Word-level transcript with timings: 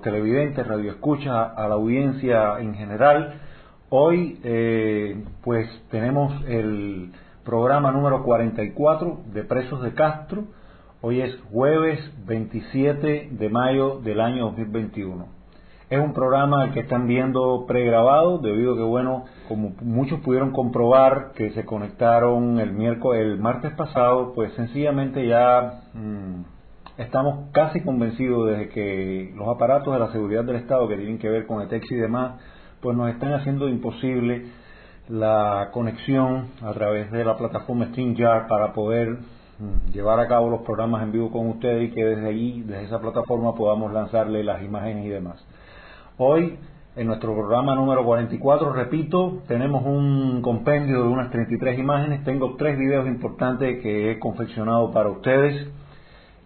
los 0.00 0.02
televidentes, 0.02 0.66
radioescuchas, 0.66 1.52
a 1.56 1.68
la 1.68 1.74
audiencia 1.74 2.58
en 2.60 2.74
general. 2.74 3.34
Hoy, 3.90 4.40
eh, 4.44 5.24
pues, 5.42 5.68
tenemos 5.90 6.42
el 6.46 7.12
programa 7.44 7.90
número 7.90 8.22
44 8.22 9.20
de 9.32 9.44
Presos 9.44 9.82
de 9.82 9.92
Castro. 9.92 10.44
Hoy 11.02 11.20
es 11.20 11.38
jueves 11.52 11.98
27 12.26 13.28
de 13.30 13.48
mayo 13.48 14.00
del 14.00 14.20
año 14.20 14.46
2021. 14.46 15.26
Es 15.90 15.98
un 15.98 16.14
programa 16.14 16.72
que 16.72 16.80
están 16.80 17.06
viendo 17.06 17.66
pregrabado, 17.66 18.38
debido 18.38 18.74
a 18.74 18.76
que, 18.76 18.82
bueno, 18.82 19.24
como 19.48 19.72
muchos 19.82 20.20
pudieron 20.20 20.52
comprobar 20.52 21.32
que 21.34 21.50
se 21.50 21.64
conectaron 21.64 22.58
el 22.60 22.72
miércoles, 22.72 23.22
el 23.22 23.38
martes 23.38 23.72
pasado, 23.74 24.32
pues 24.34 24.52
sencillamente 24.54 25.26
ya 25.26 25.82
mm, 25.92 26.59
estamos 27.00 27.50
casi 27.52 27.80
convencidos 27.80 28.46
de 28.46 28.68
que 28.68 29.32
los 29.34 29.48
aparatos 29.48 29.92
de 29.92 30.00
la 30.00 30.12
seguridad 30.12 30.44
del 30.44 30.56
Estado 30.56 30.86
que 30.86 30.96
tienen 30.96 31.18
que 31.18 31.30
ver 31.30 31.46
con 31.46 31.62
el 31.62 31.68
texto 31.68 31.94
y 31.94 31.98
demás, 31.98 32.38
pues 32.80 32.96
nos 32.96 33.10
están 33.10 33.32
haciendo 33.32 33.68
imposible 33.68 34.46
la 35.08 35.70
conexión 35.72 36.48
a 36.62 36.72
través 36.72 37.10
de 37.10 37.24
la 37.24 37.36
plataforma 37.36 37.86
StreamYard 37.86 38.48
para 38.48 38.72
poder 38.74 39.18
mm, 39.58 39.92
llevar 39.92 40.20
a 40.20 40.28
cabo 40.28 40.50
los 40.50 40.60
programas 40.60 41.02
en 41.02 41.10
vivo 41.10 41.30
con 41.30 41.48
ustedes 41.48 41.90
y 41.90 41.94
que 41.94 42.04
desde 42.04 42.28
allí, 42.28 42.62
desde 42.62 42.84
esa 42.84 43.00
plataforma, 43.00 43.54
podamos 43.54 43.92
lanzarle 43.92 44.44
las 44.44 44.62
imágenes 44.62 45.06
y 45.06 45.08
demás. 45.08 45.44
Hoy, 46.18 46.58
en 46.96 47.06
nuestro 47.06 47.32
programa 47.32 47.74
número 47.74 48.04
44, 48.04 48.74
repito, 48.74 49.42
tenemos 49.48 49.86
un 49.86 50.42
compendio 50.42 51.02
de 51.02 51.08
unas 51.08 51.30
33 51.30 51.78
imágenes. 51.78 52.24
Tengo 52.24 52.56
tres 52.56 52.78
videos 52.78 53.06
importantes 53.06 53.82
que 53.82 54.10
he 54.10 54.18
confeccionado 54.18 54.90
para 54.92 55.08
ustedes. 55.08 55.66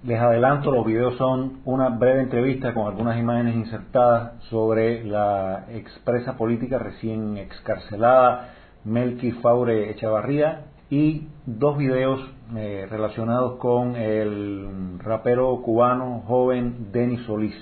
Les 0.05 0.20
adelanto, 0.20 0.70
los 0.70 0.84
videos 0.84 1.16
son 1.16 1.60
una 1.64 1.88
breve 1.88 2.20
entrevista 2.20 2.74
con 2.74 2.86
algunas 2.86 3.19
imágenes 3.19 3.54
insertadas 3.54 4.34
sobre 4.50 5.03
la 5.03 5.65
expresa 5.70 6.37
política 6.37 6.78
recién 6.78 7.38
excarcelada 7.38 8.50
Melqui 8.84 9.32
Faure 9.32 9.91
Echavarría 9.91 10.66
y 10.91 11.28
dos 11.47 11.78
videos 11.78 12.20
eh, 12.54 12.87
relacionados 12.91 13.56
con 13.56 13.97
el 13.97 14.98
rapero 14.98 15.62
cubano 15.62 16.22
joven 16.26 16.92
Denis 16.92 17.22
Solís. 17.22 17.56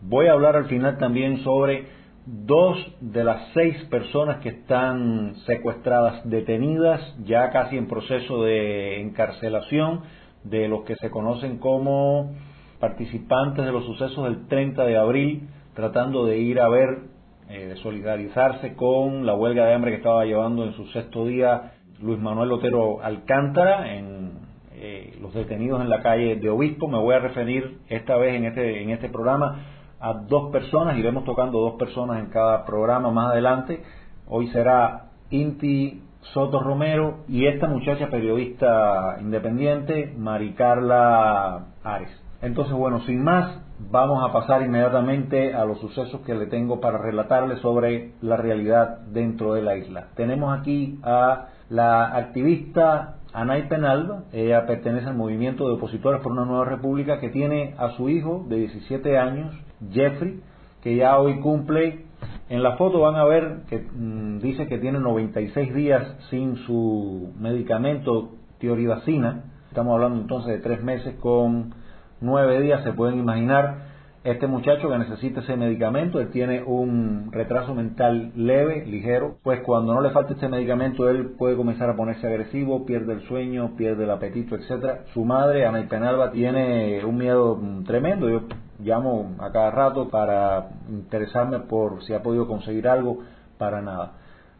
Voy 0.00 0.28
a 0.28 0.32
hablar 0.34 0.54
al 0.54 0.66
final 0.66 0.96
también 0.96 1.38
sobre 1.38 1.88
dos 2.24 2.78
de 3.00 3.24
las 3.24 3.48
seis 3.52 3.76
personas 3.90 4.36
que 4.38 4.50
están 4.50 5.34
secuestradas, 5.44 6.20
detenidas, 6.22 7.00
ya 7.24 7.50
casi 7.50 7.76
en 7.76 7.88
proceso 7.88 8.44
de 8.44 9.00
encarcelación, 9.00 10.02
de 10.44 10.68
los 10.68 10.84
que 10.84 10.96
se 10.96 11.10
conocen 11.10 11.58
como 11.58 12.32
participantes 12.78 13.64
de 13.64 13.72
los 13.72 13.84
sucesos 13.84 14.24
del 14.24 14.46
30 14.48 14.84
de 14.84 14.96
abril, 14.96 15.48
tratando 15.74 16.24
de 16.24 16.38
ir 16.38 16.60
a 16.60 16.68
ver, 16.68 17.02
eh, 17.48 17.66
de 17.66 17.76
solidarizarse 17.76 18.74
con 18.74 19.26
la 19.26 19.34
huelga 19.34 19.66
de 19.66 19.74
hambre 19.74 19.90
que 19.90 19.98
estaba 19.98 20.24
llevando 20.24 20.64
en 20.64 20.72
su 20.72 20.86
sexto 20.86 21.26
día 21.26 21.72
Luis 22.00 22.18
Manuel 22.18 22.52
Otero 22.52 23.02
Alcántara, 23.02 23.94
en 23.94 24.32
eh, 24.72 25.18
los 25.20 25.34
detenidos 25.34 25.82
en 25.82 25.90
la 25.90 26.00
calle 26.00 26.36
de 26.36 26.48
Obispo. 26.48 26.88
Me 26.88 26.98
voy 26.98 27.14
a 27.14 27.18
referir 27.18 27.78
esta 27.88 28.16
vez 28.16 28.34
en 28.36 28.46
este, 28.46 28.82
en 28.82 28.90
este 28.90 29.10
programa 29.10 29.66
a 30.00 30.14
dos 30.14 30.50
personas, 30.50 30.96
iremos 30.96 31.24
tocando 31.24 31.60
dos 31.60 31.74
personas 31.74 32.20
en 32.20 32.30
cada 32.30 32.64
programa 32.64 33.10
más 33.10 33.32
adelante. 33.32 33.82
Hoy 34.26 34.48
será 34.48 35.10
Inti 35.28 36.02
Soto 36.32 36.60
Romero 36.60 37.24
y 37.28 37.46
esta 37.46 37.66
muchacha 37.66 38.08
periodista 38.08 39.16
independiente, 39.20 40.14
Mari 40.16 40.52
Carla 40.54 41.66
Ares. 41.82 42.10
Entonces, 42.42 42.72
bueno, 42.72 43.00
sin 43.00 43.22
más, 43.22 43.60
vamos 43.90 44.22
a 44.22 44.32
pasar 44.32 44.62
inmediatamente 44.62 45.54
a 45.54 45.64
los 45.64 45.78
sucesos 45.80 46.20
que 46.22 46.34
le 46.34 46.46
tengo 46.46 46.80
para 46.80 46.98
relatarle 46.98 47.56
sobre 47.56 48.12
la 48.22 48.36
realidad 48.36 48.98
dentro 49.08 49.54
de 49.54 49.62
la 49.62 49.76
isla. 49.76 50.08
Tenemos 50.14 50.58
aquí 50.58 50.98
a 51.02 51.48
la 51.68 52.16
activista 52.16 53.16
Anay 53.32 53.68
Penalba, 53.68 54.24
ella 54.32 54.66
pertenece 54.66 55.06
al 55.06 55.16
movimiento 55.16 55.68
de 55.68 55.74
opositores 55.74 56.20
por 56.20 56.32
una 56.32 56.44
nueva 56.44 56.64
república 56.64 57.20
que 57.20 57.28
tiene 57.28 57.74
a 57.78 57.90
su 57.90 58.08
hijo 58.08 58.44
de 58.48 58.56
17 58.56 59.18
años, 59.18 59.54
Jeffrey, 59.92 60.40
que 60.82 60.96
ya 60.96 61.18
hoy 61.18 61.40
cumple, 61.40 62.06
en 62.50 62.64
la 62.64 62.76
foto 62.76 63.00
van 63.00 63.14
a 63.14 63.24
ver 63.24 63.60
que 63.68 63.78
mm, 63.78 64.40
dice 64.40 64.66
que 64.66 64.78
tiene 64.78 64.98
96 64.98 65.72
días 65.72 66.16
sin 66.30 66.56
su 66.66 67.32
medicamento 67.38 68.32
tioridacina, 68.58 69.44
estamos 69.68 69.94
hablando 69.94 70.20
entonces 70.20 70.54
de 70.54 70.58
tres 70.58 70.82
meses 70.82 71.14
con 71.20 71.72
nueve 72.20 72.60
días, 72.60 72.82
se 72.82 72.92
pueden 72.92 73.20
imaginar 73.20 73.88
este 74.24 74.48
muchacho 74.48 74.90
que 74.90 74.98
necesita 74.98 75.40
ese 75.40 75.56
medicamento, 75.56 76.20
él 76.20 76.30
tiene 76.30 76.62
un 76.64 77.30
retraso 77.30 77.72
mental 77.72 78.32
leve, 78.34 78.84
ligero, 78.84 79.38
pues 79.44 79.60
cuando 79.60 79.94
no 79.94 80.00
le 80.00 80.10
falta 80.10 80.34
este 80.34 80.48
medicamento 80.48 81.08
él 81.08 81.30
puede 81.38 81.56
comenzar 81.56 81.88
a 81.88 81.96
ponerse 81.96 82.26
agresivo, 82.26 82.84
pierde 82.84 83.12
el 83.12 83.20
sueño, 83.28 83.76
pierde 83.76 84.04
el 84.04 84.10
apetito, 84.10 84.56
etcétera. 84.56 85.04
Su 85.14 85.24
madre, 85.24 85.64
Ana 85.64 85.86
Penalba, 85.88 86.32
tiene 86.32 87.02
un 87.04 87.16
miedo 87.16 87.56
mm, 87.56 87.84
tremendo. 87.84 88.28
Yo 88.28 88.42
llamo 88.82 89.36
a 89.38 89.50
cada 89.52 89.70
rato 89.70 90.08
para 90.08 90.68
interesarme 90.88 91.60
por 91.60 92.02
si 92.04 92.14
ha 92.14 92.22
podido 92.22 92.46
conseguir 92.46 92.88
algo, 92.88 93.18
para 93.58 93.82
nada. 93.82 94.12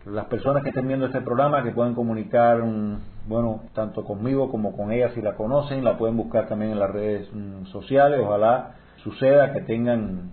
Las 0.06 0.26
personas 0.26 0.62
que 0.62 0.70
estén 0.70 0.86
viendo 0.88 1.06
este 1.06 1.20
programa, 1.20 1.62
que 1.62 1.72
pueden 1.72 1.94
comunicar, 1.94 2.62
mm, 2.62 3.28
bueno, 3.28 3.62
tanto 3.74 4.04
conmigo 4.04 4.50
como 4.50 4.76
con 4.76 4.92
ella 4.92 5.10
si 5.14 5.20
la 5.20 5.34
conocen, 5.34 5.84
la 5.84 5.98
pueden 5.98 6.16
buscar 6.16 6.48
también 6.48 6.72
en 6.72 6.78
las 6.78 6.90
redes 6.90 7.28
mm, 7.32 7.66
sociales, 7.66 8.20
ojalá 8.22 8.76
suceda, 9.02 9.52
que 9.52 9.62
tengan 9.62 10.32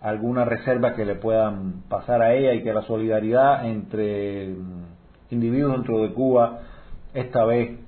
alguna 0.00 0.44
reserva 0.44 0.94
que 0.94 1.04
le 1.04 1.16
puedan 1.16 1.82
pasar 1.88 2.22
a 2.22 2.34
ella 2.34 2.54
y 2.54 2.62
que 2.62 2.72
la 2.72 2.82
solidaridad 2.82 3.66
entre 3.66 4.54
individuos 5.30 5.72
dentro 5.72 5.98
de 6.02 6.12
Cuba 6.12 6.60
esta 7.12 7.44
vez 7.44 7.78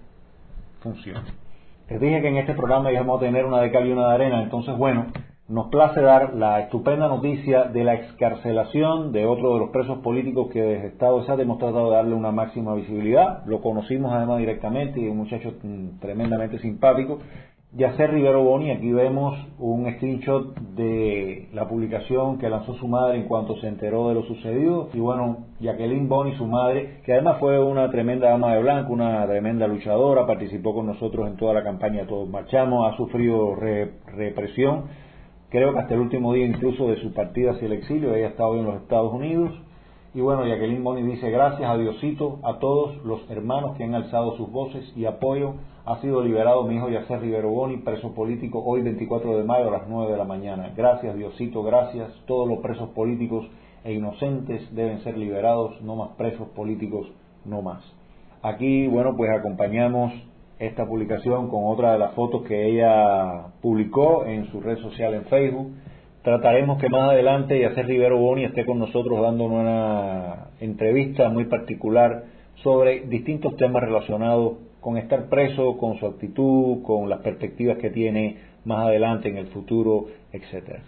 funcione. 0.80 1.42
Les 1.88 2.00
dije 2.00 2.20
que 2.20 2.28
en 2.28 2.36
este 2.36 2.54
programa 2.54 2.92
íbamos 2.92 3.18
a 3.18 3.24
tener 3.24 3.44
una 3.44 3.60
de 3.60 3.70
cal 3.70 3.86
y 3.86 3.92
una 3.92 4.08
de 4.08 4.14
arena, 4.14 4.42
entonces 4.42 4.76
bueno, 4.76 5.06
nos 5.48 5.68
place 5.68 6.00
dar 6.00 6.34
la 6.34 6.60
estupenda 6.60 7.08
noticia 7.08 7.64
de 7.64 7.84
la 7.84 7.94
excarcelación 7.94 9.12
de 9.12 9.26
otro 9.26 9.54
de 9.54 9.60
los 9.60 9.70
presos 9.70 9.98
políticos 9.98 10.48
que 10.52 10.62
desde 10.62 10.86
Estado 10.88 11.24
se 11.24 11.32
ha 11.32 11.36
demostrado 11.36 11.90
darle 11.90 12.14
una 12.14 12.30
máxima 12.30 12.74
visibilidad. 12.74 13.44
Lo 13.46 13.60
conocimos 13.60 14.12
además 14.12 14.38
directamente 14.38 15.00
y 15.00 15.08
un 15.08 15.18
muchacho 15.18 15.54
mm, 15.62 15.98
tremendamente 16.00 16.58
simpático 16.58 17.18
Yacer 17.74 18.10
Rivero 18.10 18.44
Boni, 18.44 18.70
aquí 18.70 18.92
vemos 18.92 19.34
un 19.58 19.90
screenshot 19.94 20.54
de 20.76 21.48
la 21.54 21.66
publicación 21.66 22.36
que 22.36 22.50
lanzó 22.50 22.74
su 22.74 22.86
madre 22.86 23.16
en 23.16 23.22
cuanto 23.24 23.56
se 23.62 23.66
enteró 23.66 24.08
de 24.08 24.14
lo 24.14 24.24
sucedido. 24.24 24.90
Y 24.92 24.98
bueno, 24.98 25.46
Jacqueline 25.58 26.06
Boni, 26.06 26.36
su 26.36 26.46
madre, 26.46 27.00
que 27.02 27.14
además 27.14 27.38
fue 27.40 27.58
una 27.58 27.90
tremenda 27.90 28.28
dama 28.28 28.52
de 28.54 28.60
blanco, 28.60 28.92
una 28.92 29.26
tremenda 29.26 29.66
luchadora, 29.66 30.26
participó 30.26 30.74
con 30.74 30.84
nosotros 30.84 31.26
en 31.26 31.38
toda 31.38 31.54
la 31.54 31.64
campaña 31.64 32.06
Todos 32.06 32.28
Marchamos, 32.28 32.92
ha 32.92 32.96
sufrido 32.98 33.54
represión, 33.54 34.88
creo 35.52 35.74
que 35.74 35.80
hasta 35.80 35.94
el 35.94 36.00
último 36.00 36.32
día 36.32 36.46
incluso 36.46 36.88
de 36.88 36.96
su 37.02 37.12
partida 37.12 37.52
hacia 37.52 37.66
el 37.66 37.74
exilio, 37.74 38.14
ella 38.14 38.28
ha 38.28 38.30
estado 38.30 38.58
en 38.58 38.64
los 38.64 38.76
Estados 38.76 39.12
Unidos. 39.12 39.52
Y 40.14 40.20
bueno, 40.20 40.46
Jacqueline 40.46 40.82
Boni 40.82 41.02
dice, 41.02 41.30
gracias 41.30 41.70
a 41.70 41.76
Diosito, 41.76 42.40
a 42.42 42.58
todos 42.58 42.96
los 43.04 43.30
hermanos 43.30 43.76
que 43.76 43.84
han 43.84 43.94
alzado 43.94 44.36
sus 44.36 44.50
voces 44.50 44.90
y 44.96 45.04
apoyo 45.04 45.54
ha 45.84 46.00
sido 46.00 46.22
liberado 46.22 46.64
mi 46.64 46.76
hijo 46.76 46.88
Yacer 46.88 47.20
Rivero 47.20 47.50
Boni, 47.50 47.78
preso 47.78 48.14
político, 48.14 48.62
hoy 48.64 48.82
24 48.82 49.36
de 49.36 49.44
mayo 49.44 49.68
a 49.68 49.72
las 49.72 49.88
9 49.88 50.12
de 50.12 50.18
la 50.18 50.24
mañana. 50.24 50.72
Gracias, 50.74 51.14
Diosito, 51.16 51.62
gracias. 51.62 52.10
Todos 52.26 52.48
los 52.48 52.60
presos 52.60 52.88
políticos 52.90 53.46
e 53.84 53.92
inocentes 53.92 54.74
deben 54.74 55.00
ser 55.00 55.18
liberados, 55.18 55.82
no 55.82 55.96
más 55.96 56.10
presos 56.16 56.48
políticos, 56.48 57.12
no 57.44 57.60
más. 57.60 57.82
Aquí, 58.42 58.86
bueno, 58.86 59.16
pues 59.16 59.30
acompañamos 59.30 60.12
esta 60.58 60.86
publicación 60.86 61.48
con 61.48 61.64
otra 61.64 61.92
de 61.92 61.98
las 61.98 62.12
fotos 62.12 62.42
que 62.42 62.66
ella 62.66 63.46
publicó 63.60 64.24
en 64.24 64.46
su 64.50 64.60
red 64.60 64.78
social 64.78 65.14
en 65.14 65.24
Facebook. 65.24 65.72
Trataremos 66.22 66.78
que 66.80 66.88
más 66.88 67.10
adelante 67.10 67.60
Yacer 67.60 67.86
Rivero 67.86 68.18
Boni 68.18 68.44
esté 68.44 68.64
con 68.64 68.78
nosotros 68.78 69.20
dando 69.20 69.44
una 69.44 70.48
entrevista 70.60 71.28
muy 71.28 71.46
particular 71.46 72.24
sobre 72.62 73.00
distintos 73.06 73.56
temas 73.56 73.82
relacionados 73.82 74.58
con 74.80 74.98
estar 74.98 75.28
preso, 75.28 75.78
con 75.78 75.98
su 75.98 76.06
actitud, 76.06 76.82
con 76.82 77.08
las 77.08 77.20
perspectivas 77.20 77.78
que 77.78 77.90
tiene 77.90 78.38
más 78.64 78.86
adelante 78.86 79.28
en 79.28 79.36
el 79.36 79.46
futuro, 79.48 80.06
etcétera. 80.32 80.80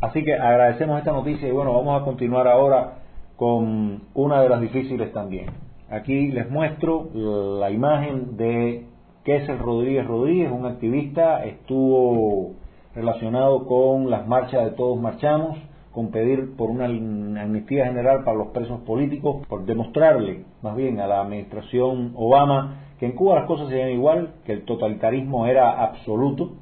Así 0.00 0.22
que 0.22 0.34
agradecemos 0.34 0.98
esta 0.98 1.12
noticia 1.12 1.48
y 1.48 1.50
bueno, 1.50 1.72
vamos 1.72 2.00
a 2.00 2.04
continuar 2.04 2.46
ahora 2.46 2.98
con 3.36 4.02
una 4.14 4.42
de 4.42 4.48
las 4.48 4.60
difíciles 4.60 5.12
también. 5.12 5.46
Aquí 5.90 6.30
les 6.30 6.50
muestro 6.50 7.08
la 7.14 7.70
imagen 7.70 8.36
de 8.36 8.84
Kessel 9.28 9.58
Rodríguez 9.58 10.06
Rodríguez, 10.06 10.50
un 10.50 10.64
activista, 10.64 11.44
estuvo 11.44 12.54
relacionado 12.94 13.66
con 13.66 14.08
las 14.08 14.26
marchas 14.26 14.64
de 14.64 14.70
Todos 14.70 14.98
Marchamos, 14.98 15.58
con 15.92 16.10
pedir 16.10 16.56
por 16.56 16.70
una 16.70 16.86
amnistía 16.86 17.84
general 17.84 18.24
para 18.24 18.38
los 18.38 18.46
presos 18.48 18.80
políticos, 18.86 19.46
por 19.46 19.66
demostrarle 19.66 20.44
más 20.62 20.74
bien 20.76 20.98
a 20.98 21.06
la 21.06 21.20
administración 21.20 22.12
Obama 22.16 22.84
que 22.98 23.04
en 23.04 23.12
Cuba 23.12 23.34
las 23.34 23.44
cosas 23.44 23.68
se 23.68 23.92
igual, 23.92 24.32
que 24.46 24.54
el 24.54 24.64
totalitarismo 24.64 25.46
era 25.46 25.84
absoluto, 25.84 26.54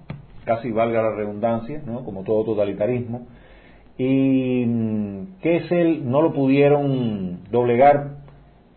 casi 0.45 0.73
valga 0.73 1.03
la 1.03 1.15
redundancia, 1.15 1.81
¿no? 1.87 2.05
como 2.05 2.25
todo 2.25 2.43
totalitarismo, 2.43 3.29
y 3.97 4.65
mm, 4.67 5.27
es 5.41 5.71
él, 5.71 6.11
no 6.11 6.21
lo 6.21 6.33
pudieron 6.33 7.45
doblegar, 7.49 8.17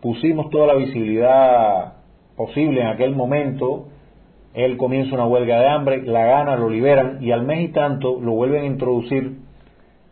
pusimos 0.00 0.48
toda 0.50 0.68
la 0.68 0.74
visibilidad 0.74 1.94
posible 2.40 2.80
en 2.80 2.86
aquel 2.86 3.14
momento, 3.14 3.88
él 4.54 4.78
comienza 4.78 5.14
una 5.14 5.26
huelga 5.26 5.60
de 5.60 5.68
hambre, 5.68 6.02
la 6.06 6.24
gana, 6.24 6.56
lo 6.56 6.70
liberan 6.70 7.18
y 7.20 7.32
al 7.32 7.42
mes 7.42 7.68
y 7.68 7.68
tanto 7.68 8.18
lo 8.18 8.32
vuelven 8.32 8.62
a 8.62 8.66
introducir 8.66 9.36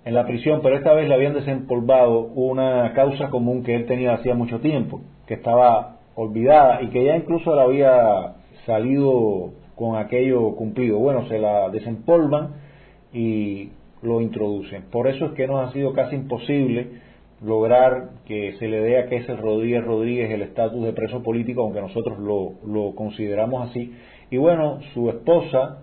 en 0.05 0.15
la 0.15 0.27
prisión, 0.27 0.61
pero 0.63 0.77
esta 0.77 0.93
vez 0.93 1.09
le 1.09 1.15
habían 1.15 1.33
desempolvado 1.33 2.21
una 2.35 2.93
causa 2.93 3.31
común 3.31 3.63
que 3.63 3.75
él 3.75 3.87
tenía 3.87 4.13
hacía 4.13 4.35
mucho 4.35 4.61
tiempo, 4.61 5.01
que 5.27 5.35
estaba 5.35 6.01
olvidada 6.17 6.83
y 6.83 6.89
que 6.89 7.03
ya 7.03 7.17
incluso 7.17 7.55
le 7.55 7.63
había 7.63 8.35
salido 8.67 9.53
con 9.75 9.97
aquello 9.97 10.55
cumplido. 10.55 10.99
Bueno, 10.99 11.27
se 11.29 11.39
la 11.39 11.71
desempolvan 11.71 12.57
y 13.11 13.71
lo 14.03 14.21
introducen. 14.21 14.83
Por 14.91 15.09
eso 15.09 15.25
es 15.25 15.33
que 15.33 15.47
nos 15.47 15.67
ha 15.67 15.73
sido 15.73 15.95
casi 15.95 16.17
imposible 16.17 16.89
lograr 17.43 18.11
que 18.27 18.55
se 18.59 18.69
le 18.69 18.81
dé 18.81 18.99
a 18.99 19.07
Kessel 19.07 19.39
Rodríguez 19.39 19.85
Rodríguez 19.85 20.31
el 20.31 20.43
estatus 20.43 20.85
de 20.85 20.93
preso 20.93 21.23
político, 21.23 21.63
aunque 21.63 21.81
nosotros 21.81 22.19
lo, 22.19 22.55
lo 22.67 22.95
consideramos 22.95 23.71
así. 23.71 23.93
Y 24.31 24.37
bueno, 24.37 24.81
su 24.95 25.09
esposa, 25.09 25.79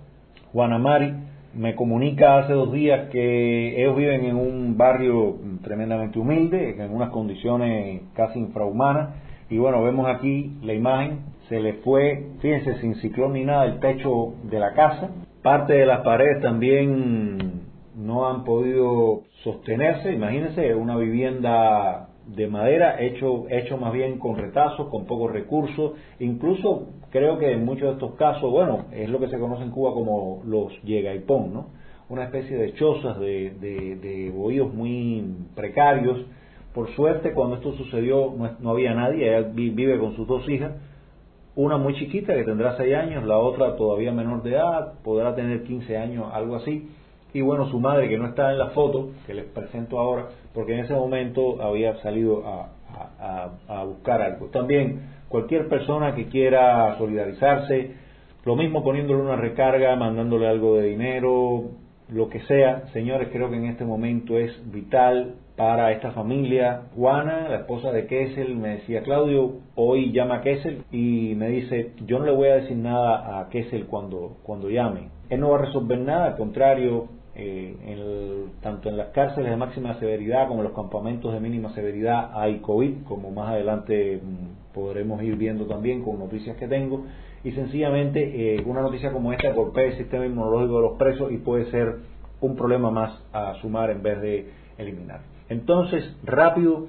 Juana 0.52 0.78
Mari, 0.78 1.14
me 1.56 1.76
comunica 1.76 2.38
hace 2.38 2.54
dos 2.54 2.72
días 2.74 3.10
que 3.10 3.82
ellos 3.82 3.96
viven 3.96 4.26
en 4.26 4.36
un 4.36 4.78
barrio 4.78 5.38
tremendamente 5.64 6.20
humilde, 6.20 6.76
en 6.78 6.94
unas 6.94 7.10
condiciones 7.10 8.02
casi 8.14 8.40
infrahumanas, 8.40 9.16
y 9.50 9.58
bueno, 9.58 9.84
vemos 9.84 10.08
aquí 10.08 10.58
la 10.64 10.74
imagen, 10.74 11.20
se 11.50 11.60
le 11.60 11.74
fue, 11.76 12.28
fíjense, 12.42 12.80
sin 12.82 12.96
ciclón 12.96 13.34
ni 13.34 13.46
nada, 13.46 13.66
el 13.66 13.80
techo 13.80 14.34
de 14.44 14.60
la 14.60 14.74
casa. 14.74 15.12
Parte 15.44 15.74
de 15.74 15.86
las 15.86 16.02
paredes 16.02 16.42
también 16.42 17.65
no 17.96 18.28
han 18.28 18.44
podido 18.44 19.24
sostenerse. 19.44 20.14
Imagínense, 20.14 20.76
una 20.76 20.98
vivienda 20.98 22.10
de 22.28 22.48
madera 22.48 23.02
hecho, 23.02 23.46
hecho 23.50 23.78
más 23.78 23.94
bien 23.94 24.18
con 24.20 24.38
retazos, 24.38 24.90
con 24.90 25.06
pocos 25.06 25.32
recursos. 25.32 25.94
Incluso 26.20 26.88
creo 27.12 27.38
que 27.38 27.52
en 27.52 27.66
muchos 27.66 27.88
de 27.88 27.94
estos 27.94 28.16
casos, 28.16 28.52
bueno, 28.52 28.86
es 28.92 29.10
lo 29.10 29.20
que 29.20 29.30
se 29.30 29.40
conoce 29.40 29.64
en 29.64 29.72
Cuba 29.72 29.94
como 29.94 30.42
los 30.46 30.82
llega 30.84 31.14
y 31.14 31.20
pon, 31.20 31.54
¿no? 31.54 31.68
Una 32.10 32.26
especie 32.26 32.58
de 32.58 32.74
chozas, 32.74 33.20
de, 33.20 33.52
de, 33.60 33.96
de 33.96 34.30
bohíos 34.30 34.74
muy 34.74 35.26
precarios 35.56 36.26
por 36.76 36.94
suerte, 36.94 37.32
cuando 37.32 37.56
esto 37.56 37.72
sucedió, 37.72 38.36
no, 38.60 38.70
había 38.70 38.94
nadie, 38.94 39.30
ella 39.30 39.48
vive 39.54 39.98
con 39.98 40.14
sus 40.18 40.28
dos 40.28 40.48
hijas, 40.50 40.74
una 41.56 41.78
muy 41.78 41.96
chiquita 41.96 42.36
que 42.36 42.44
tendrá 42.44 42.76
6 42.76 42.94
años, 42.96 43.24
la 43.24 43.38
otra 43.38 43.78
todavía 43.78 44.12
menor 44.12 44.44
de 44.44 44.52
edad, 44.52 44.96
podrá 45.02 45.34
tener 45.36 45.64
15 45.64 45.98
años, 45.98 46.26
algo 46.34 46.58
así, 46.58 46.90
y 47.36 47.42
bueno, 47.42 47.70
su 47.70 47.82
madre 47.82 48.08
que 48.08 48.18
no 48.18 48.28
está 48.28 48.52
en 48.52 48.60
la 48.60 48.68
foto, 48.68 49.10
que 49.28 49.34
les 49.34 49.44
presento 49.44 50.00
ahora, 50.00 50.30
porque 50.54 50.74
en 50.74 50.86
ese 50.86 50.94
momento 50.94 51.62
había 51.62 51.98
salido 51.98 52.44
a, 52.48 52.70
a 53.68 53.84
buscar 53.84 54.22
algo. 54.22 54.46
También 54.48 55.02
cualquier 55.28 55.68
persona 55.68 56.16
que 56.16 56.28
quiera 56.28 56.98
solidarizarse, 56.98 57.92
lo 58.46 58.56
mismo 58.56 58.86
poniéndole 58.86 59.22
una 59.22 59.36
recarga, 59.36 59.96
mandándole 59.98 60.48
algo 60.48 60.78
de 60.78 60.88
dinero, 60.88 61.72
lo 62.08 62.30
que 62.30 62.40
sea, 62.42 62.88
señores, 62.94 63.30
creo 63.32 63.50
que 63.50 63.58
en 63.58 63.66
este 63.66 63.84
momento 63.84 64.38
es 64.38 64.54
vital 64.72 65.36
para 65.56 65.92
esta 65.92 66.12
familia. 66.12 66.84
Juana, 66.96 67.50
la 67.50 67.58
esposa 67.58 67.92
de 67.92 68.06
Kessel, 68.06 68.56
me 68.56 68.70
decía, 68.78 69.02
Claudio, 69.02 69.54
hoy 69.76 70.12
llama 70.12 70.36
a 70.36 70.42
Kessel 70.42 70.84
y 70.92 71.34
me 71.36 71.50
dice, 71.50 71.94
yo 72.06 72.20
no 72.20 72.26
le 72.26 72.32
voy 72.32 72.50
a 72.50 72.56
decir 72.58 72.78
nada 72.78 73.40
a 73.40 73.50
Kessel 73.50 73.88
cuando, 73.88 74.38
cuando 74.44 74.70
llame. 74.70 75.10
Él 75.30 75.40
no 75.40 75.50
va 75.50 75.58
a 75.58 75.66
resolver 75.66 75.98
nada, 75.98 76.28
al 76.28 76.38
contrario, 76.38 77.08
eh, 77.38 78.46
tanto 78.62 78.90
en 78.90 78.98
las 78.98 79.10
cárceles 79.10 79.50
de 79.50 79.58
máxima 79.58 80.00
severidad 80.00 80.48
como 80.48 80.62
en 80.62 80.68
los 80.68 80.76
campamentos 80.76 81.34
de 81.34 81.42
mínima 81.42 81.74
severidad 81.74 82.32
hay 82.34 82.60
COVID, 82.60 83.04
como 83.08 83.30
más 83.32 83.50
adelante 83.50 84.22
mm, 84.24 84.74
podremos 84.74 85.22
ir 85.22 85.36
viendo 85.36 85.66
también 85.66 86.04
con 86.04 86.18
noticias 86.18 86.56
que 86.58 86.68
tengo. 86.68 87.06
Y 87.44 87.52
sencillamente 87.52 88.56
eh, 88.56 88.64
una 88.66 88.82
noticia 88.82 89.12
como 89.12 89.34
esta 89.34 89.52
golpea 89.52 89.86
el 89.86 89.98
sistema 89.98 90.26
inmunológico 90.26 90.78
de 90.78 90.82
los 90.82 90.98
presos 90.98 91.32
y 91.32 91.38
puede 91.38 91.70
ser 91.72 91.98
un 92.42 92.56
problema 92.56 92.90
más 92.90 93.22
a 93.34 93.54
sumar 93.56 93.90
en 93.92 94.02
vez 94.02 94.22
de 94.22 94.50
eliminar. 94.78 95.22
Entonces, 95.50 96.04
rápido, 96.24 96.88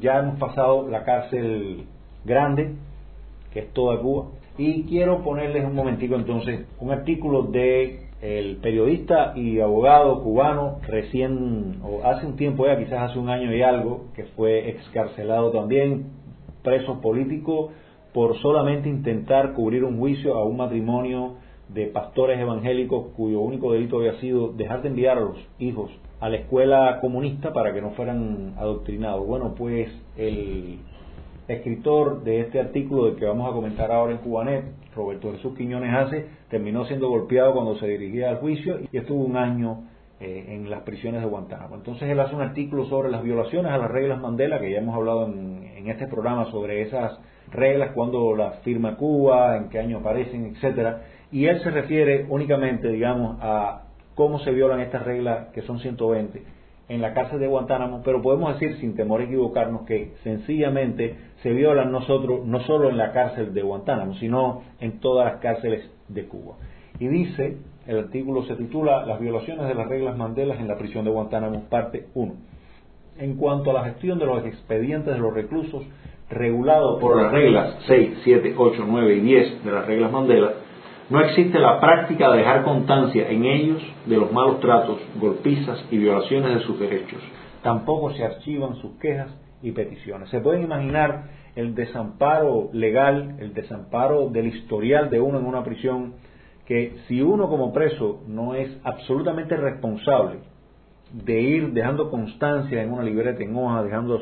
ya 0.00 0.18
hemos 0.18 0.38
pasado 0.38 0.88
la 0.88 1.04
cárcel 1.04 1.84
grande, 2.24 2.74
que 3.52 3.60
es 3.60 3.72
toda 3.72 4.00
Cuba, 4.00 4.26
y 4.58 4.82
quiero 4.84 5.22
ponerles 5.22 5.64
un 5.64 5.74
momentico 5.74 6.16
entonces 6.16 6.66
un 6.80 6.90
artículo 6.90 7.44
de 7.44 8.07
el 8.20 8.56
periodista 8.56 9.32
y 9.36 9.60
abogado 9.60 10.22
cubano 10.22 10.78
recién, 10.86 11.80
o 11.82 12.04
hace 12.04 12.26
un 12.26 12.36
tiempo 12.36 12.66
ya, 12.66 12.76
quizás 12.76 13.10
hace 13.10 13.18
un 13.18 13.28
año 13.28 13.54
y 13.54 13.62
algo, 13.62 14.06
que 14.14 14.24
fue 14.24 14.70
excarcelado 14.70 15.50
también, 15.50 16.06
preso 16.62 17.00
político, 17.00 17.70
por 18.12 18.36
solamente 18.38 18.88
intentar 18.88 19.52
cubrir 19.52 19.84
un 19.84 19.98
juicio 19.98 20.34
a 20.34 20.44
un 20.44 20.56
matrimonio 20.56 21.34
de 21.68 21.86
pastores 21.86 22.40
evangélicos 22.40 23.08
cuyo 23.16 23.40
único 23.40 23.72
delito 23.72 23.98
había 23.98 24.18
sido 24.20 24.48
dejar 24.48 24.82
de 24.82 24.88
enviar 24.88 25.18
a 25.18 25.20
los 25.20 25.36
hijos 25.58 25.90
a 26.20 26.28
la 26.28 26.38
escuela 26.38 26.98
comunista 27.00 27.52
para 27.52 27.72
que 27.72 27.80
no 27.80 27.90
fueran 27.90 28.54
adoctrinados. 28.58 29.26
Bueno, 29.26 29.54
pues 29.56 29.88
el 30.16 30.78
escritor 31.48 32.22
de 32.22 32.40
este 32.40 32.60
artículo 32.60 33.06
del 33.06 33.16
que 33.16 33.24
vamos 33.24 33.50
a 33.50 33.54
comentar 33.54 33.90
ahora 33.90 34.12
en 34.12 34.18
Cubanet, 34.18 34.64
Roberto 34.94 35.32
Jesús 35.32 35.56
Quiñones 35.56 35.94
Hace, 35.94 36.26
terminó 36.50 36.84
siendo 36.84 37.08
golpeado 37.08 37.54
cuando 37.54 37.76
se 37.78 37.86
dirigía 37.86 38.28
al 38.28 38.36
juicio 38.36 38.78
y 38.92 38.96
estuvo 38.96 39.24
un 39.24 39.36
año 39.36 39.84
eh, 40.20 40.46
en 40.48 40.68
las 40.68 40.82
prisiones 40.82 41.22
de 41.22 41.28
Guantánamo. 41.28 41.76
Entonces 41.76 42.08
él 42.08 42.20
hace 42.20 42.34
un 42.34 42.42
artículo 42.42 42.84
sobre 42.86 43.10
las 43.10 43.22
violaciones 43.22 43.72
a 43.72 43.78
las 43.78 43.90
reglas 43.90 44.20
Mandela, 44.20 44.60
que 44.60 44.70
ya 44.70 44.78
hemos 44.78 44.94
hablado 44.94 45.26
en, 45.26 45.88
este 45.88 46.06
programa 46.06 46.50
sobre 46.50 46.82
esas 46.82 47.18
reglas, 47.50 47.92
cuando 47.94 48.36
las 48.36 48.58
firma 48.58 48.96
Cuba, 48.96 49.56
en 49.56 49.70
qué 49.70 49.78
año 49.78 49.98
aparecen, 49.98 50.44
etcétera, 50.54 51.04
y 51.32 51.46
él 51.46 51.62
se 51.62 51.70
refiere 51.70 52.26
únicamente, 52.28 52.88
digamos, 52.88 53.38
a 53.40 53.84
cómo 54.14 54.38
se 54.40 54.50
violan 54.50 54.80
estas 54.80 55.02
reglas, 55.04 55.48
que 55.54 55.62
son 55.62 55.78
120, 55.78 56.42
en 56.88 57.02
la 57.02 57.12
cárcel 57.12 57.38
de 57.38 57.46
Guantánamo, 57.46 58.02
pero 58.04 58.22
podemos 58.22 58.54
decir, 58.54 58.78
sin 58.78 58.96
temor 58.96 59.20
a 59.20 59.24
equivocarnos, 59.24 59.82
que 59.82 60.12
sencillamente 60.22 61.16
se 61.42 61.50
violan 61.52 61.92
nosotros, 61.92 62.46
no 62.46 62.60
solo 62.60 62.88
en 62.88 62.96
la 62.96 63.12
cárcel 63.12 63.52
de 63.52 63.62
Guantánamo, 63.62 64.14
sino 64.14 64.62
en 64.80 64.98
todas 65.00 65.30
las 65.32 65.40
cárceles 65.40 65.90
de 66.08 66.26
Cuba. 66.26 66.54
Y 66.98 67.08
dice, 67.08 67.58
el 67.86 67.98
artículo 67.98 68.42
se 68.44 68.56
titula 68.56 69.04
Las 69.06 69.20
violaciones 69.20 69.68
de 69.68 69.74
las 69.74 69.86
reglas 69.86 70.16
Mandela 70.16 70.54
en 70.56 70.66
la 70.66 70.78
prisión 70.78 71.04
de 71.04 71.10
Guantánamo, 71.10 71.64
parte 71.68 72.06
1. 72.14 72.34
En 73.18 73.36
cuanto 73.36 73.70
a 73.70 73.74
la 73.74 73.84
gestión 73.84 74.18
de 74.18 74.26
los 74.26 74.44
expedientes 74.44 75.12
de 75.12 75.20
los 75.20 75.34
reclusos, 75.34 75.84
regulado 76.30 76.98
por 76.98 77.20
las 77.20 77.32
reglas 77.32 77.76
6, 77.86 78.20
7, 78.24 78.54
8, 78.56 78.84
9 78.86 79.14
y 79.14 79.20
10 79.20 79.64
de 79.64 79.72
las 79.72 79.86
reglas 79.86 80.12
Mandela, 80.12 80.52
no 81.10 81.20
existe 81.22 81.58
la 81.58 81.80
práctica 81.80 82.30
de 82.30 82.38
dejar 82.38 82.64
constancia 82.64 83.30
en 83.30 83.44
ellos 83.44 83.82
de 84.04 84.16
los 84.16 84.30
malos 84.30 84.60
tratos, 84.60 84.98
golpizas 85.18 85.82
y 85.90 85.96
violaciones 85.96 86.54
de 86.54 86.60
sus 86.60 86.78
derechos. 86.78 87.22
Tampoco 87.62 88.12
se 88.12 88.24
archivan 88.24 88.76
sus 88.76 88.92
quejas 88.98 89.30
y 89.62 89.72
peticiones. 89.72 90.28
Se 90.28 90.40
pueden 90.40 90.64
imaginar 90.64 91.30
el 91.56 91.74
desamparo 91.74 92.68
legal, 92.72 93.36
el 93.40 93.54
desamparo 93.54 94.28
del 94.28 94.48
historial 94.48 95.08
de 95.08 95.20
uno 95.20 95.38
en 95.38 95.46
una 95.46 95.64
prisión, 95.64 96.14
que 96.66 96.98
si 97.08 97.22
uno 97.22 97.48
como 97.48 97.72
preso 97.72 98.20
no 98.26 98.54
es 98.54 98.70
absolutamente 98.84 99.56
responsable 99.56 100.40
de 101.10 101.40
ir 101.40 101.72
dejando 101.72 102.10
constancia 102.10 102.82
en 102.82 102.92
una 102.92 103.02
libreta, 103.02 103.42
en 103.42 103.56
hoja, 103.56 103.82
dejando 103.82 104.20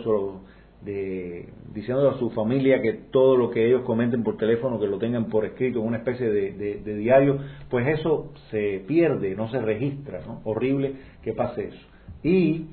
de 0.83 1.49
diciendo 1.73 2.09
a 2.09 2.18
su 2.18 2.30
familia 2.30 2.80
que 2.80 2.92
todo 3.11 3.37
lo 3.37 3.50
que 3.50 3.66
ellos 3.66 3.83
comenten 3.83 4.23
por 4.23 4.37
teléfono, 4.37 4.80
que 4.80 4.87
lo 4.87 4.99
tengan 4.99 5.26
por 5.26 5.45
escrito, 5.45 5.80
en 5.80 5.87
una 5.87 5.99
especie 5.99 6.30
de, 6.30 6.97
diario, 6.97 7.38
pues 7.68 7.87
eso 7.87 8.33
se 8.50 8.83
pierde, 8.87 9.35
no 9.35 9.49
se 9.50 9.61
registra, 9.61 10.21
¿no? 10.26 10.40
Horrible 10.45 10.95
que 11.23 11.33
pase 11.33 11.68
eso. 11.68 11.87
Y 12.23 12.66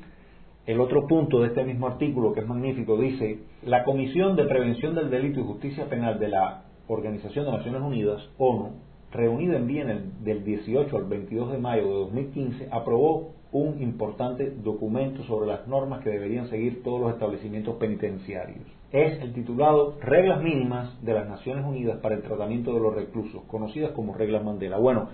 el 0.66 0.80
otro 0.80 1.06
punto 1.08 1.42
de 1.42 1.48
este 1.48 1.66
mismo 1.66 1.88
artículo, 1.88 2.32
que 2.34 2.40
es 2.40 2.48
magnífico, 2.48 2.98
dice, 2.98 3.40
la 3.66 3.84
Comisión 3.84 4.38
de 4.38 4.46
Prevención 4.46 4.96
del 4.96 5.10
Delito 5.10 5.42
y 5.42 5.44
Justicia 5.44 5.90
Penal 5.90 6.20
de 6.20 6.30
la 6.30 6.64
Organización 6.88 7.46
de 7.46 7.52
Naciones 7.52 7.82
Unidas, 7.82 8.30
ONU, 8.38 8.72
reunida 9.12 9.58
en 9.58 9.68
Viena 9.68 10.02
del 10.22 10.44
18 10.44 10.96
al 10.96 11.04
22 11.04 11.52
de 11.52 11.58
mayo 11.58 11.84
de 11.84 11.94
2015, 11.94 12.68
aprobó 12.72 13.34
un 13.54 13.82
importante 13.82 14.52
documento 14.64 15.24
sobre 15.24 15.48
las 15.48 15.68
normas 15.68 16.04
que 16.04 16.10
deberían 16.10 16.50
seguir 16.50 16.84
todos 16.84 17.00
los 17.00 17.14
establecimientos 17.14 17.76
penitenciarios. 17.76 18.66
Es 18.92 19.22
el 19.22 19.34
titulado 19.34 19.98
Reglas 20.02 20.42
mínimas 20.42 21.02
de 21.04 21.14
las 21.14 21.28
Naciones 21.30 21.66
Unidas 21.66 21.98
para 22.00 22.16
el 22.16 22.24
tratamiento 22.24 22.74
de 22.74 22.80
los 22.80 22.94
reclusos, 22.94 23.44
conocidas 23.48 23.92
como 23.92 24.14
reglas 24.14 24.44
Mandela. 24.44 24.78
Bueno, 24.78 25.10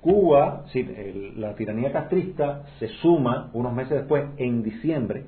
Cuba, 0.00 0.64
la 1.36 1.54
tiranía 1.54 1.92
castrista, 1.92 2.64
se 2.78 2.88
suma 3.00 3.50
unos 3.54 3.72
meses 3.72 3.98
después, 3.98 4.24
en 4.36 4.62
diciembre, 4.62 5.24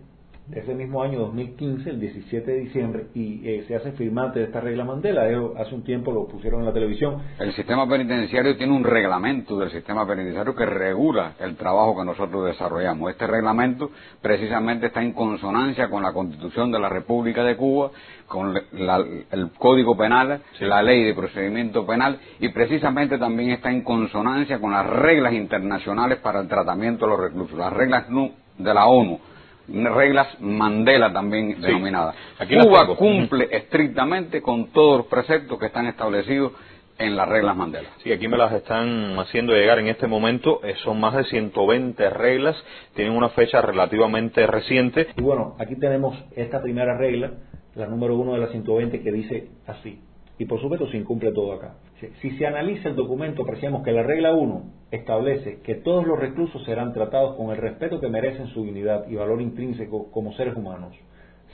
de 0.48 0.60
ese 0.60 0.74
mismo 0.74 1.02
año 1.02 1.18
2015, 1.20 1.90
el 1.90 2.00
17 2.00 2.50
de 2.50 2.58
diciembre, 2.60 3.06
y 3.14 3.46
eh, 3.46 3.64
se 3.68 3.76
hace 3.76 3.92
firmante 3.92 4.38
de 4.38 4.46
esta 4.46 4.60
regla 4.60 4.82
Mandela. 4.82 5.24
hace 5.58 5.74
un 5.74 5.84
tiempo 5.84 6.10
lo 6.10 6.26
pusieron 6.26 6.60
en 6.60 6.66
la 6.66 6.72
televisión. 6.72 7.20
El 7.38 7.52
sistema 7.52 7.86
penitenciario 7.86 8.56
tiene 8.56 8.72
un 8.72 8.82
reglamento 8.82 9.58
del 9.58 9.70
sistema 9.70 10.06
penitenciario 10.06 10.54
que 10.54 10.64
regula 10.64 11.34
el 11.38 11.54
trabajo 11.56 11.98
que 11.98 12.04
nosotros 12.06 12.46
desarrollamos. 12.46 13.10
Este 13.10 13.26
reglamento 13.26 13.90
precisamente 14.22 14.86
está 14.86 15.02
en 15.02 15.12
consonancia 15.12 15.90
con 15.90 16.02
la 16.02 16.14
Constitución 16.14 16.72
de 16.72 16.78
la 16.78 16.88
República 16.88 17.44
de 17.44 17.56
Cuba, 17.56 17.90
con 18.26 18.56
el 18.56 19.50
Código 19.58 19.98
Penal, 19.98 20.40
la 20.60 20.82
Ley 20.82 21.04
de 21.04 21.14
Procedimiento 21.14 21.84
Penal, 21.84 22.18
y 22.40 22.48
precisamente 22.48 23.18
también 23.18 23.50
está 23.50 23.70
en 23.70 23.82
consonancia 23.82 24.58
con 24.58 24.72
las 24.72 24.86
reglas 24.86 25.34
internacionales 25.34 26.18
para 26.20 26.40
el 26.40 26.48
tratamiento 26.48 27.04
de 27.04 27.10
los 27.10 27.20
reclusos, 27.20 27.58
las 27.58 27.72
reglas 27.72 28.06
de 28.08 28.74
la 28.74 28.86
ONU 28.86 29.20
reglas 29.68 30.40
Mandela 30.40 31.12
también 31.12 31.60
denominadas. 31.60 32.16
Cuba 32.48 32.96
cumple 32.96 33.48
estrictamente 33.50 34.42
con 34.42 34.68
todos 34.72 34.98
los 34.98 35.06
preceptos 35.06 35.58
que 35.58 35.66
están 35.66 35.86
establecidos 35.86 36.52
en 36.98 37.16
las 37.16 37.28
reglas 37.28 37.56
Mandela. 37.56 37.88
Sí, 38.02 38.12
aquí 38.12 38.26
me 38.26 38.36
las 38.36 38.52
están 38.52 39.18
haciendo 39.18 39.52
llegar 39.52 39.78
en 39.78 39.88
este 39.88 40.06
momento. 40.06 40.60
Eh, 40.64 40.74
son 40.82 40.98
más 40.98 41.14
de 41.14 41.24
120 41.24 42.10
reglas, 42.10 42.56
tienen 42.94 43.14
una 43.14 43.28
fecha 43.30 43.60
relativamente 43.62 44.46
reciente. 44.46 45.08
Y 45.16 45.22
bueno, 45.22 45.54
aquí 45.58 45.76
tenemos 45.76 46.18
esta 46.34 46.60
primera 46.60 46.98
regla, 46.98 47.32
la 47.74 47.86
número 47.86 48.16
uno 48.16 48.34
de 48.34 48.40
las 48.40 48.50
120, 48.50 49.02
que 49.02 49.12
dice 49.12 49.48
así 49.66 50.00
y 50.38 50.44
por 50.44 50.60
supuesto 50.60 50.88
se 50.88 50.96
incumple 50.96 51.32
todo 51.32 51.52
acá. 51.52 51.74
Si 52.20 52.30
se 52.38 52.46
analiza 52.46 52.90
el 52.90 52.96
documento, 52.96 53.42
apreciamos 53.42 53.82
que 53.82 53.90
la 53.90 54.04
regla 54.04 54.32
1 54.32 54.62
establece 54.92 55.60
que 55.62 55.74
todos 55.74 56.06
los 56.06 56.18
reclusos 56.18 56.64
serán 56.64 56.92
tratados 56.92 57.34
con 57.34 57.50
el 57.50 57.56
respeto 57.56 58.00
que 58.00 58.08
merecen 58.08 58.46
su 58.48 58.62
dignidad 58.62 59.08
y 59.08 59.16
valor 59.16 59.42
intrínseco 59.42 60.08
como 60.12 60.32
seres 60.34 60.56
humanos. 60.56 60.94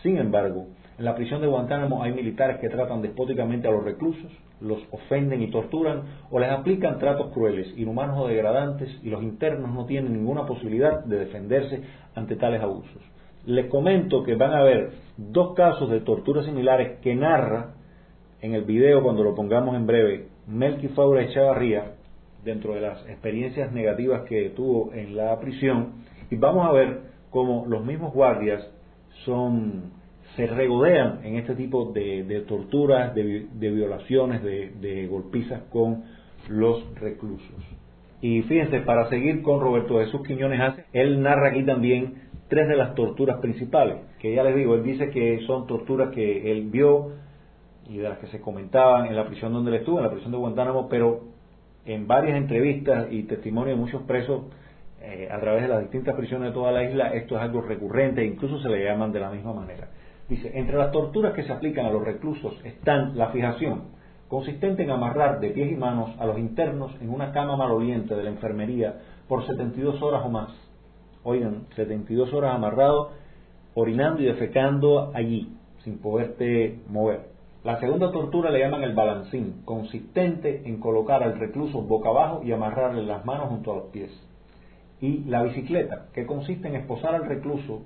Sin 0.02 0.18
embargo, 0.18 0.66
en 0.98 1.06
la 1.06 1.14
prisión 1.14 1.40
de 1.40 1.46
Guantánamo 1.46 2.02
hay 2.02 2.12
militares 2.12 2.58
que 2.60 2.68
tratan 2.68 3.00
despóticamente 3.00 3.68
a 3.68 3.70
los 3.70 3.84
reclusos, 3.84 4.30
los 4.60 4.80
ofenden 4.90 5.40
y 5.40 5.50
torturan 5.50 6.02
o 6.30 6.38
les 6.38 6.50
aplican 6.50 6.98
tratos 6.98 7.32
crueles, 7.32 7.72
inhumanos 7.78 8.18
o 8.18 8.28
degradantes 8.28 8.90
y 9.02 9.08
los 9.08 9.22
internos 9.22 9.72
no 9.72 9.86
tienen 9.86 10.12
ninguna 10.12 10.44
posibilidad 10.44 11.02
de 11.04 11.20
defenderse 11.20 11.80
ante 12.14 12.36
tales 12.36 12.60
abusos. 12.60 13.02
Les 13.46 13.66
comento 13.66 14.22
que 14.22 14.34
van 14.36 14.52
a 14.52 14.58
haber 14.58 14.92
dos 15.16 15.54
casos 15.54 15.90
de 15.90 16.00
torturas 16.00 16.44
similares 16.44 16.98
que 17.00 17.14
narra 17.14 17.74
en 18.42 18.52
el 18.52 18.64
video, 18.64 19.02
cuando 19.02 19.24
lo 19.24 19.34
pongamos 19.34 19.74
en 19.74 19.86
breve, 19.86 20.33
Melky 20.46 20.88
Faura 20.88 21.22
Echavarría, 21.22 21.94
dentro 22.44 22.74
de 22.74 22.80
las 22.82 23.06
experiencias 23.08 23.72
negativas 23.72 24.22
que 24.22 24.50
tuvo 24.50 24.92
en 24.92 25.16
la 25.16 25.38
prisión, 25.40 26.04
y 26.30 26.36
vamos 26.36 26.66
a 26.66 26.72
ver 26.72 27.00
cómo 27.30 27.64
los 27.66 27.84
mismos 27.84 28.12
guardias 28.12 28.68
son 29.24 29.92
se 30.36 30.46
regodean 30.46 31.20
en 31.22 31.36
este 31.36 31.54
tipo 31.54 31.92
de, 31.92 32.44
torturas, 32.48 33.14
de, 33.14 33.46
violaciones, 33.70 34.42
de, 34.42 34.72
de 34.80 35.06
golpizas 35.06 35.62
con 35.70 36.04
los 36.48 36.92
reclusos. 36.96 37.54
Y 38.20 38.42
fíjense, 38.42 38.80
para 38.80 39.08
seguir 39.10 39.42
con 39.42 39.60
Roberto 39.60 39.98
Jesús 39.98 40.22
Quiñones 40.26 40.60
él 40.92 41.22
narra 41.22 41.50
aquí 41.50 41.64
también 41.64 42.14
tres 42.48 42.68
de 42.68 42.76
las 42.76 42.94
torturas 42.94 43.38
principales, 43.40 43.96
que 44.18 44.34
ya 44.34 44.42
les 44.42 44.56
digo, 44.56 44.74
él 44.74 44.82
dice 44.82 45.10
que 45.10 45.40
son 45.46 45.66
torturas 45.66 46.10
que 46.10 46.50
él 46.50 46.68
vio 46.70 47.12
y 47.88 47.98
de 47.98 48.08
las 48.08 48.18
que 48.18 48.26
se 48.28 48.40
comentaban 48.40 49.06
en 49.06 49.16
la 49.16 49.26
prisión 49.26 49.52
donde 49.52 49.70
él 49.70 49.76
estuvo, 49.78 49.98
en 49.98 50.04
la 50.04 50.10
prisión 50.10 50.32
de 50.32 50.38
Guantánamo, 50.38 50.88
pero 50.88 51.22
en 51.84 52.06
varias 52.06 52.36
entrevistas 52.36 53.08
y 53.10 53.24
testimonios 53.24 53.76
de 53.76 53.82
muchos 53.82 54.02
presos 54.02 54.42
eh, 55.02 55.28
a 55.30 55.38
través 55.38 55.62
de 55.62 55.68
las 55.68 55.80
distintas 55.80 56.14
prisiones 56.14 56.48
de 56.48 56.54
toda 56.54 56.72
la 56.72 56.82
isla, 56.82 57.08
esto 57.12 57.36
es 57.36 57.42
algo 57.42 57.60
recurrente 57.60 58.22
e 58.22 58.26
incluso 58.26 58.58
se 58.60 58.68
le 58.68 58.84
llaman 58.84 59.12
de 59.12 59.20
la 59.20 59.30
misma 59.30 59.52
manera. 59.52 59.88
Dice, 60.28 60.50
entre 60.54 60.78
las 60.78 60.90
torturas 60.92 61.34
que 61.34 61.42
se 61.42 61.52
aplican 61.52 61.84
a 61.84 61.90
los 61.90 62.02
reclusos 62.02 62.58
están 62.64 63.18
la 63.18 63.28
fijación, 63.28 63.82
consistente 64.28 64.82
en 64.82 64.90
amarrar 64.90 65.40
de 65.40 65.50
pies 65.50 65.70
y 65.70 65.76
manos 65.76 66.10
a 66.18 66.24
los 66.24 66.38
internos 66.38 66.96
en 67.02 67.10
una 67.10 67.32
cama 67.32 67.56
maloliente 67.56 68.14
de 68.14 68.22
la 68.22 68.30
enfermería 68.30 68.94
por 69.28 69.46
72 69.46 70.00
horas 70.00 70.22
o 70.24 70.30
más. 70.30 70.50
Oigan, 71.22 71.66
72 71.76 72.32
horas 72.32 72.54
amarrado, 72.54 73.10
orinando 73.74 74.22
y 74.22 74.24
defecando 74.24 75.12
allí, 75.14 75.54
sin 75.82 75.98
poderte 75.98 76.80
mover. 76.88 77.33
La 77.64 77.80
segunda 77.80 78.12
tortura 78.12 78.50
le 78.50 78.58
llaman 78.58 78.82
el 78.82 78.92
balancín, 78.92 79.62
consistente 79.64 80.64
en 80.66 80.80
colocar 80.80 81.22
al 81.22 81.38
recluso 81.38 81.80
boca 81.80 82.10
abajo 82.10 82.42
y 82.44 82.52
amarrarle 82.52 83.02
las 83.04 83.24
manos 83.24 83.48
junto 83.48 83.72
a 83.72 83.76
los 83.76 83.84
pies. 83.84 84.10
Y 85.00 85.24
la 85.24 85.42
bicicleta, 85.42 86.08
que 86.12 86.26
consiste 86.26 86.68
en 86.68 86.76
esposar 86.76 87.14
al 87.14 87.24
recluso, 87.24 87.80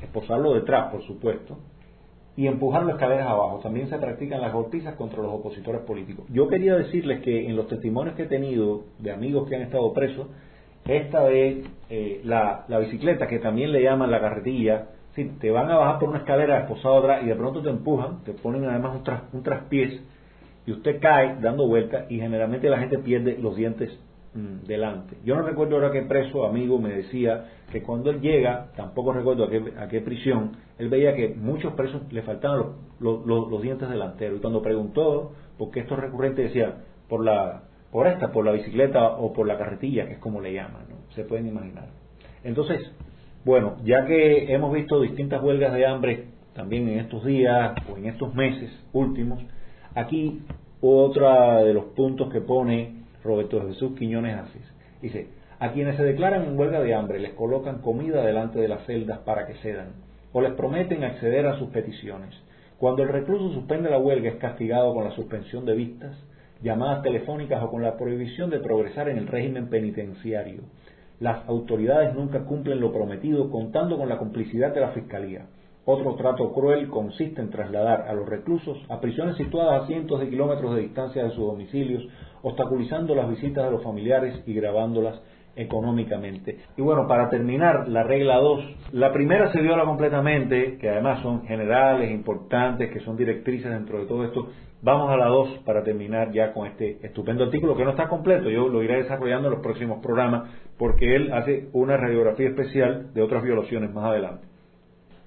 esposarlo 0.00 0.54
detrás, 0.54 0.92
por 0.92 1.02
supuesto, 1.02 1.58
y 2.36 2.46
empujarlo 2.46 2.92
escaleras 2.92 3.26
abajo. 3.26 3.58
También 3.64 3.88
se 3.88 3.98
practican 3.98 4.40
las 4.40 4.52
golpizas 4.52 4.94
contra 4.94 5.20
los 5.20 5.32
opositores 5.32 5.80
políticos. 5.80 6.24
Yo 6.28 6.46
quería 6.46 6.76
decirles 6.76 7.20
que 7.22 7.48
en 7.48 7.56
los 7.56 7.66
testimonios 7.66 8.14
que 8.14 8.22
he 8.22 8.28
tenido 8.28 8.84
de 9.00 9.10
amigos 9.10 9.48
que 9.48 9.56
han 9.56 9.62
estado 9.62 9.92
presos, 9.92 10.28
esta 10.84 11.24
vez 11.24 11.66
eh, 11.90 12.20
la, 12.22 12.64
la 12.68 12.78
bicicleta, 12.78 13.26
que 13.26 13.40
también 13.40 13.72
le 13.72 13.82
llaman 13.82 14.12
la 14.12 14.20
carretilla, 14.20 14.86
si 15.16 15.24
te 15.24 15.50
van 15.50 15.70
a 15.70 15.78
bajar 15.78 15.98
por 15.98 16.10
una 16.10 16.18
escalera 16.18 16.60
esposado 16.60 16.98
atrás 16.98 17.22
y 17.24 17.26
de 17.26 17.34
pronto 17.34 17.62
te 17.62 17.70
empujan, 17.70 18.22
te 18.22 18.34
ponen 18.34 18.66
además 18.66 19.00
un, 19.32 19.42
traspiés 19.42 20.02
y 20.66 20.72
usted 20.72 21.00
cae 21.00 21.36
dando 21.40 21.66
vueltas 21.66 22.10
y 22.10 22.20
generalmente 22.20 22.68
la 22.68 22.78
gente 22.78 22.98
pierde 22.98 23.38
los 23.38 23.56
dientes 23.56 23.98
mm, 24.34 24.66
delante. 24.66 25.16
Yo 25.24 25.34
no 25.34 25.42
recuerdo 25.42 25.76
ahora 25.76 25.90
qué 25.90 26.02
preso 26.02 26.44
amigo 26.44 26.78
me 26.78 26.90
decía 26.90 27.46
que 27.72 27.82
cuando 27.82 28.10
él 28.10 28.20
llega, 28.20 28.68
tampoco 28.76 29.14
recuerdo 29.14 29.44
a 29.44 29.50
qué, 29.50 29.72
a 29.78 29.88
qué 29.88 30.02
prisión, 30.02 30.52
él 30.78 30.90
veía 30.90 31.14
que 31.14 31.30
muchos 31.30 31.72
presos 31.72 32.02
le 32.12 32.20
faltaban 32.20 32.74
los, 33.00 33.26
los, 33.26 33.62
dientes 33.62 33.88
delanteros 33.88 34.38
y 34.38 34.40
cuando 34.42 34.60
preguntó 34.60 35.32
por 35.56 35.70
qué 35.70 35.80
esto 35.80 35.94
es 35.94 36.00
recurrente 36.00 36.42
decía 36.42 36.76
por 37.08 37.24
la 37.24 37.62
por 37.90 38.06
esta, 38.08 38.30
por 38.30 38.44
la 38.44 38.52
bicicleta 38.52 39.12
o 39.16 39.32
por 39.32 39.46
la 39.46 39.56
carretilla, 39.56 40.06
que 40.06 40.14
es 40.14 40.18
como 40.18 40.42
le 40.42 40.52
llaman, 40.52 40.82
¿no? 40.90 40.96
se 41.14 41.24
pueden 41.24 41.46
imaginar. 41.46 41.86
Entonces, 42.44 42.92
bueno, 43.46 43.76
ya 43.84 44.04
que 44.06 44.52
hemos 44.52 44.72
visto 44.72 45.00
distintas 45.00 45.40
huelgas 45.40 45.72
de 45.72 45.86
hambre 45.86 46.24
también 46.52 46.88
en 46.88 46.98
estos 46.98 47.24
días 47.24 47.76
o 47.88 47.96
en 47.96 48.06
estos 48.06 48.34
meses 48.34 48.72
últimos, 48.92 49.40
aquí 49.94 50.42
otra 50.80 51.62
de 51.62 51.72
los 51.72 51.84
puntos 51.84 52.28
que 52.32 52.40
pone 52.40 53.04
Roberto 53.22 53.64
Jesús 53.68 53.92
Quiñones 53.96 54.36
Asis. 54.36 54.68
Dice, 55.00 55.28
a 55.60 55.70
quienes 55.70 55.96
se 55.96 56.02
declaran 56.02 56.42
en 56.42 56.58
huelga 56.58 56.80
de 56.80 56.92
hambre 56.92 57.20
les 57.20 57.34
colocan 57.34 57.82
comida 57.82 58.26
delante 58.26 58.58
de 58.58 58.66
las 58.66 58.84
celdas 58.84 59.20
para 59.20 59.46
que 59.46 59.54
cedan 59.58 59.92
o 60.32 60.40
les 60.40 60.54
prometen 60.54 61.04
acceder 61.04 61.46
a 61.46 61.56
sus 61.56 61.68
peticiones. 61.68 62.34
Cuando 62.78 63.04
el 63.04 63.10
recluso 63.10 63.54
suspende 63.54 63.90
la 63.90 63.98
huelga 63.98 64.28
es 64.28 64.36
castigado 64.38 64.92
con 64.92 65.04
la 65.04 65.12
suspensión 65.12 65.64
de 65.64 65.76
vistas, 65.76 66.16
llamadas 66.62 67.04
telefónicas 67.04 67.62
o 67.62 67.70
con 67.70 67.84
la 67.84 67.96
prohibición 67.96 68.50
de 68.50 68.58
progresar 68.58 69.08
en 69.08 69.18
el 69.18 69.28
régimen 69.28 69.68
penitenciario 69.68 70.62
las 71.20 71.48
autoridades 71.48 72.14
nunca 72.14 72.44
cumplen 72.44 72.80
lo 72.80 72.92
prometido 72.92 73.50
contando 73.50 73.96
con 73.96 74.08
la 74.08 74.18
complicidad 74.18 74.74
de 74.74 74.80
la 74.80 74.90
Fiscalía. 74.90 75.46
Otro 75.84 76.16
trato 76.16 76.52
cruel 76.52 76.88
consiste 76.88 77.40
en 77.40 77.50
trasladar 77.50 78.02
a 78.08 78.12
los 78.12 78.28
reclusos 78.28 78.76
a 78.88 79.00
prisiones 79.00 79.36
situadas 79.36 79.82
a 79.82 79.86
cientos 79.86 80.18
de 80.20 80.28
kilómetros 80.28 80.74
de 80.74 80.82
distancia 80.82 81.22
de 81.22 81.30
sus 81.30 81.46
domicilios, 81.46 82.06
obstaculizando 82.42 83.14
las 83.14 83.30
visitas 83.30 83.64
de 83.64 83.70
los 83.70 83.84
familiares 83.84 84.42
y 84.46 84.52
grabándolas 84.52 85.20
económicamente. 85.56 86.58
Y 86.76 86.82
bueno, 86.82 87.08
para 87.08 87.28
terminar, 87.28 87.88
la 87.88 88.02
regla 88.02 88.36
2, 88.36 88.92
la 88.92 89.12
primera 89.12 89.50
se 89.52 89.60
viola 89.60 89.84
completamente, 89.84 90.78
que 90.78 90.90
además 90.90 91.20
son 91.22 91.46
generales, 91.46 92.10
importantes, 92.10 92.90
que 92.92 93.00
son 93.00 93.16
directrices 93.16 93.70
dentro 93.70 93.98
de 93.98 94.06
todo 94.06 94.24
esto. 94.24 94.48
Vamos 94.82 95.10
a 95.10 95.16
la 95.16 95.26
2 95.26 95.62
para 95.64 95.82
terminar 95.82 96.30
ya 96.32 96.52
con 96.52 96.66
este 96.66 96.98
estupendo 97.04 97.44
artículo 97.44 97.76
que 97.76 97.84
no 97.84 97.90
está 97.90 98.08
completo, 98.08 98.50
yo 98.50 98.68
lo 98.68 98.82
iré 98.82 99.02
desarrollando 99.02 99.48
en 99.48 99.54
los 99.54 99.62
próximos 99.62 100.00
programas 100.02 100.50
porque 100.78 101.16
él 101.16 101.32
hace 101.32 101.68
una 101.72 101.96
radiografía 101.96 102.48
especial 102.48 103.12
de 103.14 103.22
otras 103.22 103.42
violaciones 103.42 103.92
más 103.92 104.04
adelante. 104.04 104.46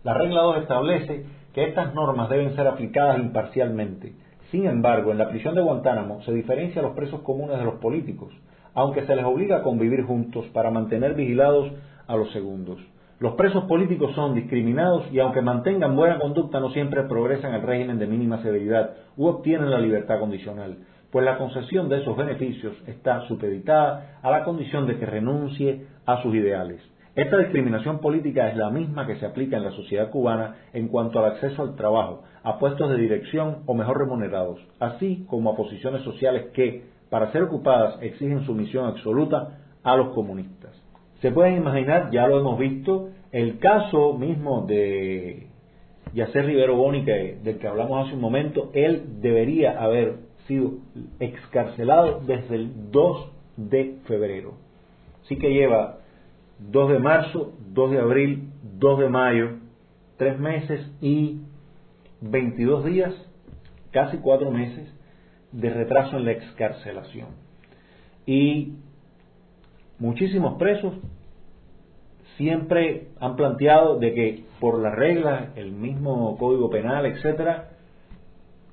La 0.03 0.13
regla 0.13 0.41
2 0.43 0.61
establece 0.61 1.25
que 1.53 1.65
estas 1.65 1.93
normas 1.95 2.29
deben 2.29 2.55
ser 2.55 2.67
aplicadas 2.67 3.19
imparcialmente. 3.19 4.13
Sin 4.51 4.65
embargo, 4.65 5.11
en 5.11 5.17
la 5.17 5.29
prisión 5.29 5.55
de 5.55 5.61
Guantánamo 5.61 6.21
se 6.21 6.31
diferencia 6.31 6.81
a 6.81 6.85
los 6.85 6.95
presos 6.95 7.21
comunes 7.21 7.57
de 7.57 7.65
los 7.65 7.75
políticos, 7.75 8.31
aunque 8.73 9.05
se 9.05 9.15
les 9.15 9.25
obliga 9.25 9.57
a 9.57 9.63
convivir 9.63 10.03
juntos 10.03 10.45
para 10.53 10.71
mantener 10.71 11.13
vigilados 11.13 11.71
a 12.07 12.15
los 12.15 12.31
segundos. 12.31 12.79
Los 13.19 13.33
presos 13.33 13.65
políticos 13.65 14.13
son 14.15 14.33
discriminados 14.33 15.05
y 15.11 15.19
aunque 15.19 15.41
mantengan 15.41 15.95
buena 15.95 16.19
conducta 16.19 16.59
no 16.59 16.69
siempre 16.71 17.03
progresan 17.03 17.53
al 17.53 17.63
régimen 17.63 17.99
de 17.99 18.07
mínima 18.07 18.41
severidad 18.41 18.91
u 19.17 19.27
obtienen 19.27 19.69
la 19.69 19.79
libertad 19.79 20.19
condicional, 20.19 20.77
pues 21.11 21.25
la 21.25 21.37
concesión 21.37 21.89
de 21.89 22.01
esos 22.01 22.15
beneficios 22.15 22.73
está 22.87 23.27
supeditada 23.27 24.19
a 24.21 24.31
la 24.31 24.43
condición 24.43 24.87
de 24.87 24.97
que 24.97 25.05
renuncie 25.05 25.87
a 26.05 26.21
sus 26.21 26.33
ideales. 26.33 26.81
Esta 27.15 27.37
discriminación 27.37 27.99
política 27.99 28.47
es 28.47 28.55
la 28.55 28.69
misma 28.69 29.05
que 29.05 29.17
se 29.17 29.25
aplica 29.25 29.57
en 29.57 29.65
la 29.65 29.71
sociedad 29.71 30.09
cubana 30.09 30.55
en 30.71 30.87
cuanto 30.87 31.19
al 31.19 31.33
acceso 31.33 31.63
al 31.63 31.75
trabajo, 31.75 32.23
a 32.43 32.59
puestos 32.59 32.89
de 32.89 32.97
dirección 32.97 33.63
o 33.65 33.73
mejor 33.73 33.97
remunerados, 33.97 34.59
así 34.79 35.25
como 35.27 35.49
a 35.49 35.55
posiciones 35.57 36.03
sociales 36.03 36.51
que, 36.53 36.85
para 37.09 37.31
ser 37.31 37.43
ocupadas, 37.43 38.01
exigen 38.01 38.45
sumisión 38.45 38.85
absoluta 38.85 39.59
a 39.83 39.95
los 39.95 40.09
comunistas. 40.09 40.71
Se 41.21 41.31
pueden 41.31 41.57
imaginar, 41.57 42.11
ya 42.11 42.27
lo 42.27 42.39
hemos 42.39 42.57
visto, 42.57 43.09
el 43.31 43.59
caso 43.59 44.13
mismo 44.13 44.65
de 44.65 45.47
Yacer 46.13 46.45
Rivero 46.45 46.75
Bónica, 46.75 47.11
del 47.13 47.57
que 47.59 47.67
hablamos 47.67 48.05
hace 48.05 48.15
un 48.15 48.21
momento, 48.21 48.71
él 48.73 49.21
debería 49.21 49.81
haber 49.81 50.17
sido 50.47 50.73
excarcelado 51.19 52.21
desde 52.25 52.55
el 52.55 52.91
2 52.91 53.31
de 53.57 53.97
febrero. 54.05 54.53
Así 55.23 55.37
que 55.37 55.53
lleva 55.53 55.97
2 56.59 56.91
de 56.91 56.99
marzo, 56.99 57.53
2 57.73 57.91
de 57.91 57.99
abril, 57.99 58.49
2 58.79 58.99
de 58.99 59.09
mayo, 59.09 59.49
3 60.17 60.39
meses 60.39 60.91
y 61.01 61.41
22 62.21 62.85
días, 62.85 63.13
casi 63.91 64.17
4 64.17 64.49
meses, 64.51 64.91
de 65.51 65.69
retraso 65.69 66.17
en 66.17 66.25
la 66.25 66.31
excarcelación. 66.31 67.29
Y 68.25 68.73
muchísimos 69.97 70.57
presos 70.57 70.93
siempre 72.37 73.09
han 73.19 73.35
planteado 73.35 73.97
de 73.97 74.13
que 74.13 74.43
por 74.59 74.79
las 74.79 74.95
reglas, 74.95 75.49
el 75.55 75.71
mismo 75.71 76.37
código 76.37 76.69
penal, 76.69 77.05
etcétera, 77.05 77.69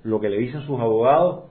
lo 0.02 0.20
que 0.20 0.28
le 0.28 0.38
dicen 0.38 0.62
sus 0.62 0.78
abogados, 0.78 1.44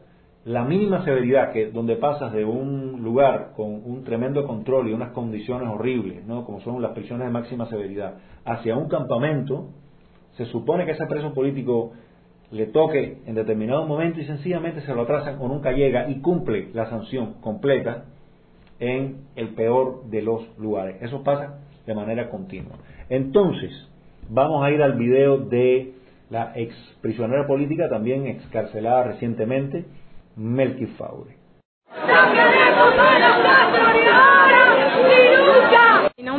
la 0.46 0.64
mínima 0.64 1.04
severidad 1.04 1.52
que 1.52 1.72
donde 1.72 1.96
pasas 1.96 2.32
de 2.32 2.46
un 2.46 3.04
lugar 3.04 3.54
con 3.56 3.82
un 3.84 4.04
tremendo 4.04 4.46
control 4.46 4.90
y 4.90 4.94
unas 4.94 5.12
condiciones 5.12 5.68
horribles, 5.68 6.26
¿no? 6.26 6.46
como 6.46 6.62
son 6.62 6.82
las 6.82 6.92
prisiones 6.92 7.28
de 7.28 7.34
máxima 7.34 7.66
severidad, 7.66 8.20
hacia 8.46 8.78
un 8.78 8.88
campamento, 8.88 9.70
se 10.38 10.46
supone 10.46 10.86
que 10.86 10.92
ese 10.92 11.08
preso 11.08 11.34
político 11.34 11.94
le 12.52 12.68
toque 12.68 13.18
en 13.26 13.36
determinado 13.36 13.86
momento 13.86 14.20
y 14.20 14.26
sencillamente 14.26 14.82
se 14.82 14.94
lo 14.94 15.02
atrasan 15.02 15.38
o 15.40 15.48
nunca 15.48 15.72
llega 15.72 16.10
y 16.10 16.22
cumple 16.22 16.70
la 16.74 16.90
sanción 16.90 17.34
completa 17.42 18.06
en 18.80 19.26
el 19.36 19.50
peor 19.50 20.06
de 20.06 20.22
los 20.22 20.58
lugares. 20.58 20.98
Eso 21.02 21.24
pasa 21.24 21.60
de 21.86 21.94
manera 21.94 22.30
continua. 22.30 22.76
Entonces, 23.10 23.72
vamos 24.30 24.64
a 24.64 24.72
ir 24.72 24.82
al 24.82 24.94
video 24.94 25.38
de 25.38 25.94
la 26.30 26.54
ex 26.56 26.76
prisionera 27.02 27.46
política, 27.48 27.90
también 27.90 28.28
excarcelada 28.28 29.04
recientemente, 29.04 29.86
Melky 30.36 30.88
Faure. 30.98 31.36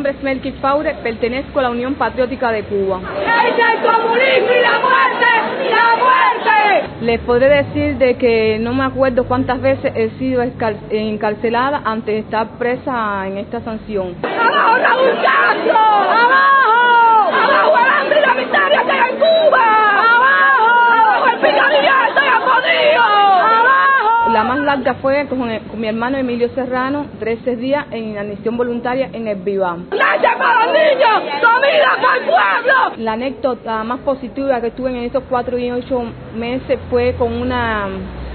Nombre 0.07 0.21
es 0.21 0.25
Melky 0.25 0.53
Faure, 0.61 0.95
pertenezco 1.03 1.59
a 1.59 1.63
la 1.63 1.71
Unión 1.71 1.95
Patriótica 1.95 2.53
de 2.53 2.63
Cuba. 2.63 3.01
el 3.01 3.83
comunismo 3.83 4.53
y 4.53 4.63
la 4.63 4.79
muerte! 4.79 5.27
¡La 5.69 5.97
muerte! 5.97 6.89
Les 7.01 7.21
podré 7.23 7.49
decir 7.49 7.97
de 7.99 8.15
que 8.15 8.57
no 8.61 8.73
me 8.73 8.85
acuerdo 8.85 9.25
cuántas 9.27 9.61
veces 9.61 9.93
he 9.97 10.11
sido 10.11 10.45
encarcelada 10.91 11.83
antes 11.85 12.15
de 12.15 12.19
estar 12.21 12.57
presa 12.57 13.27
en 13.27 13.39
esta 13.39 13.61
sanción. 13.63 14.15
¡Abajo 14.23 14.79
Raúl 14.79 15.11
Castro! 15.21 15.77
¡Abajo! 15.77 17.33
¡Abajo 17.33 17.77
el 17.77 17.91
hambre 17.91 18.19
y 18.21 18.27
la 18.27 18.35
miseria 18.35 18.85
que 18.85 18.93
hay 18.93 19.11
en 19.11 19.17
Cuba! 19.17 19.65
¡Abajo! 19.91 20.67
¡Abajo 21.03 21.27
el 21.33 21.39
picadillo 21.41 21.83
y 21.83 21.87
el 21.87 22.97
¡Abajo! 22.97 24.26
La 24.37 24.45
más 24.45 24.59
larga 24.59 24.93
fue 24.97 25.27
con, 25.29 25.49
mi 25.81 25.89
hermano 25.89 26.19
Emilio 26.19 26.51
Serrano, 26.51 27.07
13 27.21 27.57
días 27.57 27.87
en 27.91 28.19
admisión 28.19 28.59
voluntaria 28.59 29.09
en 29.15 29.27
el 29.29 29.37
Vivam. 29.37 29.87
¡Leche 29.91 30.29
para 30.37 30.67
los 30.67 30.75
niños! 30.75 31.41
¡Comida 31.41 31.97
para 32.03 32.17
el 32.19 32.25
pueblo! 32.27 33.03
La 33.03 33.13
anécdota 33.15 33.83
más 33.83 34.01
positiva 34.01 34.61
que 34.61 34.73
tuve 34.73 34.91
en 34.91 35.05
esos 35.05 35.23
cuatro 35.31 35.57
y 35.57 35.71
ocho 35.71 36.03
meses 36.35 36.79
fue 36.91 37.15
con 37.15 37.33
una 37.33 37.89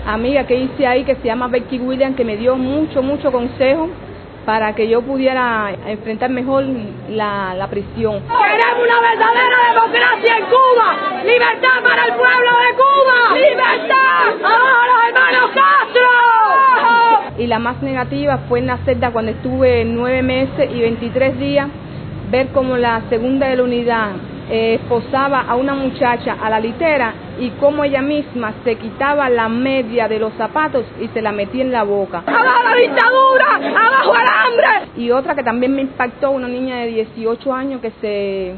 amiga 0.08 0.48
que 0.48 0.56
hice 0.56 0.88
ahí 0.88 1.04
que 1.04 1.18
se 1.18 1.26
llama 1.26 1.48
Becky 1.50 1.78
Williams, 1.78 2.16
que 2.16 2.26
me 2.26 2.36
dio 2.36 2.56
mucho, 2.56 3.04
mucho 3.04 3.32
consejo 3.32 3.88
para 4.46 4.74
que 4.74 4.88
yo 4.88 5.02
pudiera 5.02 5.72
enfrentar 5.86 6.30
mejor 6.30 6.66
la, 7.10 7.54
la 7.56 7.68
prisión. 7.68 8.22
Queremos 8.22 8.84
una 8.84 9.02
verdadera 9.02 9.58
democracia 9.74 10.38
en 10.38 10.46
Cuba, 10.46 11.24
libertad 11.24 11.84
para 11.84 12.06
el 12.06 12.14
pueblo 12.14 12.52
de 12.60 12.76
Cuba, 12.76 13.36
libertad, 13.36 14.28
a 14.44 14.88
los 14.88 15.04
hermanos 15.08 15.52
Castro. 15.54 16.10
Y 17.38 17.48
la 17.48 17.60
más 17.60 17.82
negativa 17.82 18.40
fue 18.50 18.60
en 18.60 18.68
la 18.68 18.78
celda 18.78 19.12
cuando 19.12 19.32
estuve 19.32 19.86
nueve 19.86 20.22
meses 20.22 20.70
y 20.74 20.82
23 20.82 21.40
días, 21.40 21.68
ver 22.30 22.48
como 22.50 22.78
la 22.78 23.02
segunda 23.10 23.48
de 23.48 23.58
la 23.58 23.64
unidad 23.64 24.10
eh, 24.52 24.74
esposaba 24.76 25.46
a 25.48 25.56
una 25.56 25.74
muchacha 25.74 26.36
a 26.42 26.50
la 26.50 26.60
litera 26.60 27.14
y 27.40 27.52
como 27.52 27.86
ella 27.86 28.02
misma 28.02 28.54
se 28.66 28.76
quitaba 28.76 29.30
la 29.30 29.48
media 29.48 30.10
de 30.10 30.20
los 30.20 30.34
zapatos 30.34 30.86
y 31.00 31.08
se 31.08 31.22
la 31.22 31.32
metía 31.32 31.64
en 31.64 31.72
la 31.72 31.84
boca. 31.84 32.22
¡Abajo 32.28 32.64
la 32.64 32.76
dictadura! 32.76 33.56
¡Abajo 33.56 34.14
el 34.14 34.28
hambre! 34.28 34.92
Y 34.98 35.10
otra 35.12 35.36
que 35.36 35.44
también 35.44 35.74
me 35.74 35.82
impactó, 35.82 36.32
una 36.32 36.50
niña 36.50 36.80
de 36.80 36.88
18 36.88 37.54
años 37.54 37.80
que 37.80 37.92
se 38.02 38.56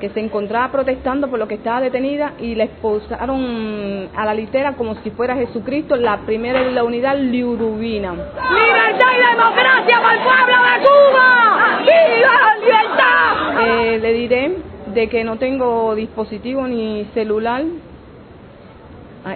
que 0.00 0.08
se 0.10 0.20
encontraba 0.20 0.70
protestando 0.70 1.28
por 1.28 1.38
lo 1.38 1.48
que 1.48 1.54
estaba 1.54 1.80
detenida 1.80 2.34
y 2.38 2.54
la 2.54 2.64
esposaron 2.64 4.08
a 4.14 4.24
la 4.24 4.34
litera 4.34 4.74
como 4.74 4.94
si 5.02 5.10
fuera 5.10 5.34
Jesucristo, 5.34 5.96
la 5.96 6.18
primera 6.18 6.60
de 6.60 6.70
la 6.70 6.84
unidad 6.84 7.16
liurubina. 7.18 8.12
¡Libertad 8.12 9.08
y 9.12 9.36
democracia 9.36 10.00
para 10.00 10.14
el 10.14 10.20
pueblo 10.20 10.56
de 10.62 10.86
Cuba! 10.86 11.78
¡Viva 11.80 12.32
la 12.40 12.56
libertad! 12.56 13.64
Eh, 13.66 13.98
le 13.98 14.12
diré 14.12 14.56
de 14.98 15.08
que 15.08 15.22
no 15.22 15.36
tengo 15.36 15.94
dispositivo 15.94 16.66
ni 16.66 17.04
celular 17.14 17.62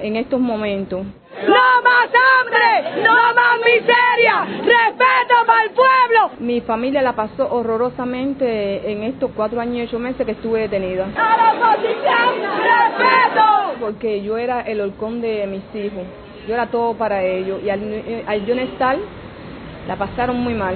en 0.03 0.17
estos 0.17 0.41
momentos. 0.41 1.07
¡No 1.47 1.83
más 1.85 2.09
hambre! 2.27 3.03
¡No 3.05 3.15
más 3.15 3.59
miseria! 3.65 4.45
¡Respeto 4.45 5.35
para 5.47 5.63
el 5.63 5.71
pueblo! 5.71 6.31
Mi 6.41 6.61
familia 6.63 7.01
la 7.01 7.13
pasó 7.13 7.49
horrorosamente 7.49 8.91
en 8.91 9.05
estos 9.05 9.31
cuatro 9.37 9.61
años 9.61 9.77
y 9.77 9.83
ocho 9.83 10.01
meses 10.01 10.27
que 10.27 10.33
estuve 10.33 10.63
detenida. 10.63 11.07
¡A 11.15 11.37
la 11.37 11.53
oposición! 11.53 12.43
¡Respeto! 12.43 13.45
Porque 13.79 14.21
yo 14.21 14.39
era 14.39 14.63
el 14.63 14.81
holcón 14.81 15.21
de 15.21 15.47
mis 15.47 15.63
hijos. 15.77 16.03
Yo 16.49 16.55
era 16.55 16.67
todo 16.67 16.95
para 16.95 17.23
ellos. 17.23 17.63
Y 17.63 17.71
al, 17.71 18.25
al 18.27 18.47
yo 18.47 18.57
no 18.57 18.63
estar, 18.63 18.97
la 19.87 19.95
pasaron 19.95 20.41
muy 20.41 20.55
mal. 20.55 20.75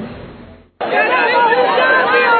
¡Queremos 0.78 1.46
un 1.48 1.66
cambio! 1.76 2.36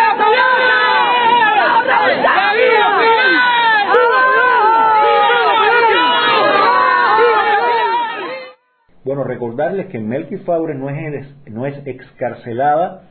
Bueno, 9.16 9.30
recordarles 9.30 9.86
que 9.86 9.98
Melky 9.98 10.36
Faure 10.36 10.74
no 10.74 10.90
es, 10.90 11.26
no 11.46 11.64
es 11.64 11.74
excarcelada 11.86 13.04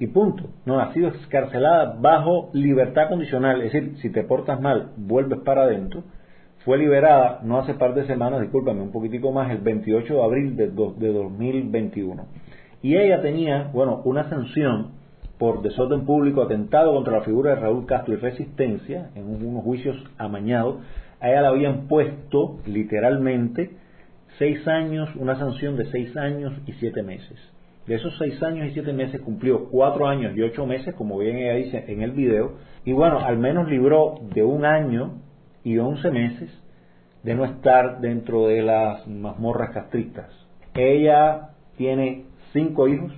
y 0.00 0.08
punto. 0.08 0.50
No, 0.66 0.80
ha 0.80 0.92
sido 0.92 1.10
excarcelada 1.10 1.96
bajo 2.00 2.50
libertad 2.54 3.08
condicional. 3.08 3.62
Es 3.62 3.72
decir, 3.72 3.96
si 3.98 4.10
te 4.10 4.24
portas 4.24 4.60
mal, 4.60 4.90
vuelves 4.96 5.38
para 5.44 5.62
adentro. 5.62 6.02
Fue 6.64 6.76
liberada 6.76 7.38
no 7.44 7.58
hace 7.58 7.74
par 7.74 7.94
de 7.94 8.04
semanas, 8.08 8.40
discúlpame, 8.40 8.82
un 8.82 8.90
poquitico 8.90 9.30
más, 9.30 9.48
el 9.52 9.58
28 9.58 10.12
de 10.12 10.24
abril 10.24 10.56
de, 10.56 10.70
de 10.70 11.12
2021. 11.12 12.26
Y 12.82 12.96
ella 12.96 13.22
tenía, 13.22 13.70
bueno, 13.72 14.02
una 14.04 14.28
sanción 14.28 14.88
por 15.38 15.62
desorden 15.62 16.04
público, 16.04 16.42
atentado 16.42 16.92
contra 16.94 17.12
la 17.12 17.22
figura 17.22 17.54
de 17.54 17.60
Raúl 17.60 17.86
Castro 17.86 18.14
y 18.14 18.16
resistencia, 18.16 19.10
en 19.14 19.46
unos 19.46 19.62
juicios 19.62 19.96
amañados. 20.18 20.78
A 21.20 21.30
ella 21.30 21.42
la 21.42 21.48
habían 21.50 21.86
puesto, 21.86 22.58
literalmente, 22.66 23.70
seis 24.38 24.66
años, 24.68 25.10
una 25.16 25.36
sanción 25.36 25.76
de 25.76 25.86
seis 25.90 26.16
años 26.16 26.52
y 26.66 26.72
siete 26.74 27.02
meses. 27.02 27.38
De 27.86 27.94
esos 27.96 28.16
seis 28.18 28.42
años 28.42 28.68
y 28.68 28.72
siete 28.72 28.92
meses 28.92 29.20
cumplió 29.20 29.64
cuatro 29.70 30.06
años 30.06 30.36
y 30.36 30.42
ocho 30.42 30.66
meses, 30.66 30.94
como 30.94 31.18
bien 31.18 31.38
ella 31.38 31.54
dice 31.54 31.84
en 31.88 32.02
el 32.02 32.12
video, 32.12 32.52
y 32.84 32.92
bueno, 32.92 33.18
al 33.18 33.38
menos 33.38 33.68
libró 33.68 34.16
de 34.34 34.42
un 34.42 34.64
año 34.64 35.22
y 35.64 35.78
once 35.78 36.10
meses 36.10 36.50
de 37.22 37.34
no 37.34 37.44
estar 37.44 38.00
dentro 38.00 38.46
de 38.46 38.62
las 38.62 39.06
mazmorras 39.08 39.70
castristas. 39.70 40.30
Ella 40.74 41.50
tiene 41.76 42.26
cinco 42.52 42.88
hijos, 42.88 43.12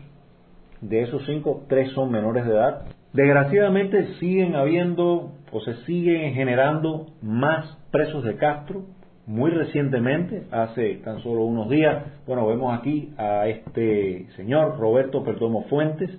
de 0.81 1.03
esos 1.03 1.25
cinco, 1.27 1.65
tres 1.69 1.91
son 1.93 2.11
menores 2.11 2.47
de 2.47 2.53
edad. 2.53 2.87
Desgraciadamente 3.13 4.15
siguen 4.15 4.55
habiendo 4.55 5.33
o 5.53 5.61
se 5.61 5.75
siguen 5.85 6.33
generando 6.33 7.09
más 7.23 7.77
presos 7.91 8.25
de 8.25 8.37
Castro 8.37 8.85
muy 9.31 9.53
recientemente, 9.53 10.43
hace 10.51 10.97
tan 11.05 11.23
solo 11.23 11.45
unos 11.45 11.71
días, 11.71 12.03
bueno, 12.27 12.49
vemos 12.49 12.77
aquí 12.77 13.11
a 13.17 13.47
este 13.47 14.27
señor 14.35 14.77
Roberto 14.77 15.23
Perdomo 15.23 15.67
Fuentes, 15.71 16.11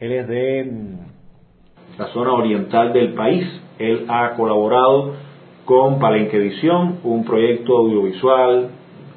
él 0.00 0.12
es 0.12 0.26
de 0.26 0.64
mm, 0.64 1.98
la 1.98 2.06
zona 2.06 2.32
oriental 2.32 2.94
del 2.94 3.12
país, 3.12 3.46
él 3.78 4.06
ha 4.08 4.30
colaborado 4.30 5.12
con 5.66 5.98
Palenquevisión, 5.98 7.00
un 7.04 7.26
proyecto 7.26 7.76
audiovisual 7.76 8.70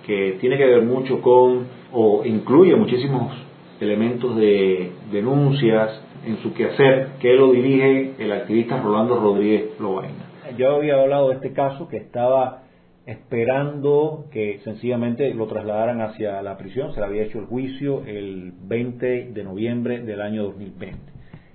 que 0.05 0.37
tiene 0.41 0.57
que 0.57 0.65
ver 0.65 0.83
mucho 0.83 1.21
con, 1.21 1.67
o 1.93 2.25
incluye 2.25 2.75
muchísimos 2.75 3.31
elementos 3.79 4.35
de 4.35 4.91
denuncias 5.09 6.01
en 6.25 6.35
su 6.39 6.53
quehacer, 6.53 7.11
que 7.21 7.31
lo 7.33 7.53
dirige 7.53 8.11
el 8.19 8.29
activista 8.29 8.81
Rolando 8.81 9.21
Rodríguez 9.21 9.79
Lobaina. 9.79 10.25
Yo 10.57 10.75
había 10.75 11.01
hablado 11.01 11.29
de 11.29 11.35
este 11.35 11.53
caso 11.53 11.87
que 11.87 11.95
estaba 11.95 12.66
esperando 13.07 14.25
que 14.31 14.59
sencillamente 14.65 15.33
lo 15.33 15.47
trasladaran 15.47 16.01
hacia 16.01 16.41
la 16.41 16.57
prisión. 16.57 16.93
Se 16.93 16.99
le 16.99 17.05
había 17.05 17.23
hecho 17.23 17.39
el 17.39 17.45
juicio 17.45 18.03
el 18.05 18.51
20 18.67 19.31
de 19.33 19.43
noviembre 19.45 19.99
del 20.01 20.21
año 20.21 20.43
2020. 20.43 20.97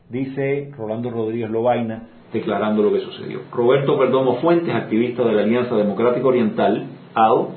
Dice 0.09 0.73
Rolando 0.77 1.11
Rodríguez 1.11 1.51
Lobaina, 1.51 2.09
declarando 2.33 2.83
lo 2.83 2.93
que 2.93 3.01
sucedió. 3.01 3.41
Roberto 3.53 3.99
Perdomo 3.99 4.37
Fuentes, 4.37 4.75
activista 4.75 5.25
de 5.25 5.33
la 5.33 5.43
Alianza 5.43 5.77
Democrática 5.77 6.27
Oriental, 6.27 6.87
ADO, 7.15 7.51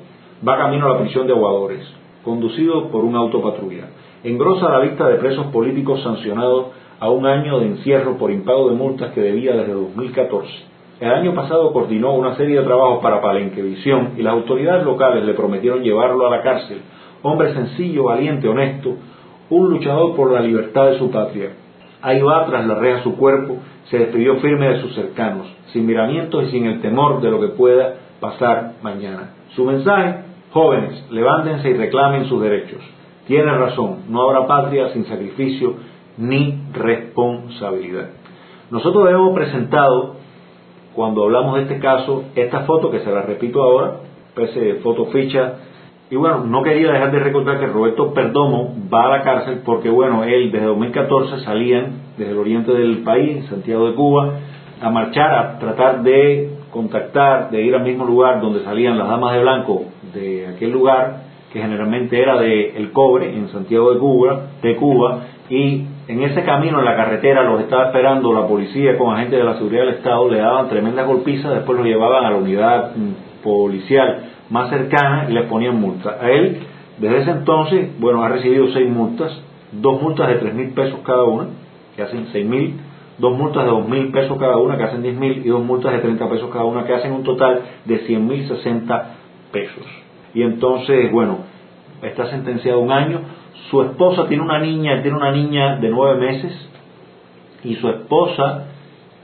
va 0.46 0.58
camino 0.58 0.88
a 0.88 0.96
la 0.96 1.00
prisión 1.00 1.26
de 1.26 1.34
Aguadores, 1.34 1.86
conducido 2.24 2.90
por 2.90 3.06
un 3.06 3.16
autopatrulla. 3.16 3.88
Engrosa 4.26 4.70
la 4.70 4.84
lista 4.84 5.08
de 5.08 5.16
presos 5.16 5.48
políticos 5.48 6.04
sancionados 6.04 6.68
a 7.00 7.10
un 7.10 7.26
año 7.26 7.60
de 7.60 7.68
encierro 7.68 8.18
por 8.18 8.32
impago 8.32 8.70
de 8.70 8.76
multas 8.76 9.14
que 9.14 9.22
debía 9.22 9.56
desde 9.56 9.72
2014. 9.72 10.75
El 11.00 11.12
año 11.12 11.36
pasado 11.36 11.74
coordinó 11.74 12.14
una 12.14 12.36
serie 12.36 12.60
de 12.60 12.66
trabajos 12.66 13.02
para 13.04 13.22
Palenquevisión 13.22 14.14
y 14.18 14.22
las 14.22 14.34
autoridades 14.34 14.86
locales 14.86 15.26
le 15.26 15.34
prometieron 15.34 15.84
llevarlo 15.84 16.26
a 16.26 16.30
la 16.30 16.42
cárcel. 16.42 16.82
Hombre 17.22 17.54
sencillo, 17.54 18.06
valiente, 18.06 18.48
honesto, 18.48 18.96
un 19.50 19.70
luchador 19.70 20.16
por 20.16 20.32
la 20.32 20.40
libertad 20.40 20.92
de 20.92 20.98
su 20.98 21.12
patria. 21.12 21.50
Ahí 22.02 22.22
va 22.22 22.46
tras 22.46 22.66
la 22.66 22.76
reja 22.76 23.04
su 23.04 23.18
cuerpo, 23.18 23.58
se 23.90 24.00
despidió 24.00 24.38
firme 24.38 24.70
de 24.70 24.82
sus 24.82 24.96
cercanos, 24.96 25.48
sin 25.74 25.86
miramientos 25.86 26.46
y 26.46 26.52
sin 26.52 26.66
el 26.66 26.80
temor 26.80 27.20
de 27.20 27.32
lo 27.32 27.42
que 27.42 27.50
pueda 27.50 27.96
pasar 28.20 28.74
mañana. 28.82 29.32
Su 29.56 29.66
mensaje, 29.66 30.24
jóvenes, 30.52 31.12
levántense 31.12 31.70
y 31.70 31.74
reclamen 31.74 32.26
sus 32.26 32.42
derechos. 32.42 32.80
Tiene 33.28 33.52
razón, 33.58 34.04
no 34.08 34.22
habrá 34.22 34.48
patria 34.48 34.90
sin 34.94 35.06
sacrificio 35.06 35.76
ni 36.18 36.58
responsabilidad. 36.74 38.10
Nosotros 38.72 39.10
hemos 39.10 39.36
presentado, 39.36 40.16
cuando 40.96 41.24
hablamos 41.24 41.56
de 41.56 41.64
este 41.64 41.80
caso, 41.80 42.24
esta 42.36 42.62
foto 42.62 42.90
que 42.90 43.00
se 43.00 43.12
la 43.12 43.22
repito 43.22 43.62
ahora, 43.62 43.98
foto 44.82 45.06
ficha, 45.08 45.56
y 46.10 46.16
bueno, 46.16 46.44
no 46.46 46.62
quería 46.62 46.92
dejar 46.92 47.12
de 47.12 47.20
recordar 47.20 47.60
que 47.60 47.66
Roberto 47.66 48.14
Perdomo 48.14 48.76
va 48.94 49.06
a 49.06 49.18
la 49.18 49.24
cárcel 49.24 49.62
porque 49.66 49.90
bueno, 49.90 50.24
él 50.24 50.52
desde 50.52 50.68
2014 50.68 51.40
salían 51.40 51.94
desde 52.16 52.32
el 52.32 52.38
oriente 52.38 52.74
del 52.74 53.00
país, 53.00 53.46
Santiago 53.48 53.88
de 53.88 53.96
Cuba, 53.96 54.34
a 54.82 54.90
marchar, 54.92 55.34
a 55.34 55.60
tratar 55.60 56.04
de 56.04 56.52
contactar, 56.72 57.50
de 57.50 57.64
ir 57.64 57.74
al 57.74 57.84
mismo 57.84 58.06
lugar 58.06 58.40
donde 58.40 58.64
salían 58.64 58.98
las 58.98 59.08
damas 59.08 59.34
de 59.34 59.42
blanco 59.42 59.86
de 60.14 60.48
aquel 60.48 60.72
lugar, 60.72 61.24
que 61.52 61.60
generalmente 61.60 62.22
era 62.22 62.38
de 62.38 62.78
El 62.78 62.92
Cobre, 62.92 63.36
en 63.36 63.50
Santiago 63.50 63.94
de 63.94 64.00
Cuba, 64.00 64.42
de 64.62 64.76
Cuba, 64.76 65.22
y 65.50 65.86
en 66.08 66.22
ese 66.22 66.44
camino, 66.44 66.80
en 66.80 66.86
la 66.86 66.96
carretera, 66.96 67.44
los 67.44 67.62
estaba 67.62 67.86
esperando 67.86 68.32
la 68.32 68.48
policía 68.48 68.98
con 68.98 69.16
agentes 69.16 69.40
de 69.40 69.46
la 69.46 69.56
seguridad 69.56 69.86
del 69.86 69.96
Estado, 69.96 70.30
le 70.30 70.38
daban 70.38 70.70
tremendas 70.70 71.08
golpizas, 71.08 71.54
después 71.54 71.78
lo 71.78 71.84
llevaban 71.84 72.26
a 72.26 72.32
la 72.32 72.38
unidad 72.38 72.96
mm, 72.96 73.44
policial 73.44 74.26
más 74.50 74.70
cercana 74.70 75.26
y 75.30 75.34
le 75.34 75.44
ponían 75.44 75.80
multa. 75.80 76.18
A 76.22 76.30
él, 76.30 76.60
desde 77.00 77.22
ese 77.22 77.32
entonces, 77.32 78.00
bueno, 78.00 78.24
ha 78.24 78.30
recibido 78.30 78.68
seis 78.72 78.88
multas, 78.90 79.32
dos 79.72 80.00
multas 80.02 80.28
de 80.28 80.36
tres 80.36 80.54
mil 80.54 80.70
pesos 80.74 81.00
cada 81.04 81.24
una, 81.24 81.48
que 81.96 82.04
hacen 82.04 82.28
seis 82.32 82.46
mil, 82.46 82.76
dos 83.18 83.36
multas 83.36 83.64
de 83.64 83.70
dos 83.70 83.88
mil 83.88 84.12
pesos 84.12 84.38
cada 84.38 84.58
una, 84.58 84.78
que 84.78 84.84
hacen 84.84 85.02
diez 85.02 85.16
mil, 85.16 85.44
y 85.44 85.50
dos 85.50 85.64
multas 85.64 85.94
de 85.94 86.00
30 86.00 86.30
pesos 86.30 86.50
cada 86.52 86.66
una, 86.66 86.86
que 86.86 86.94
hacen 86.94 87.14
un 87.14 87.24
total 87.24 87.62
de 87.86 88.00
cien 88.00 88.28
mil 88.28 88.48
sesenta 88.48 89.16
pesos. 89.52 89.86
Y 90.36 90.44
entonces, 90.44 91.12
bueno, 91.12 91.40
está 92.02 92.30
sentenciado 92.30 92.80
un 92.80 92.92
año 92.92 93.22
su 93.70 93.82
esposa 93.82 94.28
tiene 94.28 94.44
una 94.44 94.60
niña, 94.60 95.02
tiene 95.02 95.18
una 95.18 95.32
niña 95.32 95.78
de 95.78 95.90
nueve 95.90 96.20
meses 96.20 96.54
y 97.64 97.76
su 97.76 97.90
esposa, 97.90 98.66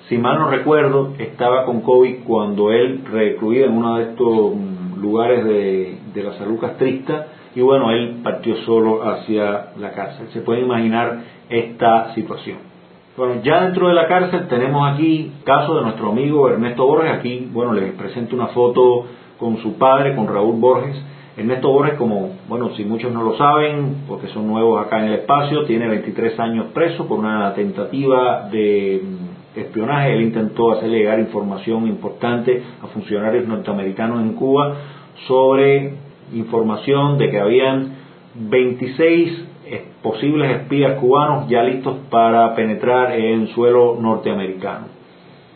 si 0.10 0.18
mal 0.18 0.40
no 0.40 0.50
recuerdo, 0.50 1.14
estaba 1.20 1.66
con 1.66 1.82
COVID 1.82 2.24
cuando 2.26 2.72
él 2.72 3.04
recluía 3.12 3.66
en 3.66 3.74
uno 3.74 3.98
de 3.98 4.04
estos 4.04 4.56
mm, 4.56 5.00
lugares 5.00 5.46
de, 5.46 5.98
de 6.14 6.24
la 6.24 6.34
salud 6.34 6.60
castrista 6.60 7.28
y 7.54 7.62
bueno, 7.62 7.92
él 7.92 8.22
partió 8.24 8.56
solo 8.66 9.04
hacia 9.04 9.74
la 9.78 9.92
cárcel. 9.92 10.28
Se 10.34 10.42
puede 10.42 10.62
imaginar 10.62 11.20
esta 11.50 12.14
situación. 12.16 12.58
Bueno, 13.18 13.42
ya 13.44 13.66
dentro 13.66 13.90
de 13.90 13.94
la 13.94 14.08
cárcel 14.08 14.48
tenemos 14.48 14.92
aquí 14.92 15.34
caso 15.44 15.76
de 15.76 15.84
nuestro 15.84 16.12
amigo 16.12 16.50
Ernesto 16.50 16.88
Borges. 16.88 17.12
Aquí, 17.12 17.50
bueno, 17.52 17.74
les 17.74 17.92
presento 17.94 18.36
una 18.36 18.48
foto 18.48 19.06
con 19.38 19.58
su 19.58 19.78
padre, 19.78 20.16
con 20.16 20.28
Raúl 20.28 20.60
Borges 20.60 20.96
Ernesto 21.42 21.72
Borges, 21.72 21.96
como, 21.96 22.38
bueno, 22.48 22.70
si 22.76 22.86
muchos 22.86 23.12
no 23.12 23.24
lo 23.24 23.36
saben, 23.38 24.04
porque 24.08 24.28
son 24.28 24.48
nuevos 24.48 24.84
acá 24.84 25.00
en 25.00 25.10
el 25.10 25.20
espacio, 25.20 25.66
tiene 25.66 25.88
23 25.88 26.40
años 26.40 26.68
preso 26.74 27.08
por 27.08 27.20
una 27.20 27.54
tentativa 27.54 28.50
de 28.52 29.02
mm, 29.04 29.60
espionaje. 29.60 30.14
Él 30.14 30.22
intentó 30.22 30.72
hacer 30.72 30.90
llegar 30.90 31.20
información 31.20 31.88
importante 31.88 32.62
a 32.82 32.88
funcionarios 32.88 33.48
norteamericanos 33.48 34.22
en 34.22 34.34
Cuba 34.34 34.76
sobre 35.28 35.94
información 36.34 37.18
de 37.18 37.30
que 37.30 37.40
habían 37.40 37.96
26 38.36 39.48
posibles 40.02 40.62
espías 40.62 41.00
cubanos 41.00 41.48
ya 41.48 41.64
listos 41.64 41.96
para 42.10 42.56
penetrar 42.56 43.14
en 43.14 43.48
suelo 43.50 43.98
norteamericano 44.00 44.91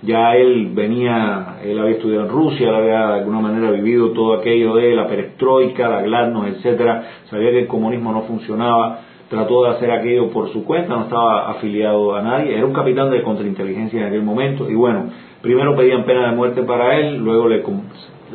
ya 0.05 0.35
él 0.35 0.71
venía, 0.73 1.57
él 1.63 1.79
había 1.79 1.95
estudiado 1.95 2.25
en 2.25 2.29
Rusia, 2.29 2.69
él 2.69 2.75
había 2.75 3.07
de 3.07 3.13
alguna 3.19 3.39
manera 3.39 3.71
vivido 3.71 4.11
todo 4.11 4.35
aquello 4.35 4.75
de 4.75 4.95
la 4.95 5.07
perestroika, 5.07 5.89
la 5.89 6.01
gladnos, 6.01 6.47
etcétera, 6.47 7.03
sabía 7.29 7.51
que 7.51 7.59
el 7.61 7.67
comunismo 7.67 8.11
no 8.11 8.21
funcionaba, 8.21 8.99
trató 9.29 9.63
de 9.63 9.69
hacer 9.71 9.91
aquello 9.91 10.29
por 10.29 10.51
su 10.51 10.63
cuenta, 10.63 10.95
no 10.95 11.03
estaba 11.03 11.51
afiliado 11.51 12.15
a 12.15 12.21
nadie, 12.21 12.55
era 12.55 12.65
un 12.65 12.73
capitán 12.73 13.09
de 13.09 13.23
contrainteligencia 13.23 14.01
en 14.01 14.07
aquel 14.07 14.23
momento, 14.23 14.69
y 14.69 14.75
bueno, 14.75 15.09
primero 15.41 15.75
pedían 15.75 16.03
pena 16.03 16.29
de 16.29 16.35
muerte 16.35 16.61
para 16.63 16.97
él, 16.97 17.17
luego 17.17 17.47
le, 17.47 17.63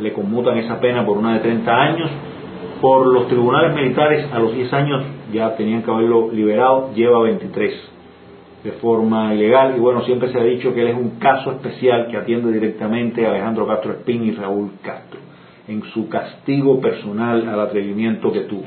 le 0.00 0.12
conmutan 0.12 0.58
esa 0.58 0.80
pena 0.80 1.06
por 1.06 1.18
una 1.18 1.34
de 1.34 1.40
30 1.40 1.72
años, 1.72 2.10
por 2.80 3.06
los 3.06 3.28
tribunales 3.28 3.74
militares 3.74 4.26
a 4.32 4.38
los 4.38 4.54
10 4.54 4.72
años 4.72 5.04
ya 5.32 5.54
tenían 5.54 5.82
que 5.82 5.90
haberlo 5.90 6.30
liberado, 6.32 6.90
lleva 6.94 7.20
23 7.22 7.99
de 8.62 8.72
forma 8.72 9.34
ilegal 9.34 9.74
y 9.76 9.80
bueno, 9.80 10.02
siempre 10.04 10.30
se 10.32 10.38
ha 10.38 10.44
dicho 10.44 10.74
que 10.74 10.82
él 10.82 10.88
es 10.88 10.96
un 10.96 11.18
caso 11.18 11.52
especial 11.52 12.08
que 12.08 12.16
atiende 12.16 12.52
directamente 12.52 13.26
a 13.26 13.30
Alejandro 13.30 13.66
Castro 13.66 13.92
Espín 13.92 14.24
y 14.24 14.32
Raúl 14.32 14.72
Castro 14.82 15.20
en 15.66 15.82
su 15.94 16.08
castigo 16.08 16.80
personal 16.80 17.48
al 17.48 17.60
atrevimiento 17.60 18.32
que 18.32 18.40
tuvo. 18.40 18.66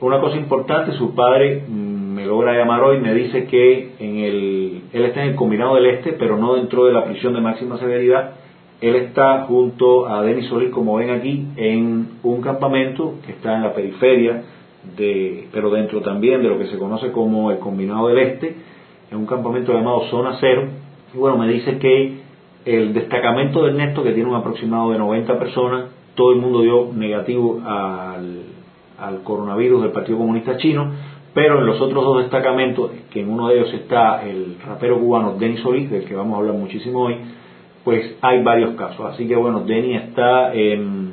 Una 0.00 0.20
cosa 0.20 0.36
importante, 0.36 0.92
su 0.92 1.14
padre 1.14 1.64
mm, 1.66 2.14
me 2.14 2.26
logra 2.26 2.56
llamar 2.56 2.82
hoy, 2.82 3.00
me 3.00 3.12
dice 3.12 3.46
que 3.46 3.92
en 3.98 4.18
el, 4.18 4.82
él 4.92 5.04
está 5.04 5.22
en 5.22 5.30
el 5.30 5.34
combinado 5.34 5.74
del 5.74 5.86
este, 5.86 6.12
pero 6.12 6.36
no 6.36 6.54
dentro 6.54 6.84
de 6.84 6.92
la 6.92 7.04
prisión 7.04 7.34
de 7.34 7.40
máxima 7.40 7.78
severidad. 7.78 8.34
Él 8.80 8.96
está 8.96 9.44
junto 9.46 10.06
a 10.06 10.22
Denis 10.22 10.46
Solís, 10.46 10.70
como 10.70 10.96
ven 10.96 11.10
aquí, 11.10 11.46
en 11.56 12.18
un 12.22 12.40
campamento 12.40 13.14
que 13.24 13.32
está 13.32 13.56
en 13.56 13.62
la 13.62 13.72
periferia, 13.72 14.42
de, 14.96 15.48
pero 15.52 15.70
dentro 15.70 16.02
también 16.02 16.42
de 16.42 16.48
lo 16.48 16.58
que 16.58 16.66
se 16.66 16.78
conoce 16.78 17.10
como 17.10 17.50
el 17.50 17.58
combinado 17.58 18.08
del 18.08 18.18
este 18.18 18.54
en 19.14 19.20
un 19.20 19.26
campamento 19.26 19.72
llamado 19.72 20.08
Zona 20.10 20.36
Cero. 20.40 20.68
Y 21.14 21.18
bueno, 21.18 21.38
me 21.38 21.48
dice 21.48 21.78
que 21.78 22.18
el 22.64 22.92
destacamento 22.92 23.62
de 23.62 23.70
Ernesto, 23.70 24.02
que 24.02 24.12
tiene 24.12 24.28
un 24.28 24.34
aproximado 24.34 24.90
de 24.90 24.98
90 24.98 25.38
personas, 25.38 25.84
todo 26.14 26.32
el 26.32 26.40
mundo 26.40 26.62
dio 26.62 26.90
negativo 26.92 27.60
al, 27.64 28.42
al 28.98 29.22
coronavirus 29.22 29.82
del 29.82 29.92
Partido 29.92 30.18
Comunista 30.18 30.56
Chino, 30.56 30.90
pero 31.32 31.60
en 31.60 31.66
los 31.66 31.80
otros 31.80 32.04
dos 32.04 32.18
destacamentos, 32.22 32.90
que 33.10 33.20
en 33.20 33.30
uno 33.30 33.48
de 33.48 33.58
ellos 33.58 33.72
está 33.74 34.24
el 34.24 34.56
rapero 34.66 34.98
cubano 34.98 35.34
Denis 35.38 35.60
Solís, 35.60 35.90
del 35.90 36.04
que 36.04 36.14
vamos 36.14 36.34
a 36.34 36.38
hablar 36.38 36.54
muchísimo 36.54 37.02
hoy, 37.02 37.16
pues 37.84 38.16
hay 38.20 38.42
varios 38.42 38.74
casos. 38.74 39.12
Así 39.12 39.28
que 39.28 39.36
bueno, 39.36 39.60
Denis 39.60 40.02
está 40.02 40.54
en 40.54 41.12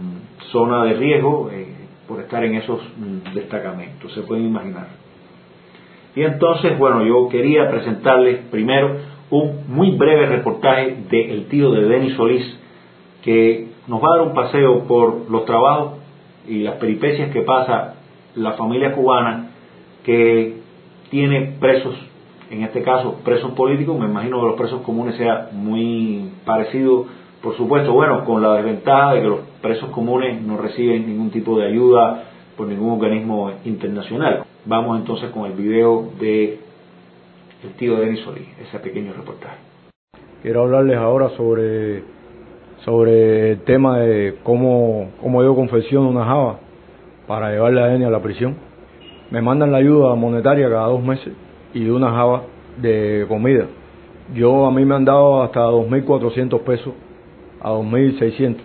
zona 0.51 0.85
de 0.85 0.93
riesgo 0.93 1.49
eh, 1.51 1.67
por 2.07 2.19
estar 2.19 2.43
en 2.43 2.55
esos 2.55 2.79
mm, 2.97 3.33
destacamentos, 3.33 4.11
se 4.13 4.21
pueden 4.21 4.45
imaginar. 4.45 5.00
Y 6.15 6.23
entonces, 6.23 6.77
bueno, 6.77 7.05
yo 7.05 7.29
quería 7.29 7.69
presentarles 7.69 8.39
primero 8.51 8.97
un 9.29 9.63
muy 9.67 9.91
breve 9.91 10.25
reportaje 10.25 10.97
del 11.09 11.45
tío 11.47 11.71
de 11.71 11.87
Denis 11.87 12.15
Solís, 12.15 12.59
que 13.23 13.69
nos 13.87 14.01
va 14.01 14.07
a 14.07 14.17
dar 14.17 14.27
un 14.27 14.33
paseo 14.33 14.83
por 14.87 15.29
los 15.29 15.45
trabajos 15.45 15.93
y 16.47 16.63
las 16.63 16.75
peripecias 16.75 17.31
que 17.31 17.41
pasa 17.41 17.95
la 18.35 18.53
familia 18.53 18.93
cubana 18.93 19.51
que 20.03 20.57
tiene 21.09 21.55
presos, 21.59 21.95
en 22.49 22.63
este 22.63 22.81
caso 22.81 23.19
presos 23.23 23.51
políticos, 23.51 23.97
me 23.99 24.05
imagino 24.05 24.39
que 24.39 24.47
los 24.47 24.55
presos 24.55 24.81
comunes 24.81 25.15
sea 25.15 25.49
muy 25.51 26.31
parecido 26.45 27.05
Por 27.41 27.57
supuesto, 27.57 27.91
bueno, 27.91 28.23
con 28.23 28.41
la 28.41 28.53
desventaja 28.53 29.13
de 29.13 29.21
que 29.21 29.27
los 29.27 29.39
presos 29.61 29.89
comunes 29.89 30.41
no 30.43 30.57
reciben 30.57 31.07
ningún 31.07 31.31
tipo 31.31 31.57
de 31.57 31.67
ayuda 31.67 32.23
por 32.55 32.67
ningún 32.67 32.91
organismo 32.91 33.51
internacional. 33.65 34.43
Vamos 34.65 34.99
entonces 34.99 35.31
con 35.31 35.49
el 35.49 35.53
video 35.53 36.11
de 36.19 36.59
el 37.63 37.73
tío 37.77 37.95
Denis 37.95 38.19
Solís, 38.19 38.47
ese 38.61 38.77
pequeño 38.77 39.11
reportaje. 39.13 39.57
Quiero 40.43 40.61
hablarles 40.61 40.97
ahora 40.97 41.29
sobre, 41.29 42.03
sobre 42.85 43.53
el 43.53 43.61
tema 43.61 43.97
de 43.97 44.35
cómo, 44.43 45.09
cómo 45.19 45.43
yo 45.43 45.55
confecciono 45.55 46.09
una 46.09 46.25
java 46.25 46.59
para 47.27 47.51
llevarle 47.51 47.81
a 47.81 47.87
Denis 47.87 48.05
a 48.05 48.11
la 48.11 48.21
prisión. 48.21 48.55
Me 49.31 49.41
mandan 49.41 49.71
la 49.71 49.79
ayuda 49.79 50.13
monetaria 50.13 50.69
cada 50.69 50.87
dos 50.87 51.01
meses 51.03 51.33
y 51.73 51.89
una 51.89 52.11
java 52.11 52.43
de 52.77 53.25
comida. 53.27 53.65
Yo 54.35 54.67
a 54.67 54.71
mí 54.71 54.85
me 54.85 54.93
han 54.93 55.05
dado 55.05 55.41
hasta 55.41 55.61
2.400 55.61 56.61
pesos 56.61 56.93
a 57.61 57.71
2.600, 57.71 58.57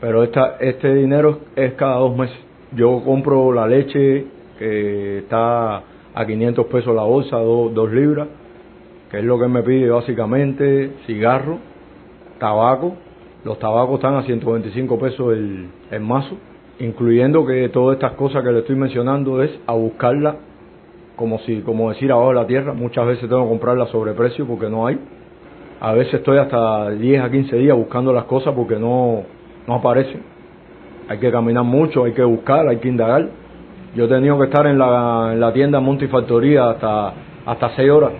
pero 0.00 0.24
esta, 0.24 0.56
este 0.58 0.92
dinero 0.92 1.38
es 1.54 1.74
cada 1.74 1.98
dos 1.98 2.16
meses. 2.16 2.36
Yo 2.72 3.00
compro 3.04 3.52
la 3.52 3.68
leche 3.68 4.33
que 4.58 5.18
está 5.18 5.82
a 6.14 6.26
500 6.26 6.66
pesos 6.66 6.94
la 6.94 7.02
bolsa, 7.02 7.36
2 7.36 7.92
libras, 7.92 8.28
que 9.10 9.18
es 9.18 9.24
lo 9.24 9.38
que 9.38 9.48
me 9.48 9.62
pide 9.62 9.90
básicamente, 9.90 10.92
cigarro, 11.06 11.58
tabaco, 12.38 12.94
los 13.44 13.58
tabacos 13.58 13.96
están 13.96 14.14
a 14.14 14.22
125 14.22 14.98
pesos 14.98 15.32
el, 15.32 15.68
el 15.90 16.00
mazo, 16.00 16.36
incluyendo 16.78 17.44
que 17.46 17.68
todas 17.68 17.96
estas 17.96 18.12
cosas 18.12 18.42
que 18.42 18.50
le 18.50 18.60
estoy 18.60 18.76
mencionando 18.76 19.42
es 19.42 19.50
a 19.66 19.74
buscarla 19.74 20.36
como 21.16 21.38
si 21.40 21.60
como 21.60 21.90
decir 21.90 22.10
abajo 22.10 22.30
de 22.30 22.34
la 22.34 22.46
tierra, 22.46 22.72
muchas 22.72 23.06
veces 23.06 23.28
tengo 23.28 23.44
que 23.44 23.48
comprarla 23.50 23.86
sobre 23.86 24.12
precio 24.14 24.46
porque 24.46 24.68
no 24.68 24.86
hay. 24.86 24.98
A 25.80 25.92
veces 25.92 26.14
estoy 26.14 26.38
hasta 26.38 26.90
10 26.90 27.22
a 27.22 27.30
15 27.30 27.56
días 27.56 27.76
buscando 27.76 28.12
las 28.12 28.24
cosas 28.24 28.54
porque 28.54 28.76
no 28.76 29.22
no 29.66 29.74
aparecen. 29.74 30.22
Hay 31.08 31.18
que 31.18 31.30
caminar 31.30 31.64
mucho, 31.64 32.04
hay 32.04 32.12
que 32.12 32.24
buscar, 32.24 32.66
hay 32.66 32.78
que 32.78 32.88
indagar. 32.88 33.28
Yo 33.94 34.04
he 34.04 34.08
tenido 34.08 34.38
que 34.38 34.44
estar 34.44 34.66
en 34.66 34.78
la, 34.78 35.30
en 35.32 35.40
la 35.40 35.52
tienda 35.52 35.80
Montifactoría 35.80 36.70
hasta 36.70 37.14
hasta 37.46 37.70
6 37.76 37.90
horas 37.90 38.12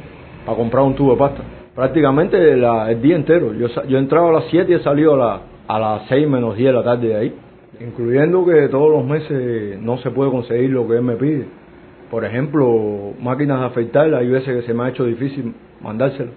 para 0.45 0.57
comprar 0.57 0.85
un 0.85 0.95
tubo 0.95 1.13
de 1.13 1.19
pasta. 1.19 1.43
Prácticamente 1.75 2.57
la, 2.57 2.91
el 2.91 3.01
día 3.01 3.17
entero. 3.17 3.53
Yo, 3.55 3.69
yo 3.89 3.97
he 3.97 4.01
entrado 4.01 4.29
a 4.29 4.33
las 4.33 4.45
7 4.51 4.71
y 4.71 4.75
he 4.75 4.81
salido 4.81 5.15
a, 5.15 5.17
la, 5.17 5.41
a 5.67 5.79
las 5.79 6.09
6 6.09 6.29
menos 6.29 6.57
10 6.57 6.69
de 6.69 6.73
la 6.73 6.85
tarde 6.85 7.09
de 7.09 7.17
ahí. 7.17 7.35
Incluyendo 7.81 8.45
que 8.45 8.69
todos 8.69 8.91
los 8.91 9.05
meses 9.05 9.81
no 9.81 9.99
se 9.99 10.11
puede 10.11 10.31
conseguir 10.31 10.71
lo 10.71 10.87
que 10.87 10.95
él 10.95 11.03
me 11.03 11.17
pide 11.17 11.47
por 12.15 12.25
ejemplo, 12.25 13.13
máquinas 13.21 13.59
de 13.59 13.67
afeitar, 13.67 14.15
hay 14.15 14.29
veces 14.29 14.61
que 14.61 14.63
se 14.69 14.73
me 14.73 14.85
ha 14.85 14.89
hecho 14.91 15.05
difícil 15.05 15.53
mandárselo. 15.81 16.31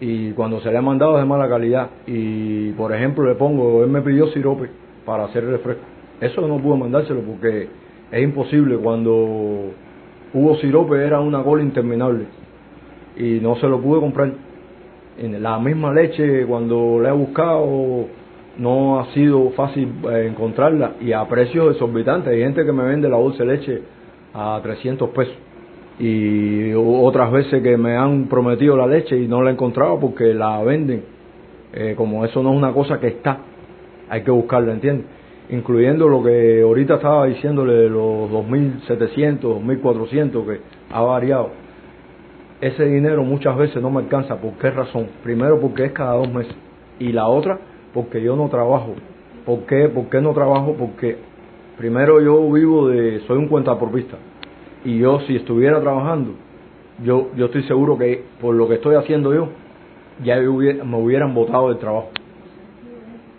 Y 0.00 0.30
cuando 0.34 0.60
se 0.60 0.70
le 0.70 0.78
ha 0.78 0.82
mandado 0.82 1.16
es 1.16 1.22
de 1.22 1.28
mala 1.28 1.48
calidad. 1.48 1.88
Y 2.06 2.70
por 2.74 2.94
ejemplo, 2.94 3.26
le 3.26 3.34
pongo, 3.34 3.82
él 3.82 3.90
me 3.90 4.02
pidió 4.02 4.28
sirope 4.28 4.70
para 5.04 5.24
hacer 5.24 5.44
refresco. 5.46 5.82
Eso 6.20 6.46
no 6.46 6.58
pude 6.58 6.76
mandárselo 6.76 7.22
porque 7.22 7.68
es 8.10 8.22
imposible. 8.22 8.76
Cuando 8.76 9.72
hubo 10.32 10.56
sirope 10.56 11.04
era 11.04 11.20
una 11.20 11.42
cola 11.42 11.62
interminable. 11.62 12.26
Y 13.16 13.40
no 13.40 13.56
se 13.56 13.66
lo 13.66 13.80
pude 13.80 14.00
comprar. 14.00 14.32
En 15.18 15.42
la 15.42 15.58
misma 15.58 15.92
leche, 15.92 16.46
cuando 16.46 17.00
la 17.00 17.08
he 17.08 17.12
buscado, 17.12 18.06
no 18.58 19.00
ha 19.00 19.12
sido 19.12 19.50
fácil 19.50 19.92
eh, 20.10 20.28
encontrarla. 20.30 20.92
Y 21.00 21.12
a 21.12 21.26
precios 21.26 21.72
exorbitantes. 21.72 22.32
Hay 22.32 22.40
gente 22.40 22.64
que 22.64 22.72
me 22.72 22.84
vende 22.84 23.08
la 23.08 23.18
de 23.18 23.44
leche 23.44 23.82
a 24.34 24.60
300 24.62 25.10
pesos. 25.10 25.34
Y 25.98 26.72
otras 26.74 27.32
veces 27.32 27.60
que 27.60 27.76
me 27.76 27.96
han 27.96 28.26
prometido 28.28 28.76
la 28.76 28.86
leche 28.86 29.18
y 29.18 29.26
no 29.26 29.42
la 29.42 29.50
he 29.50 29.52
encontrado 29.54 29.98
porque 29.98 30.32
la 30.32 30.62
venden. 30.62 31.02
Eh, 31.72 31.94
como 31.96 32.24
eso 32.24 32.42
no 32.42 32.50
es 32.52 32.56
una 32.56 32.72
cosa 32.72 32.98
que 32.98 33.08
está, 33.08 33.38
hay 34.08 34.22
que 34.22 34.30
buscarla, 34.30 34.72
¿entiendes? 34.72 35.06
Incluyendo 35.50 36.08
lo 36.08 36.22
que 36.22 36.62
ahorita 36.62 36.96
estaba 36.96 37.26
diciéndole 37.26 37.88
los 37.88 38.30
2.700, 38.30 39.40
2.400 39.40 40.46
que 40.46 40.60
ha 40.90 41.00
variado. 41.00 41.50
Ese 42.60 42.84
dinero 42.84 43.22
muchas 43.22 43.56
veces 43.56 43.80
no 43.80 43.90
me 43.90 44.00
alcanza. 44.00 44.36
¿Por 44.36 44.52
qué 44.54 44.70
razón? 44.70 45.08
Primero 45.22 45.60
porque 45.60 45.86
es 45.86 45.92
cada 45.92 46.14
dos 46.14 46.32
meses. 46.32 46.54
Y 46.98 47.12
la 47.12 47.28
otra 47.28 47.58
porque 47.94 48.22
yo 48.22 48.36
no 48.36 48.48
trabajo. 48.48 48.94
¿Por 49.46 49.60
qué? 49.60 49.88
¿Por 49.88 50.22
no 50.22 50.34
trabajo? 50.34 50.74
Porque 50.78 51.16
Primero 51.78 52.20
yo 52.20 52.50
vivo 52.50 52.88
de, 52.88 53.20
soy 53.28 53.38
un 53.38 53.46
cuentapropista 53.46 54.16
y 54.84 54.98
yo 54.98 55.20
si 55.28 55.36
estuviera 55.36 55.80
trabajando, 55.80 56.32
yo, 57.04 57.28
yo 57.36 57.46
estoy 57.46 57.62
seguro 57.68 57.96
que 57.96 58.24
por 58.40 58.56
lo 58.56 58.66
que 58.66 58.74
estoy 58.74 58.96
haciendo 58.96 59.32
yo, 59.32 59.50
ya 60.24 60.40
me 60.40 60.96
hubieran 60.96 61.34
votado 61.34 61.68
del 61.68 61.78
trabajo. 61.78 62.10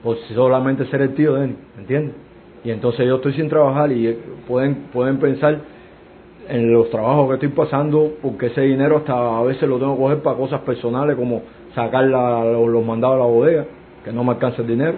Por 0.04 0.18
solamente 0.34 0.86
ser 0.86 1.02
el 1.02 1.14
tío 1.14 1.36
de 1.36 1.46
él, 1.46 1.56
¿entiendes? 1.78 2.16
Y 2.64 2.72
entonces 2.72 3.06
yo 3.06 3.16
estoy 3.18 3.34
sin 3.34 3.50
trabajar 3.50 3.92
y 3.92 4.18
pueden, 4.48 4.88
pueden 4.94 5.18
pensar 5.18 5.60
en 6.48 6.74
los 6.74 6.90
trabajos 6.90 7.28
que 7.28 7.34
estoy 7.36 7.50
pasando, 7.50 8.14
porque 8.22 8.48
ese 8.48 8.62
dinero 8.62 8.98
hasta 8.98 9.40
a 9.40 9.44
veces 9.44 9.68
lo 9.70 9.78
tengo 9.78 9.96
que 9.96 10.02
coger 10.02 10.20
para 10.20 10.38
cosas 10.38 10.62
personales 10.62 11.16
como 11.16 11.44
sacar 11.76 12.06
los 12.06 12.86
mandados 12.86 13.18
a 13.18 13.20
la 13.20 13.26
bodega, 13.26 13.66
que 14.04 14.12
no 14.12 14.24
me 14.24 14.32
alcanza 14.32 14.62
el 14.62 14.68
dinero, 14.68 14.96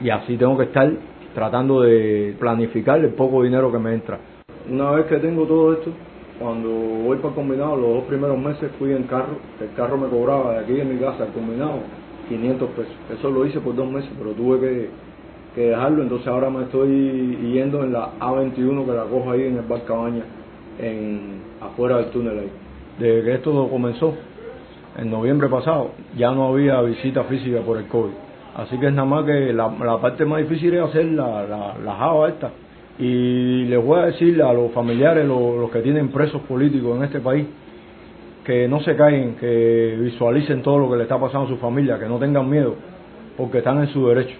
y 0.00 0.10
así 0.10 0.36
tengo 0.36 0.56
que 0.56 0.64
estar 0.64 0.90
tratando 1.34 1.82
de 1.82 2.34
planificar 2.38 2.98
el 2.98 3.10
poco 3.10 3.42
dinero 3.42 3.70
que 3.70 3.78
me 3.78 3.92
entra. 3.92 4.18
Una 4.70 4.92
vez 4.92 5.06
que 5.06 5.16
tengo 5.18 5.44
todo 5.44 5.74
esto, 5.74 5.90
cuando 6.38 6.70
voy 6.70 7.18
para 7.18 7.28
el 7.28 7.34
combinado, 7.34 7.76
los 7.76 7.94
dos 7.94 8.04
primeros 8.04 8.38
meses 8.38 8.70
fui 8.78 8.92
en 8.92 9.02
carro, 9.04 9.36
el 9.60 9.72
carro 9.76 9.98
me 9.98 10.08
cobraba 10.08 10.54
de 10.54 10.58
aquí 10.60 10.80
en 10.80 10.94
mi 10.94 10.98
casa 10.98 11.24
al 11.24 11.32
combinado 11.32 11.80
500 12.30 12.70
pesos. 12.70 12.92
Eso 13.18 13.30
lo 13.30 13.44
hice 13.44 13.60
por 13.60 13.74
dos 13.74 13.90
meses, 13.90 14.10
pero 14.16 14.30
tuve 14.32 14.60
que, 14.60 14.88
que 15.54 15.60
dejarlo, 15.70 16.02
entonces 16.02 16.28
ahora 16.28 16.48
me 16.48 16.62
estoy 16.62 17.36
yendo 17.52 17.82
en 17.84 17.92
la 17.92 18.12
A21 18.20 18.86
que 18.86 18.92
la 18.92 19.04
cojo 19.04 19.32
ahí 19.32 19.42
en 19.42 19.56
el 19.56 19.62
Bar 19.62 19.84
Cabaña, 19.84 20.22
en, 20.78 21.42
afuera 21.60 21.98
del 21.98 22.06
túnel 22.06 22.38
ahí. 22.38 22.50
Desde 22.98 23.24
que 23.24 23.34
esto 23.34 23.68
comenzó, 23.68 24.14
en 24.96 25.10
noviembre 25.10 25.48
pasado, 25.48 25.90
ya 26.16 26.30
no 26.32 26.48
había 26.48 26.80
visita 26.82 27.24
física 27.24 27.60
por 27.60 27.78
el 27.78 27.86
COVID 27.86 28.30
Así 28.54 28.76
que 28.78 28.86
es 28.86 28.92
nada 28.92 29.06
más 29.08 29.24
que 29.24 29.52
la, 29.52 29.70
parte 30.00 30.24
más 30.24 30.40
difícil 30.40 30.74
es 30.74 30.82
hacer 30.82 31.06
la, 31.06 31.46
la, 31.46 31.76
la 31.84 31.94
java 31.94 32.28
esta. 32.28 32.50
Y 32.98 33.64
les 33.64 33.82
voy 33.82 34.00
a 34.00 34.06
decir 34.06 34.42
a 34.42 34.52
los 34.52 34.72
familiares, 34.72 35.26
los, 35.26 35.56
los 35.56 35.70
que 35.70 35.80
tienen 35.80 36.08
presos 36.08 36.42
políticos 36.42 36.96
en 36.96 37.04
este 37.04 37.20
país, 37.20 37.46
que 38.50 38.66
no 38.66 38.80
se 38.80 38.96
caen, 38.96 39.36
que 39.36 39.96
visualicen 40.00 40.60
todo 40.60 40.80
lo 40.80 40.90
que 40.90 40.96
le 40.96 41.04
está 41.04 41.20
pasando 41.20 41.46
a 41.46 41.50
su 41.50 41.56
familia, 41.58 42.00
que 42.00 42.06
no 42.06 42.18
tengan 42.18 42.50
miedo, 42.50 42.74
porque 43.36 43.58
están 43.58 43.78
en 43.78 43.86
su 43.92 44.08
derecho. 44.08 44.36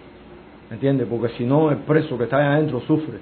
¿Entiendes? 0.69 1.07
Porque 1.09 1.29
si 1.37 1.45
no, 1.45 1.71
el 1.71 1.79
preso 1.79 2.19
que 2.19 2.25
está 2.25 2.39
ahí 2.39 2.47
adentro 2.47 2.81
sufre 2.89 3.19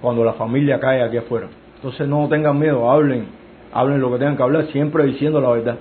cuando 0.00 0.24
la 0.24 0.32
familia 0.32 0.80
cae 0.80 1.02
aquí 1.02 1.18
afuera. 1.18 1.48
Entonces 1.76 2.08
no 2.08 2.26
tengan 2.30 2.58
miedo, 2.58 2.90
hablen, 2.90 3.26
hablen 3.70 4.00
lo 4.00 4.10
que 4.12 4.18
tengan 4.18 4.38
que 4.38 4.42
hablar, 4.42 4.66
siempre 4.68 5.04
diciendo 5.04 5.42
la 5.42 5.50
verdad. 5.50 5.78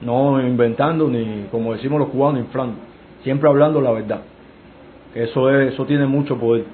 No 0.00 0.40
inventando 0.40 1.08
ni, 1.08 1.46
como 1.52 1.72
decimos 1.72 2.00
los 2.00 2.08
cubanos, 2.08 2.40
inflando 2.40 2.74
siempre 3.22 3.48
hablando 3.48 3.80
la 3.80 3.92
verdad. 3.92 4.22
Eso, 5.14 5.48
es, 5.48 5.74
eso 5.74 5.86
tiene 5.86 6.06
mucho 6.06 6.36
poder 6.40 6.64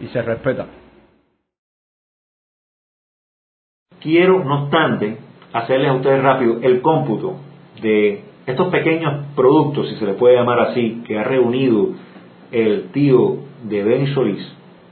y 0.00 0.06
se 0.08 0.20
respeta. 0.20 0.66
Quiero, 4.00 4.42
no 4.42 4.64
obstante, 4.64 5.29
hacerles 5.52 5.88
a 5.90 5.94
ustedes 5.94 6.22
rápido 6.22 6.58
el 6.62 6.80
cómputo 6.80 7.36
de 7.82 8.22
estos 8.46 8.68
pequeños 8.68 9.26
productos, 9.36 9.88
si 9.88 9.96
se 9.96 10.06
les 10.06 10.16
puede 10.16 10.36
llamar 10.36 10.60
así, 10.60 11.02
que 11.06 11.18
ha 11.18 11.24
reunido 11.24 11.90
el 12.52 12.90
tío 12.92 13.36
de 13.64 13.84
Denis 13.84 14.14
Solís. 14.14 14.46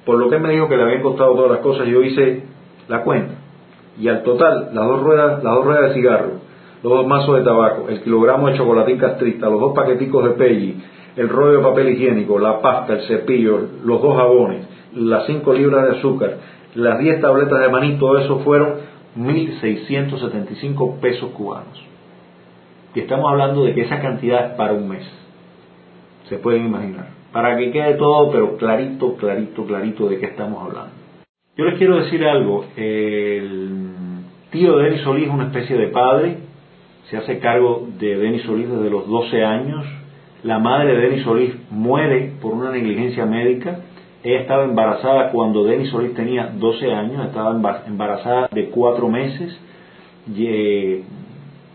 Por 0.05 0.19
lo 0.19 0.31
que 0.31 0.39
me 0.39 0.53
dijo 0.53 0.69
que 0.69 0.77
le 0.77 0.85
habían 0.85 1.03
costado 1.03 1.35
todas 1.35 1.51
las 1.51 1.61
cosas, 1.61 1.87
yo 1.87 2.03
hice 2.03 2.45
la 2.89 3.03
cuenta. 3.03 3.35
Y 4.01 4.09
al 4.09 4.23
total, 4.23 4.71
las 4.73 4.87
dos 4.87 5.03
ruedas, 5.03 5.43
las 5.43 5.55
dos 5.55 5.65
ruedas 5.65 5.89
de 5.89 5.95
cigarro, 5.95 6.31
los 6.83 6.93
dos 6.93 7.07
mazos 7.07 7.37
de 7.37 7.45
tabaco, 7.45 7.89
el 7.89 8.01
kilogramo 8.03 8.49
de 8.49 8.57
chocolatín 8.57 8.99
castrista, 8.99 9.51
los 9.51 9.61
dos 9.61 9.73
paqueticos 9.75 10.25
de 10.25 10.31
Peggy, 10.31 10.77
el 11.17 11.29
rollo 11.29 11.59
de 11.59 11.65
papel 11.65 11.89
higiénico, 11.91 12.39
la 12.39 12.61
pasta, 12.61 12.95
el 12.95 13.01
cepillo, 13.09 13.61
los 13.85 14.01
dos 14.01 14.17
jabones, 14.17 14.67
las 14.95 15.27
5 15.27 15.53
libras 15.53 15.85
de 15.85 15.99
azúcar, 15.99 16.37
las 16.77 16.99
10 17.01 17.21
tabletas 17.21 17.61
de 17.61 17.69
maní, 17.69 17.99
todo 17.99 18.19
eso 18.19 18.39
fueron 18.41 18.75
1.675 19.17 21.01
pesos 21.01 21.31
cubanos. 21.31 21.85
Y 22.95 23.01
estamos 23.01 23.31
hablando 23.31 23.65
de 23.65 23.75
que 23.75 23.83
esa 23.83 24.01
cantidad 24.01 24.51
es 24.51 24.53
para 24.57 24.73
un 24.73 24.89
mes. 24.89 25.07
Se 26.29 26.39
pueden 26.39 26.67
imaginar. 26.67 27.09
Para 27.33 27.57
que 27.57 27.71
quede 27.71 27.95
todo, 27.95 28.31
pero 28.31 28.57
clarito, 28.57 29.17
clarito, 29.17 29.65
clarito 29.65 30.09
de 30.09 30.19
qué 30.19 30.27
estamos 30.27 30.63
hablando. 30.63 30.93
Yo 31.57 31.65
les 31.65 31.79
quiero 31.79 31.97
decir 32.03 32.25
algo. 32.25 32.65
El 32.77 33.89
tío 34.51 34.77
de 34.77 34.85
Denis 34.85 35.03
Solís 35.03 35.29
es 35.29 35.35
una 35.35 35.45
especie 35.45 35.77
de 35.77 35.89
padre. 35.89 36.39
Se 37.11 37.17
hace 37.17 37.39
cargo 37.39 37.87
de 37.99 38.17
Denis 38.17 38.43
Solís 38.43 38.69
desde 38.69 38.91
los 38.91 39.07
12 39.07 39.45
años 39.45 39.87
la 40.43 40.61
madre 40.61 40.95
de 40.95 41.09
Denis 41.09 41.25
Solís 41.25 41.55
muere 41.71 42.33
por 42.41 42.55
una 42.55 42.71
negligencia 42.71 43.27
médica. 43.27 43.81
Ella 44.25 44.41
estaba 44.41 44.65
embarazada 44.65 45.31
cuando 45.31 45.65
Denis 45.65 45.91
Solís 45.91 46.15
tenía 46.15 46.53
12 46.53 46.93
años, 46.93 47.27
estaba 47.27 47.53
embarazada 47.87 48.49
de 48.51 48.69
4 48.71 49.09
meses, 49.09 49.57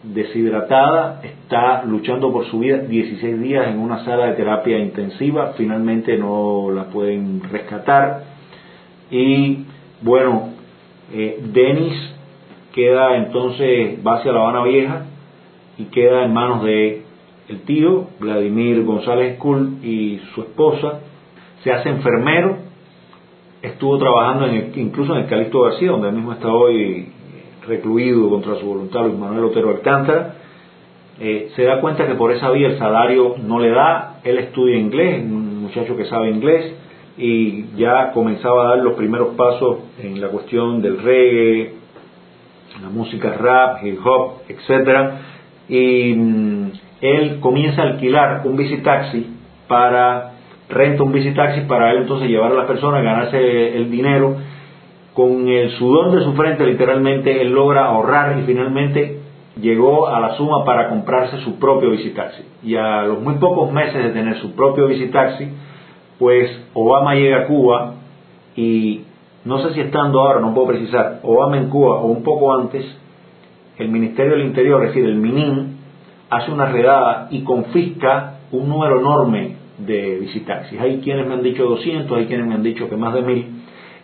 deshidratada, 0.03 1.21
está 1.23 1.83
luchando 1.85 2.31
por 2.31 2.45
su 2.47 2.59
vida 2.59 2.79
16 2.79 3.41
días 3.41 3.67
en 3.67 3.79
una 3.79 4.03
sala 4.03 4.27
de 4.27 4.33
terapia 4.33 4.77
intensiva, 4.77 5.53
finalmente 5.55 6.17
no 6.17 6.69
la 6.71 6.85
pueden 6.85 7.41
rescatar. 7.49 8.23
Y 9.09 9.65
bueno, 10.01 10.49
eh, 11.13 11.39
Denis 11.53 11.93
queda 12.73 13.15
entonces, 13.17 13.99
va 14.05 14.17
hacia 14.17 14.33
La 14.33 14.41
Habana 14.41 14.63
Vieja 14.63 15.05
y 15.77 15.85
queda 15.85 16.25
en 16.25 16.33
manos 16.33 16.63
de 16.63 17.03
el 17.47 17.61
tío, 17.61 18.07
Vladimir 18.19 18.83
González 18.83 19.37
Kuhl 19.37 19.83
y 19.83 20.19
su 20.33 20.41
esposa, 20.41 20.99
se 21.63 21.71
hace 21.71 21.89
enfermero, 21.89 22.57
estuvo 23.61 23.97
trabajando 23.97 24.47
en 24.47 24.71
incluso 24.75 25.15
en 25.15 25.23
el 25.23 25.27
Calixto 25.27 25.61
García, 25.61 25.91
donde 25.91 26.09
él 26.09 26.15
mismo 26.15 26.33
está 26.33 26.49
hoy 26.49 27.07
recluido 27.65 28.29
contra 28.29 28.55
su 28.55 28.65
voluntad 28.65 29.05
Luis 29.05 29.17
Manuel 29.17 29.45
Otero 29.45 29.69
Alcántara, 29.69 30.35
eh, 31.19 31.51
se 31.55 31.63
da 31.63 31.79
cuenta 31.79 32.07
que 32.07 32.15
por 32.15 32.31
esa 32.31 32.49
vía 32.49 32.67
el 32.67 32.77
salario 32.77 33.35
no 33.41 33.59
le 33.59 33.69
da, 33.69 34.19
él 34.23 34.39
estudia 34.39 34.77
inglés, 34.77 35.23
un 35.23 35.61
muchacho 35.61 35.95
que 35.95 36.05
sabe 36.05 36.29
inglés, 36.29 36.75
y 37.17 37.75
ya 37.77 38.11
comenzaba 38.11 38.65
a 38.65 38.69
dar 38.75 38.83
los 38.83 38.95
primeros 38.95 39.35
pasos 39.35 39.77
en 40.01 40.19
la 40.19 40.29
cuestión 40.29 40.81
del 40.81 41.01
reggae, 41.01 41.73
la 42.81 42.89
música 42.89 43.33
rap, 43.33 43.85
hip 43.85 43.99
hop, 44.03 44.41
etcétera, 44.49 45.21
y 45.69 46.13
mm, 46.13 46.71
él 47.01 47.39
comienza 47.39 47.83
a 47.83 47.85
alquilar 47.85 48.41
un 48.45 48.83
taxi 48.83 49.27
para 49.67 50.32
renta 50.69 51.03
un 51.03 51.33
taxi 51.35 51.61
para 51.61 51.91
él 51.91 51.99
entonces 51.99 52.29
llevar 52.29 52.51
a 52.51 52.55
las 52.55 52.65
personas, 52.65 53.03
ganarse 53.03 53.77
el 53.77 53.89
dinero 53.91 54.35
con 55.13 55.47
el 55.47 55.71
sudor 55.71 56.11
de 56.17 56.23
su 56.23 56.33
frente 56.33 56.65
literalmente 56.65 57.41
él 57.41 57.51
logra 57.51 57.85
ahorrar 57.85 58.37
y 58.39 58.43
finalmente 58.43 59.19
llegó 59.61 60.07
a 60.07 60.19
la 60.19 60.35
suma 60.35 60.65
para 60.65 60.89
comprarse 60.89 61.37
su 61.41 61.59
propio 61.59 61.91
visitaxi. 61.91 62.43
Y 62.63 62.75
a 62.75 63.03
los 63.03 63.21
muy 63.21 63.35
pocos 63.35 63.71
meses 63.71 64.03
de 64.03 64.09
tener 64.09 64.37
su 64.39 64.55
propio 64.55 64.87
visitaxi, 64.87 65.47
pues 66.17 66.49
Obama 66.73 67.15
llega 67.15 67.41
a 67.41 67.47
Cuba 67.47 67.93
y 68.55 69.01
no 69.45 69.59
sé 69.59 69.73
si 69.73 69.81
estando 69.81 70.21
ahora, 70.21 70.39
no 70.39 70.53
puedo 70.53 70.67
precisar, 70.67 71.19
Obama 71.23 71.57
en 71.57 71.69
Cuba 71.69 71.97
o 71.97 72.07
un 72.07 72.23
poco 72.23 72.53
antes, 72.53 72.85
el 73.77 73.89
Ministerio 73.89 74.33
del 74.33 74.45
Interior, 74.45 74.83
es 74.83 74.89
decir, 74.89 75.05
el 75.05 75.15
MININ, 75.15 75.77
hace 76.29 76.51
una 76.51 76.67
redada 76.67 77.27
y 77.29 77.43
confisca 77.43 78.35
un 78.51 78.69
número 78.69 78.99
enorme 78.99 79.62
de 79.77 80.19
visitaxis. 80.19 80.79
Hay 80.79 80.99
quienes 80.99 81.27
me 81.27 81.33
han 81.33 81.43
dicho 81.43 81.65
200, 81.65 82.17
hay 82.17 82.25
quienes 82.25 82.47
me 82.47 82.53
han 82.55 82.63
dicho 82.63 82.89
que 82.89 82.97
más 82.97 83.13
de 83.13 83.21
mil, 83.21 83.45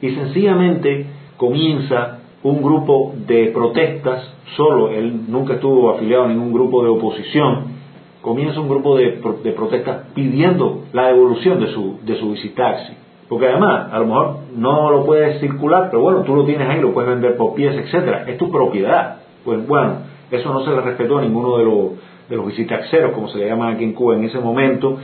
y 0.01 0.09
sencillamente 0.11 1.05
comienza 1.37 2.19
un 2.43 2.61
grupo 2.61 3.13
de 3.27 3.47
protestas, 3.47 4.33
solo, 4.55 4.89
él 4.89 5.23
nunca 5.27 5.55
estuvo 5.55 5.91
afiliado 5.91 6.25
a 6.25 6.27
ningún 6.29 6.53
grupo 6.53 6.83
de 6.83 6.89
oposición, 6.89 7.79
comienza 8.21 8.59
un 8.59 8.69
grupo 8.69 8.97
de, 8.97 9.21
de 9.43 9.51
protestas 9.51 10.07
pidiendo 10.13 10.83
la 10.93 11.07
devolución 11.07 11.59
de 11.59 11.67
su, 11.73 11.99
de 12.05 12.15
su 12.17 12.31
visitaxi. 12.31 12.93
Porque 13.27 13.47
además, 13.47 13.93
a 13.93 13.99
lo 13.99 14.05
mejor 14.07 14.37
no 14.55 14.89
lo 14.89 15.05
puedes 15.05 15.39
circular, 15.39 15.89
pero 15.91 16.01
bueno, 16.01 16.23
tú 16.23 16.35
lo 16.35 16.45
tienes 16.45 16.67
ahí, 16.67 16.81
lo 16.81 16.93
puedes 16.93 17.11
vender 17.11 17.37
por 17.37 17.53
pies, 17.53 17.75
etcétera, 17.75 18.25
es 18.27 18.37
tu 18.37 18.49
propiedad. 18.49 19.17
Pues 19.45 19.65
bueno, 19.67 19.97
eso 20.31 20.51
no 20.51 20.63
se 20.65 20.71
le 20.71 20.81
respetó 20.81 21.19
a 21.19 21.21
ninguno 21.21 21.57
de 21.57 21.65
los, 21.65 21.89
de 22.27 22.35
los 22.35 22.47
visitaxeros, 22.47 23.11
como 23.11 23.27
se 23.29 23.37
le 23.37 23.47
llaman 23.47 23.75
aquí 23.75 23.83
en 23.83 23.93
Cuba 23.93 24.15
en 24.15 24.23
ese 24.23 24.39
momento. 24.39 24.97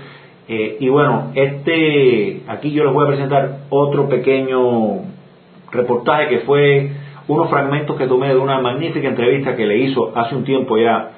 Eh, 0.48 0.78
y 0.80 0.90
bueno, 0.90 1.32
este, 1.34 2.42
aquí 2.48 2.72
yo 2.72 2.84
les 2.84 2.94
voy 2.94 3.06
a 3.06 3.08
presentar 3.08 3.60
otro 3.70 4.08
pequeño 4.08 5.02
reportaje 5.72 6.30
que 6.30 6.40
fue 6.40 6.92
unos 7.28 7.50
fragmentos 7.50 7.98
que 7.98 8.08
tomé 8.08 8.30
de 8.30 8.38
una 8.38 8.60
magnífica 8.60 9.08
entrevista 9.08 9.56
que 9.56 9.66
le 9.66 9.78
hizo 9.80 10.16
hace 10.16 10.36
un 10.36 10.44
tiempo 10.44 10.78
ya 10.78 11.12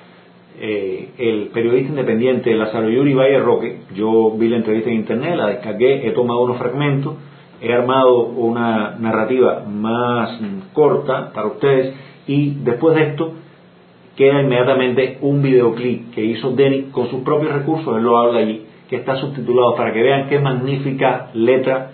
eh, 0.60 1.10
el 1.18 1.48
periodista 1.54 1.90
independiente 1.90 2.56
Lázaro 2.56 2.90
Yuri 2.90 3.13
Valle 3.13 3.40
Roque. 3.40 3.78
Yo 3.94 4.32
vi 4.38 4.48
la 4.48 4.58
entrevista 4.58 4.90
en 4.90 4.96
internet, 4.96 5.36
la 5.36 5.48
descargué, 5.48 6.08
he 6.08 6.12
tomado 6.12 6.42
unos 6.44 6.58
fragmentos, 6.58 7.16
he 7.62 7.74
armado 7.74 8.22
una 8.22 8.96
narrativa 8.98 9.66
más 9.70 10.40
corta 10.74 11.32
para 11.34 11.48
ustedes 11.48 11.94
y 12.28 12.56
después 12.63 12.96
de 12.96 13.04
esto 13.04 13.34
queda 14.16 14.42
inmediatamente 14.42 15.18
un 15.22 15.42
videoclip 15.42 16.13
que 16.13 16.24
hizo 16.24 16.52
Denny 16.52 16.84
con 16.92 17.10
sus 17.10 17.22
propios 17.22 17.54
recursos, 17.54 17.96
él 17.96 18.04
lo 18.04 18.18
habla 18.18 18.40
allí, 18.40 18.63
que 18.89 18.97
está 18.97 19.19
subtitulado 19.19 19.76
para 19.76 19.93
que 19.93 20.02
vean 20.02 20.30
qué 20.30 20.39
magnífica 20.39 21.30
letra 21.34 21.91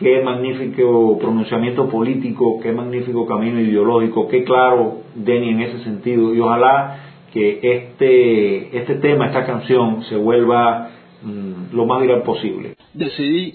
qué 0.00 0.22
magnífico 0.22 1.18
pronunciamiento 1.18 1.88
político, 1.88 2.58
qué 2.62 2.72
magnífico 2.72 3.26
camino 3.26 3.60
ideológico, 3.60 4.28
qué 4.28 4.44
claro 4.44 5.02
Denny 5.14 5.50
en 5.50 5.60
ese 5.60 5.84
sentido 5.84 6.34
y 6.34 6.40
ojalá 6.40 6.98
que 7.32 7.60
este, 7.62 8.78
este 8.78 8.94
tema, 8.96 9.26
esta 9.26 9.46
canción 9.46 10.02
se 10.04 10.16
vuelva 10.16 10.90
mm, 11.22 11.74
lo 11.76 11.84
más 11.84 12.00
viral 12.00 12.22
posible. 12.22 12.74
Decidí 12.94 13.54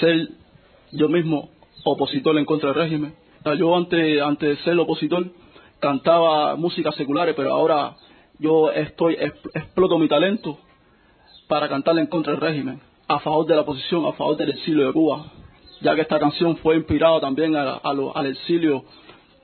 ser 0.00 0.28
yo 0.92 1.08
mismo 1.08 1.50
opositor 1.84 2.36
en 2.38 2.46
contra 2.46 2.72
del 2.72 2.82
régimen. 2.82 3.14
Yo 3.58 3.76
antes, 3.76 4.20
antes 4.22 4.48
de 4.48 4.64
ser 4.64 4.78
opositor 4.78 5.26
cantaba 5.78 6.56
música 6.56 6.90
seculares, 6.92 7.34
pero 7.36 7.52
ahora 7.52 7.96
yo 8.38 8.70
estoy 8.72 9.16
exploto 9.54 9.98
mi 9.98 10.08
talento 10.08 10.58
para 11.50 11.68
cantar 11.68 11.98
en 11.98 12.06
contra 12.06 12.32
del 12.32 12.40
régimen, 12.40 12.80
a 13.08 13.18
favor 13.18 13.44
de 13.44 13.56
la 13.56 13.62
oposición, 13.62 14.06
a 14.06 14.12
favor 14.12 14.36
del 14.36 14.50
exilio 14.50 14.86
de 14.86 14.92
Cuba, 14.92 15.32
ya 15.80 15.96
que 15.96 16.02
esta 16.02 16.20
canción 16.20 16.56
fue 16.58 16.76
inspirada 16.76 17.20
también 17.20 17.56
al 17.56 18.26
exilio 18.26 18.84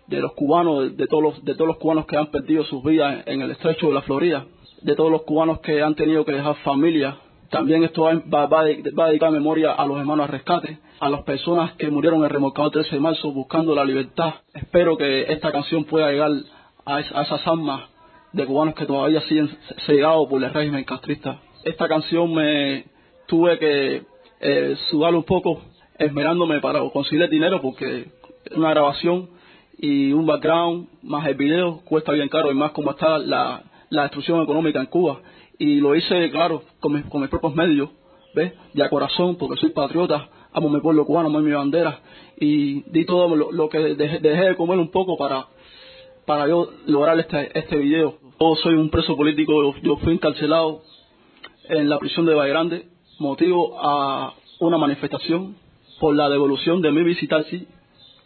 de 0.07 0.21
los 0.21 0.33
cubanos, 0.35 0.97
de, 0.97 1.07
todos 1.09 1.21
los, 1.21 1.45
de 1.45 1.55
todos 1.55 1.67
los 1.67 1.79
cubanos 1.79 2.07
que 2.07 2.17
han 2.17 2.29
perdido 2.29 2.63
sus 2.63 2.81
vidas 2.85 3.25
en, 3.27 3.43
el 3.43 3.51
estrecho 3.51 3.89
de 3.89 3.95
la 3.95 4.03
Florida, 4.03 4.47
de 4.83 4.95
todos 4.95 5.11
los 5.11 5.23
cubanos 5.23 5.59
que 5.59 5.83
han 5.83 5.97
tenido 5.97 6.25
que 6.25 6.31
dejar 6.31 6.55
familia. 6.63 7.17
También 7.51 7.83
esto 7.83 8.03
va, 8.03 8.47
va, 8.47 8.61
a 8.61 9.09
dedicar 9.09 9.33
memoria 9.33 9.73
a 9.73 9.85
los 9.85 9.99
hermanos 9.99 10.27
al 10.27 10.33
rescate, 10.33 10.79
a 11.01 11.11
las 11.11 11.25
personas 11.25 11.73
que 11.73 11.91
murieron 11.91 12.21
en 12.21 12.27
el 12.27 12.31
remolcado 12.31 12.71
13 12.71 12.95
de 12.95 13.01
marzo 13.01 13.33
buscando 13.33 13.75
la 13.75 13.85
libertad. 13.85 14.35
Espero 14.55 14.97
que 14.97 15.23
esta 15.33 15.51
canción 15.51 15.83
pueda 15.85 16.13
llegar 16.13 16.31
a, 16.85 17.01
esas 17.01 17.45
almas 17.49 17.81
de 18.33 18.47
cubanos 18.47 18.77
que 18.77 18.87
todavía 18.87 19.23
siguen 19.23 19.51
cegados 19.87 20.29
por 20.29 20.41
el 20.45 20.55
régimen 20.55 20.85
castrista. 20.85 21.41
Esta 21.67 21.89
canción 21.89 22.33
me 22.33 22.85
tuve 23.27 23.59
que 23.59 24.03
eh, 24.41 24.77
sudar 24.89 25.13
un 25.17 25.25
poco 25.25 25.63
esmerándome 25.99 26.61
para 26.61 26.79
conseguir 26.91 27.29
dinero 27.29 27.61
porque 27.61 28.07
una 28.55 28.71
grabación 28.71 29.31
y 29.77 30.13
un 30.13 30.27
background 30.27 30.87
más 31.03 31.27
el 31.27 31.35
video 31.35 31.81
cuesta 31.85 32.13
bien 32.13 32.29
caro 32.29 32.53
y 32.53 32.55
más 32.55 32.71
como 32.71 32.93
está 32.93 33.19
la, 33.19 33.65
destrucción 33.91 34.41
económica 34.45 34.79
en 34.79 34.87
Cuba. 34.87 35.21
Y 35.59 35.81
lo 35.81 35.97
hice, 35.97 36.31
claro, 36.31 36.63
con, 36.79 36.93
mis, 36.93 37.05
con 37.07 37.21
mis 37.21 37.31
propios 37.31 37.57
medios, 37.57 37.91
¿ves? 38.33 38.53
De 38.73 38.85
a 38.85 38.89
corazón, 38.89 39.35
porque 39.35 39.61
soy 39.61 39.71
patriota, 39.71 40.29
amo 40.53 40.69
mi 40.69 40.79
pueblo 40.81 41.05
cubano, 41.05 41.31
amo 41.31 41.41
mi 41.41 41.51
bandera. 41.51 41.99
Y 42.39 42.89
di 42.93 43.05
todo 43.07 43.35
lo, 43.35 43.69
que 43.69 43.81
dejé, 43.97 44.21
de 44.21 44.55
comer 44.55 44.79
un 44.79 44.93
poco 44.93 45.17
para, 45.17 45.49
para 46.27 46.47
yo 46.47 46.71
lograr 46.87 47.19
este, 47.19 47.59
este 47.59 47.77
video. 47.77 48.19
Yo 48.39 48.55
soy 48.63 48.75
un 48.75 48.89
preso 48.89 49.17
político, 49.17 49.75
yo 49.83 49.97
fui 49.97 50.13
encarcelado 50.13 50.83
en 51.69 51.89
la 51.89 51.99
prisión 51.99 52.27
de 52.27 52.35
Valle 52.35 52.51
Grande, 52.51 52.87
motivo 53.19 53.79
a 53.81 54.35
una 54.61 54.79
manifestación 54.79 55.57
por 56.01 56.15
la 56.15 56.29
devolución 56.29 56.83
de 56.83 56.93
mi 56.93 57.03
visitaxi 57.03 57.67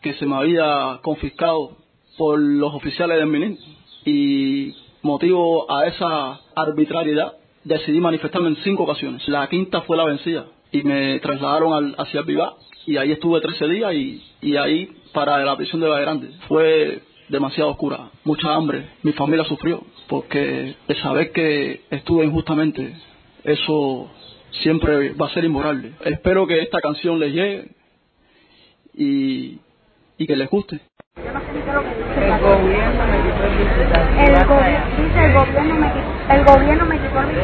que 0.03 0.15
se 0.15 0.27
me 0.27 0.37
había 0.37 1.01
confiscado 1.03 1.77
por 2.17 2.39
los 2.39 2.75
oficiales 2.75 3.19
del 3.19 3.27
MININ 3.27 3.59
y 4.05 4.75
motivo 5.03 5.71
a 5.71 5.87
esa 5.87 6.41
arbitrariedad 6.55 7.35
decidí 7.65 8.01
manifestarme 8.01 8.49
en 8.49 8.57
cinco 8.57 8.85
ocasiones. 8.85 9.27
La 9.29 9.49
quinta 9.49 9.83
fue 9.83 9.97
la 9.97 10.05
vencida 10.05 10.47
y 10.73 10.83
me 10.83 11.19
trasladaron 11.21 11.73
al, 11.73 11.95
hacia 11.99 12.23
Vivá 12.23 12.55
y 12.87 12.97
ahí 12.97 13.13
estuve 13.13 13.41
13 13.41 13.69
días 13.69 13.95
y, 13.95 14.23
y 14.41 14.57
ahí 14.57 14.91
para 15.13 15.45
la 15.45 15.57
prisión 15.57 15.81
de 15.81 15.89
Valle 15.89 16.03
Grande. 16.03 16.31
Fue 16.49 17.03
demasiado 17.29 17.71
oscura, 17.71 18.11
mucha 18.25 18.53
hambre, 18.55 18.89
mi 19.03 19.13
familia 19.13 19.45
sufrió 19.45 19.85
porque 20.09 20.75
de 20.89 20.95
saber 20.97 21.31
que 21.31 21.83
estuve 21.91 22.25
injustamente, 22.25 22.97
eso 23.45 24.11
siempre 24.63 25.13
va 25.13 25.27
a 25.27 25.31
ser 25.31 25.45
inmoral. 25.45 25.95
Espero 26.05 26.47
que 26.47 26.61
esta 26.61 26.81
canción 26.81 27.19
les 27.19 27.33
llegue 27.33 27.69
y, 28.95 29.59
y 30.19 30.27
que 30.27 30.37
les 30.37 30.49
guste. 30.49 30.81
El 31.17 32.41
gobierno 32.41 33.05
me 33.05 33.19
quitó 33.23 33.45
el. 33.45 33.61
El, 36.31 36.45
gobierno 36.45 36.87
me 36.87 36.99
quitó, 36.99 37.21
el 37.21 37.35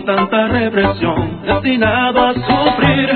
tanta 0.00 0.48
represión, 0.48 1.42
destinado 1.42 2.28
a 2.28 2.34
sufrir 2.34 3.10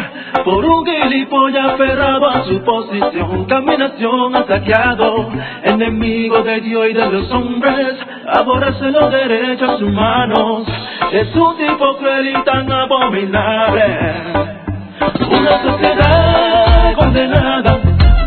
por 0.44 0.64
un 0.64 0.84
gilipollas 0.84 1.72
aferrado 1.72 2.28
a 2.28 2.44
su 2.44 2.62
posición, 2.62 3.44
caminación 3.46 4.32
saqueado, 4.46 5.30
enemigo 5.64 6.42
de 6.42 6.60
Dios 6.60 6.88
y 6.90 6.92
de 6.92 7.10
los 7.10 7.30
hombres, 7.32 7.96
aborrece 8.28 8.90
los 8.90 9.10
derechos 9.10 9.80
humanos, 9.80 10.64
es 11.12 11.34
un 11.34 11.56
tipo 11.56 11.96
cruel 11.96 12.28
y 12.28 12.44
tan 12.44 12.70
abominable, 12.70 13.84
una 15.30 15.62
sociedad 15.62 16.94
condenada 16.94 17.80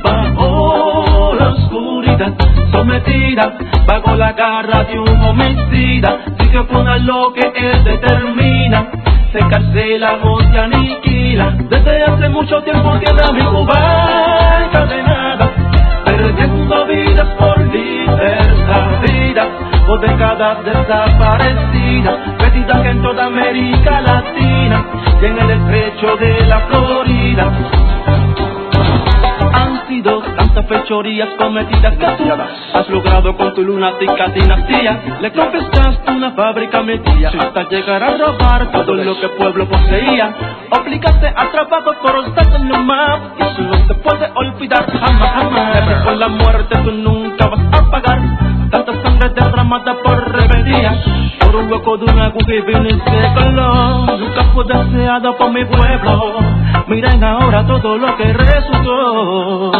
bajo 0.04 1.36
la 1.40 1.50
oscuridad, 1.50 2.34
sometida 2.72 3.58
bajo 3.86 4.16
la 4.16 4.34
garra 4.34 4.84
de 4.84 5.00
un 5.00 5.22
homicida, 5.22 6.20
se 6.52 6.58
opone 6.58 7.00
lo 7.00 7.34
que 7.34 7.52
él 7.56 7.84
determina, 7.84 8.88
se 9.32 9.40
encarcela 9.40 10.18
o 10.24 10.40
se 10.42 10.60
aniquila. 10.60 11.56
Desde 11.70 12.04
hace 12.04 12.30
mucho 12.30 12.62
tiempo 12.64 12.98
tiene 13.00 13.22
a 13.22 13.32
mi 13.32 13.42
Cuba 13.42 14.66
encadenada, 14.66 15.52
perdiendo 16.06 16.86
vidas 16.86 17.28
por 17.38 17.60
libertad, 17.60 19.02
vidas 19.08 19.48
por 19.86 20.00
décadas 20.00 20.64
desaparecidas, 20.66 22.16
perdidas 22.38 22.86
en 22.86 23.02
toda 23.02 23.26
América 23.26 24.02
Latina. 24.02 24.86
Y 25.22 25.26
en 25.26 25.38
el 25.38 25.52
estrecho 25.52 26.16
de 26.16 26.46
la 26.46 26.60
Florida 26.62 27.52
han 29.54 29.88
sido 29.88 30.22
tantas 30.22 30.68
fechorías 30.68 31.30
cometidas 31.38 31.96
que 31.98 32.06
tú 32.06 32.32
has 32.74 32.90
logrado 32.90 33.36
con 33.36 33.54
tu 33.54 33.64
lunática 33.64 34.28
dinastía. 34.30 35.18
Le 35.22 35.32
confesaste 35.32 36.12
una 36.12 36.32
fábrica 36.32 36.82
metida 36.84 37.32
hasta 37.38 37.70
llegar 37.70 38.04
a 38.04 38.18
robar 38.18 38.72
todo 38.72 38.96
lo 38.96 39.20
que 39.20 39.26
el 39.26 39.32
pueblo 39.32 39.68
poseía. 39.68 40.34
Obligaste 40.72 41.28
a 41.28 41.52
trabajo 41.52 41.92
por 42.02 42.28
estar 42.28 42.56
en 42.56 42.70
lo 42.70 42.78
más 42.80 43.20
y 43.38 43.42
eso 43.42 43.62
no 43.62 43.88
se 43.88 43.94
puede 43.96 44.30
olvidar 44.36 44.86
jamás, 44.92 45.30
jamás. 45.34 46.04
Por 46.04 46.18
la 46.18 46.28
muerte 46.28 46.80
tú 46.84 46.92
nunca 46.92 47.48
vas 47.48 47.60
a 47.72 47.90
pagar 47.90 48.49
tanta 48.70 49.02
sangre 49.02 49.30
derramada 49.30 49.96
por 50.04 50.32
rebeldía. 50.32 50.94
Por 51.40 51.56
un 51.56 51.72
hueco 51.72 51.98
de 51.98 52.06
una 52.12 52.26
aguja 52.26 52.54
y 52.54 52.62
se 52.62 53.34
coló. 53.34 54.06
Nunca 54.18 54.44
fue 54.54 54.64
deseado 54.66 55.36
por 55.38 55.52
mi 55.52 55.66
pueblo. 55.66 56.36
Miren 56.88 57.24
ahora 57.24 57.66
todo 57.66 57.98
lo 57.98 58.16
que 58.18 58.34
resultó. 58.34 59.72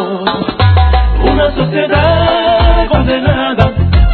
Una 1.24 1.52
sociedad 1.56 2.88
condenada 2.88 3.72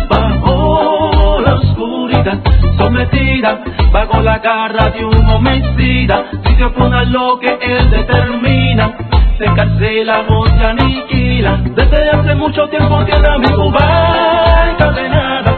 bajo 0.10 1.42
la 1.46 1.54
oscuridad, 1.56 2.40
sometida 2.78 3.60
bajo 3.92 4.22
la 4.22 4.40
garra 4.40 4.90
de 4.90 5.06
un 5.06 5.30
homicida. 5.30 6.26
Si 6.46 6.56
se 6.56 6.64
opone 6.66 6.98
a 6.98 7.04
lo 7.04 7.40
que 7.40 7.58
él 7.62 7.90
determina, 7.92 8.94
se 9.38 9.46
encarcela 9.46 10.24
o 10.28 10.48
se 10.48 10.66
aniquila. 10.66 11.60
Desde 11.64 12.10
hace 12.10 12.36
mucho 12.36 12.68
tiempo 12.68 13.04
tiene 13.06 13.38
mi 13.40 13.48
Cuba 13.48 14.70
encadenada, 14.72 15.56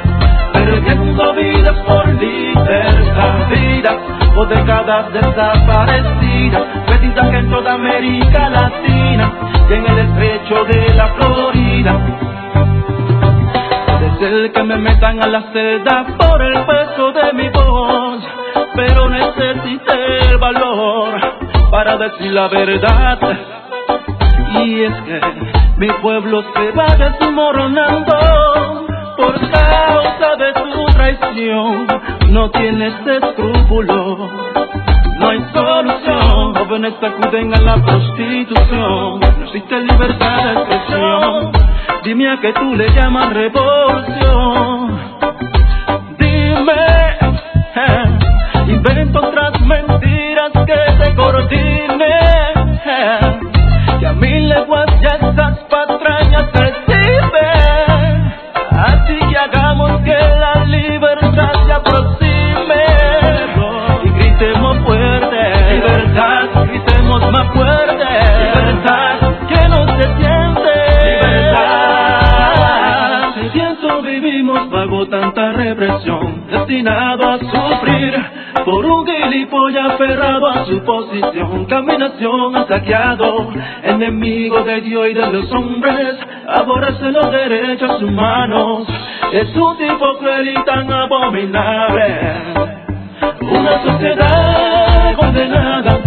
perdiendo 0.54 1.34
vidas 1.34 1.76
por 1.86 2.08
libertad, 2.08 3.50
vidas 3.50 3.96
por 4.36 4.48
décadas 4.48 5.14
desaparecidas, 5.14 6.64
perdidas 6.88 7.34
en 7.34 7.50
toda 7.50 7.74
América 7.74 8.50
Latina 8.50 9.32
y 9.70 9.74
en 9.74 9.88
el 9.88 10.00
estrecho 10.00 10.64
de 10.66 10.94
la 10.96 11.08
Florida. 11.10 12.28
Ser 14.20 14.52
que 14.52 14.64
me 14.64 14.78
metan 14.78 15.24
a 15.24 15.28
la 15.28 15.44
celda 15.54 16.04
por 16.18 16.42
el 16.42 16.66
peso 16.66 17.12
de 17.12 17.34
mi 17.34 17.50
voz, 17.50 18.24
pero 18.76 19.08
necesité 19.10 20.30
el 20.32 20.38
valor 20.38 21.22
para 21.70 21.98
decir 21.98 22.32
la 22.32 22.48
verdad. 22.48 23.20
Y 24.54 24.84
es 24.84 24.94
que 25.02 25.22
mi 25.78 25.88
pueblo 26.02 26.44
se 26.54 26.72
va 26.72 26.88
desmoronando 26.96 28.88
por 29.18 29.40
causa 29.52 30.36
de 30.38 30.54
tu 30.54 30.86
traición. 30.94 31.88
No 32.30 32.50
tienes 32.52 32.94
escrúpulos, 33.06 34.20
no 35.20 35.30
hay 35.30 35.40
solución. 35.54 36.56
Jóvenes 36.56 36.94
acuden 37.02 37.54
a 37.54 37.62
la 37.62 37.76
prostitución, 37.84 39.20
no 39.20 39.46
existe 39.46 39.80
libertad 39.80 40.44
de 40.44 40.54
expresión. 40.54 41.52
Dime 42.04 42.30
a 42.30 42.38
que 42.38 42.54
tú 42.54 42.76
le 42.76 42.90
llamas 42.94 43.34
revolución. 43.34 44.98
Dime, 46.18 46.86
eh, 47.76 48.04
invento 48.68 49.20
otras 49.20 49.60
mentiras 49.62 50.52
que 50.54 51.04
te 51.04 51.16
coordine. 51.16 52.27
Mil 54.20 54.50
leguas 54.50 54.86
ya 55.02 55.16
estas 55.28 55.58
patrañas 55.70 56.44
perciben. 56.52 58.34
Así 58.72 59.18
que 59.30 59.38
hagamos 59.38 60.02
que 60.02 60.14
la 60.14 60.66
libertad 60.66 61.52
se 61.66 61.74
aproxime. 61.74 62.86
Y 64.04 64.10
gritemos 64.10 64.78
fuerte. 64.86 65.40
Libertad, 65.74 66.44
gritemos 66.68 67.32
más 67.32 67.54
fuerte. 67.54 68.06
Libertad, 68.44 69.16
que 69.48 69.70
no 69.70 69.88
se 69.98 70.04
siente. 70.18 70.76
Libertad. 71.04 71.68
Pienso 73.54 74.02
vivimos 74.02 74.70
bajo 74.70 75.08
tanta 75.08 75.52
represión, 75.54 76.48
destinado 76.48 77.32
a 77.32 77.40
sufrir 77.40 77.67
por 78.68 78.86
un 78.86 79.08
gilipollas 79.08 79.94
aferrado 79.94 80.46
a 80.46 80.66
su 80.66 80.84
posición, 80.84 81.64
caminación 81.68 82.68
saqueado, 82.68 83.48
enemigo 83.82 84.62
de 84.64 84.82
Dios 84.82 85.08
y 85.10 85.14
de 85.14 85.32
los 85.32 85.50
hombres, 85.54 86.18
aborrece 86.50 87.10
los 87.14 87.32
derechos 87.32 88.02
humanos, 88.02 88.86
es 89.32 89.56
un 89.56 89.78
tipo 89.78 90.18
cruel 90.20 90.50
y 90.50 90.66
tan 90.66 90.92
abominable, 90.92 92.34
una 93.40 93.84
sociedad 93.84 95.16
condenada 95.16 96.00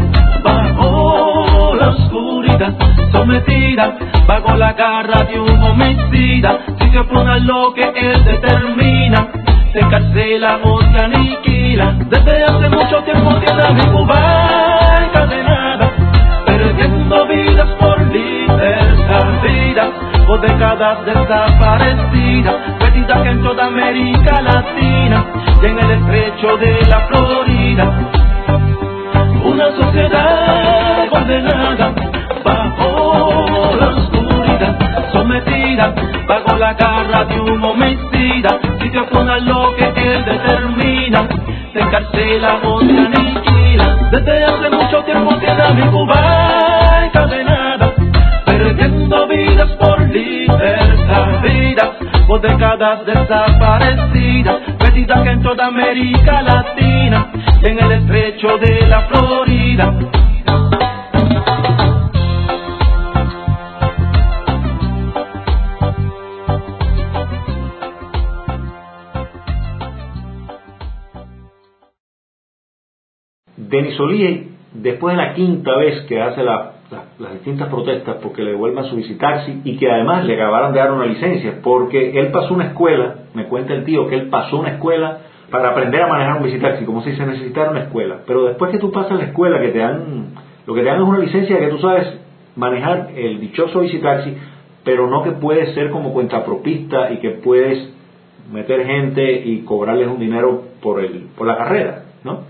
bajo 0.43 1.77
la 1.81 1.89
oscuridad, 1.89 2.75
sometida 3.11 3.97
bajo 4.27 4.55
la 4.55 4.75
garra 4.75 5.25
de 5.25 5.41
un 5.41 5.63
homicida, 5.63 6.59
si 6.79 6.91
se 6.91 6.99
opone 6.99 7.41
lo 7.41 7.73
que 7.73 7.85
él 7.85 8.23
determina, 8.23 9.29
se 9.73 9.79
encarcela 9.79 10.59
o 10.63 10.81
se 10.81 10.99
aniquila. 10.99 11.95
Desde 12.07 12.45
hace 12.45 12.69
mucho 12.69 13.03
tiempo 13.05 13.31
a 13.31 13.71
mi 13.73 13.83
Cuba 13.83 14.99
encadenada, 15.05 15.91
perdiendo 16.45 17.27
vidas 17.27 17.69
por 17.79 18.01
libertad, 18.13 19.43
vidas 19.43 19.89
por 20.27 20.41
décadas 20.41 21.05
desaparecidas, 21.05 22.55
perdidas 22.79 23.27
en 23.27 23.43
toda 23.43 23.67
América 23.67 24.41
Latina 24.43 25.25
y 25.63 25.67
en 25.67 25.79
el 25.79 25.91
estrecho 25.91 26.57
de 26.57 26.87
la 26.87 27.01
Florida. 27.07 28.11
Una 29.45 29.71
sociedad 29.73 31.09
condenada 31.11 32.00
sometida 35.13 35.95
bajo 36.27 36.57
la 36.57 36.75
garra 36.75 37.25
de 37.25 37.41
un 37.41 37.65
homicida, 37.65 38.59
si 38.81 38.91
se 38.91 38.99
opone 38.99 39.33
a 39.33 39.39
lo 39.39 39.75
que 39.75 39.85
él 39.85 40.25
determina, 40.25 41.29
se 41.73 41.81
encarcela 41.81 42.59
o 42.65 42.81
se 42.81 42.99
aniquila. 42.99 44.09
Desde 44.11 44.45
hace 44.45 44.71
mucho 44.71 45.03
tiempo 45.05 45.37
tiene 45.39 45.63
a 45.63 45.71
mi 45.73 45.83
Cuba 45.83 47.05
encadenada, 47.05 47.95
perdiendo 48.45 49.29
vidas 49.29 49.71
por 49.79 50.01
libertad, 50.09 51.43
vidas 51.43 51.91
por 52.27 52.41
décadas 52.41 53.05
desaparecidas, 53.07 54.57
perdidas 54.79 55.27
en 55.27 55.43
toda 55.43 55.67
América 55.67 56.43
Latina 56.43 57.31
en 57.63 57.79
el 57.79 57.93
estrecho 57.93 58.57
de 58.59 58.87
la 58.87 59.03
Florida. 59.03 59.95
Denis 73.71 73.99
Olier, 74.01 74.43
después 74.75 75.17
de 75.17 75.23
la 75.23 75.35
quinta 75.35 75.77
vez 75.77 76.01
que 76.03 76.21
hace 76.21 76.43
la- 76.43 76.73
la- 76.91 77.05
las 77.19 77.33
distintas 77.35 77.69
protestas 77.69 78.17
porque 78.23 78.43
le 78.43 78.51
devuelvan 78.51 78.85
su 78.87 78.97
visitaxi 78.97 79.61
y 79.65 79.77
que 79.77 79.91
además 79.91 80.25
le 80.25 80.35
acabaron 80.35 80.73
de 80.73 80.81
dar 80.81 80.93
una 80.93 81.07
licencia, 81.07 81.55
porque 81.63 82.19
él 82.19 82.29
pasó 82.29 82.55
una 82.55 82.67
escuela, 82.67 83.15
me 83.35 83.45
cuenta 83.45 83.73
el 83.75 83.85
tío 83.85 84.09
que 84.09 84.17
él 84.17 84.29
pasó 84.29 84.59
una 84.59 84.71
escuela 84.71 85.19
para 85.51 85.71
aprender 85.71 86.03
a 86.03 86.07
manejar 86.09 86.37
un 86.39 86.45
visitaxi, 86.45 86.85
como 86.85 87.03
si 87.03 87.13
se 87.17 87.27
necesitara 87.27 87.71
una 87.71 87.81
escuela. 87.85 88.19
Pero 88.27 88.45
después 88.45 88.71
que 88.71 88.79
tú 88.79 88.91
pasas 88.93 89.19
la 89.19 89.25
escuela, 89.27 89.61
que 89.61 89.69
te 89.69 89.79
dan, 89.79 90.27
lo 90.67 90.75
que 90.75 90.81
te 90.81 90.87
dan 90.87 91.01
es 91.03 91.09
una 91.09 91.19
licencia 91.19 91.59
que 91.59 91.69
tú 91.69 91.79
sabes 91.79 92.07
manejar 92.57 93.11
el 93.17 93.41
dichoso 93.41 93.81
visitaxi, 93.81 94.35
pero 94.85 95.09
no 95.09 95.23
que 95.23 95.33
puedes 95.33 95.75
ser 95.75 95.91
como 95.91 96.13
cuentapropista 96.13 97.13
y 97.13 97.19
que 97.19 97.31
puedes 97.31 97.93
meter 98.53 98.85
gente 98.87 99.43
y 99.45 99.61
cobrarles 99.61 100.09
un 100.09 100.19
dinero 100.19 100.63
por, 100.83 101.01
el, 101.05 101.27
por 101.37 101.47
la 101.47 101.57
carrera, 101.57 102.03
¿no? 102.25 102.41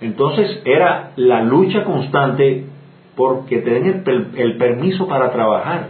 Entonces 0.00 0.62
era 0.64 1.12
la 1.16 1.42
lucha 1.42 1.84
constante 1.84 2.64
porque 3.16 3.58
te 3.58 3.70
den 3.70 4.02
el, 4.06 4.28
el 4.36 4.56
permiso 4.56 5.08
para 5.08 5.32
trabajar. 5.32 5.88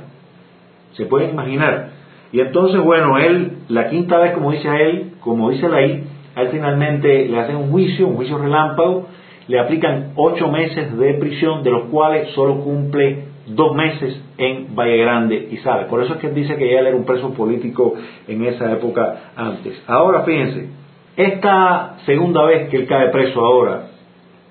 Se 0.93 1.05
pueden 1.07 1.31
imaginar. 1.31 1.91
Y 2.33 2.41
entonces, 2.41 2.81
bueno, 2.83 3.19
él, 3.19 3.59
la 3.69 3.89
quinta 3.89 4.19
vez, 4.19 4.33
como 4.33 4.53
dice 4.53 4.69
a 4.69 4.81
él, 4.81 5.13
como 5.21 5.51
dice 5.51 5.69
la 5.69 5.83
I, 5.83 6.05
a 6.35 6.43
él 6.43 6.49
finalmente 6.51 7.27
le 7.27 7.39
hacen 7.39 7.57
un 7.57 7.71
juicio, 7.71 8.07
un 8.07 8.17
juicio 8.17 8.39
relámpago, 8.39 9.07
le 9.47 9.59
aplican 9.59 10.13
ocho 10.15 10.49
meses 10.49 10.97
de 10.97 11.15
prisión, 11.15 11.63
de 11.63 11.71
los 11.71 11.85
cuales 11.85 12.29
solo 12.31 12.61
cumple 12.61 13.25
dos 13.47 13.75
meses 13.75 14.23
en 14.37 14.75
Valle 14.75 14.99
Grande 14.99 15.49
y 15.51 15.57
sale. 15.59 15.87
Por 15.87 16.03
eso 16.03 16.15
es 16.15 16.21
que 16.21 16.27
él 16.29 16.35
dice 16.35 16.57
que 16.57 16.71
ya 16.71 16.81
él 16.81 16.89
era 16.89 16.97
un 16.97 17.05
preso 17.05 17.33
político 17.33 17.95
en 18.27 18.45
esa 18.45 18.71
época 18.73 19.33
antes. 19.37 19.83
Ahora 19.87 20.23
fíjense, 20.25 20.69
esta 21.17 21.97
segunda 22.05 22.45
vez 22.45 22.69
que 22.69 22.77
él 22.77 22.87
cae 22.87 23.09
preso 23.09 23.41
ahora, 23.41 23.88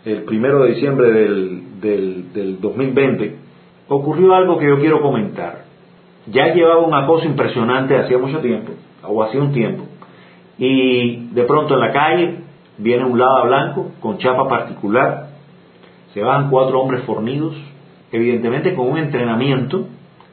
el 0.08 0.24
primero 0.24 0.64
de 0.64 0.74
diciembre 0.74 1.12
del, 1.12 1.82
del, 1.82 2.34
del 2.34 2.62
2020, 2.62 3.36
ocurrió 3.90 4.36
algo 4.36 4.58
que 4.58 4.68
yo 4.68 4.80
quiero 4.80 5.02
comentar. 5.02 5.66
Ya 6.28 6.54
llevaba 6.54 6.80
un 6.80 6.94
acoso 6.94 7.26
impresionante 7.26 7.98
hacía 7.98 8.18
mucho 8.18 8.40
tiempo, 8.40 8.74
o 9.04 9.24
hacía 9.24 9.42
un 9.42 9.52
tiempo, 9.52 9.84
y 10.58 11.28
de 11.34 11.44
pronto 11.44 11.74
en 11.74 11.80
la 11.82 11.92
calle 11.92 12.36
viene 12.78 13.06
un 13.06 13.20
lava 13.20 13.46
blanco 13.46 13.92
con 14.00 14.18
chapa 14.18 14.48
particular, 14.48 15.28
se 16.14 16.22
van 16.22 16.50
cuatro 16.50 16.82
hombres 16.82 17.04
fornidos, 17.04 17.56
evidentemente 18.12 18.74
con 18.76 18.90
un 18.90 18.98
entrenamiento, 18.98 19.88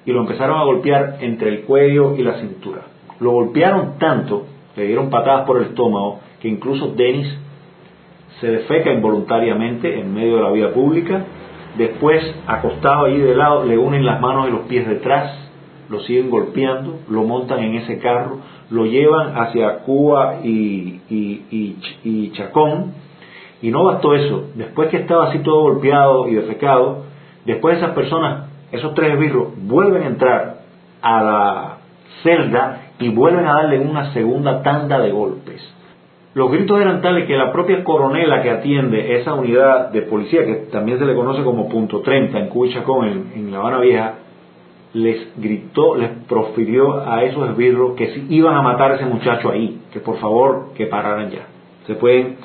y 0.07 0.13
lo 0.13 0.21
empezaron 0.21 0.59
a 0.59 0.65
golpear 0.65 1.19
entre 1.21 1.49
el 1.49 1.63
cuello 1.63 2.15
y 2.17 2.23
la 2.23 2.39
cintura. 2.39 2.83
Lo 3.21 3.33
golpearon 3.33 3.99
tanto, 3.99 4.47
le 4.77 4.87
dieron 4.87 5.11
patadas 5.11 5.47
por 5.47 5.59
el 5.59 5.65
estómago, 5.65 6.21
que 6.41 6.49
incluso 6.49 6.89
Denis 6.89 7.39
se 8.41 8.49
defeca 8.49 8.93
involuntariamente 8.93 9.99
en 9.99 10.13
medio 10.13 10.37
de 10.37 10.43
la 10.43 10.51
vía 10.51 10.73
pública, 10.73 11.25
después 11.77 12.23
acostado 12.47 13.07
allí 13.07 13.19
de 13.19 13.35
lado 13.35 13.65
le 13.65 13.79
unen 13.79 14.05
las 14.05 14.21
manos 14.21 14.49
y 14.49 14.53
los 14.53 14.63
pies 14.63 14.87
detrás, 14.87 15.41
lo 15.89 16.01
siguen 16.01 16.31
golpeando, 16.31 17.01
lo 17.09 17.25
montan 17.25 17.61
en 17.61 17.75
ese 17.75 17.99
carro, 17.99 18.39
lo 18.71 18.87
llevan 18.87 19.37
hacia 19.37 19.79
Cuba 19.81 20.41
y, 20.43 21.01
y, 21.11 22.31
Chacón, 22.33 22.95
y 23.61 23.71
no 23.71 23.85
bastó 23.85 24.15
eso, 24.15 24.51
después 24.55 24.89
que 24.91 24.99
estaba 24.99 25.29
así 25.29 25.39
todo 25.41 25.63
golpeado 25.63 26.29
y 26.29 26.35
defecado, 26.35 27.05
después 27.45 27.79
esas 27.79 27.91
personas, 27.91 28.49
esos 28.73 28.95
tres 28.95 29.13
esbirros, 29.13 29.49
vuelven 29.63 30.03
a 30.03 30.07
entrar 30.07 30.59
a 31.03 31.23
la 31.23 31.77
celda 32.23 32.81
y 32.99 33.09
vuelven 33.09 33.47
a 33.47 33.55
darle 33.55 33.79
una 33.79 34.13
segunda 34.13 34.63
tanda 34.63 34.99
de 34.99 35.11
golpes. 35.11 35.74
Los 36.35 36.51
gritos 36.51 36.81
eran 36.81 37.01
tales 37.01 37.27
que 37.27 37.37
la 37.37 37.53
propia 37.53 37.85
coronela 37.85 38.43
que 38.43 38.51
atiende 38.51 39.21
esa 39.21 39.35
unidad 39.35 39.91
de 39.91 40.03
policía, 40.03 40.45
que 40.45 40.55
también 40.73 40.99
se 40.99 41.05
le 41.05 41.15
conoce 41.15 41.45
como 41.45 41.69
punto 41.69 42.01
30 42.01 42.39
en 42.39 42.49
Cuba 42.49 42.67
y 42.67 42.75
Chacón, 42.75 43.07
en, 43.07 43.33
en 43.37 43.53
La 43.53 43.59
Habana 43.59 43.79
Vieja, 43.79 44.15
les 44.95 45.29
gritó, 45.37 45.97
les 45.97 46.11
profirió 46.29 47.09
a 47.09 47.23
esos 47.23 47.51
esbirros 47.51 47.95
que 47.95 48.15
si 48.15 48.27
iban 48.31 48.57
a 48.57 48.63
matar 48.63 48.93
a 48.93 48.95
ese 48.97 49.05
muchacho 49.05 49.51
ahí, 49.51 49.81
que 49.93 50.01
por 50.01 50.19
favor 50.19 50.73
que 50.77 50.87
pararan 50.87 51.31
ya. 51.31 51.47
Se 51.87 51.95
pueden 51.95 52.37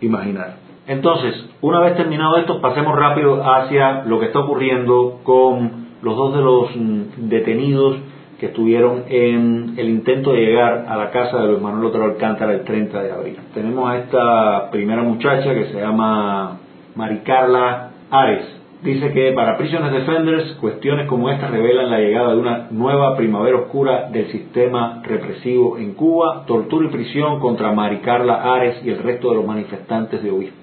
imaginar. 0.00 0.56
Entonces, 0.86 1.34
una 1.62 1.80
vez 1.80 1.96
terminado 1.96 2.36
esto, 2.36 2.60
pasemos 2.60 2.96
rápido 2.96 3.42
hacia 3.42 4.04
lo 4.04 4.20
que 4.20 4.26
está 4.26 4.40
ocurriendo 4.40 5.20
con 5.22 5.84
los 6.02 6.16
dos 6.16 6.34
de 6.34 6.42
los 6.42 6.76
mm, 6.76 7.28
detenidos 7.28 7.96
que 8.44 8.48
estuvieron 8.48 9.04
en 9.08 9.72
el 9.78 9.88
intento 9.88 10.34
de 10.34 10.40
llegar 10.40 10.84
a 10.86 10.96
la 10.98 11.10
casa 11.10 11.40
de 11.40 11.48
Luis 11.48 11.62
Manuel 11.62 11.86
Otero 11.86 12.04
Alcántara 12.04 12.52
el 12.52 12.62
30 12.62 13.02
de 13.02 13.10
abril. 13.10 13.38
Tenemos 13.54 13.88
a 13.88 13.98
esta 14.00 14.70
primera 14.70 15.02
muchacha 15.02 15.54
que 15.54 15.68
se 15.68 15.80
llama 15.80 16.58
Maricarla 16.94 17.92
Ares, 18.10 18.44
dice 18.82 19.12
que 19.12 19.32
para 19.32 19.56
Prisoner 19.56 19.90
Defenders 19.90 20.58
cuestiones 20.60 21.06
como 21.06 21.30
esta 21.30 21.48
revelan 21.48 21.90
la 21.90 22.00
llegada 22.00 22.34
de 22.34 22.38
una 22.38 22.66
nueva 22.70 23.16
primavera 23.16 23.56
oscura 23.56 24.10
del 24.10 24.26
sistema 24.26 25.00
represivo 25.02 25.78
en 25.78 25.94
Cuba, 25.94 26.44
tortura 26.46 26.88
y 26.88 26.92
prisión 26.92 27.40
contra 27.40 27.72
Mari 27.72 28.00
Carla 28.00 28.54
Ares 28.54 28.84
y 28.84 28.90
el 28.90 28.98
resto 28.98 29.30
de 29.30 29.36
los 29.36 29.46
manifestantes 29.46 30.22
de 30.22 30.30
obispo. 30.30 30.58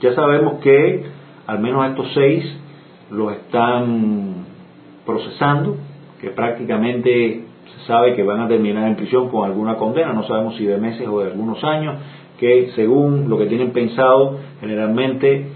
Ya 0.00 0.14
sabemos 0.14 0.60
que 0.60 1.04
al 1.48 1.58
menos 1.58 1.84
estos 1.88 2.12
seis 2.14 2.44
los 3.10 3.32
están 3.32 4.44
procesando, 5.04 5.78
que 6.24 6.30
prácticamente 6.30 7.42
se 7.64 7.86
sabe 7.86 8.14
que 8.14 8.22
van 8.22 8.40
a 8.40 8.48
terminar 8.48 8.88
en 8.88 8.96
prisión 8.96 9.28
con 9.28 9.44
alguna 9.44 9.76
condena, 9.76 10.12
no 10.12 10.26
sabemos 10.26 10.56
si 10.56 10.64
de 10.64 10.78
meses 10.78 11.06
o 11.06 11.20
de 11.20 11.30
algunos 11.30 11.62
años, 11.62 11.96
que 12.38 12.70
según 12.74 13.28
lo 13.28 13.36
que 13.38 13.46
tienen 13.46 13.72
pensado 13.72 14.38
generalmente 14.60 15.46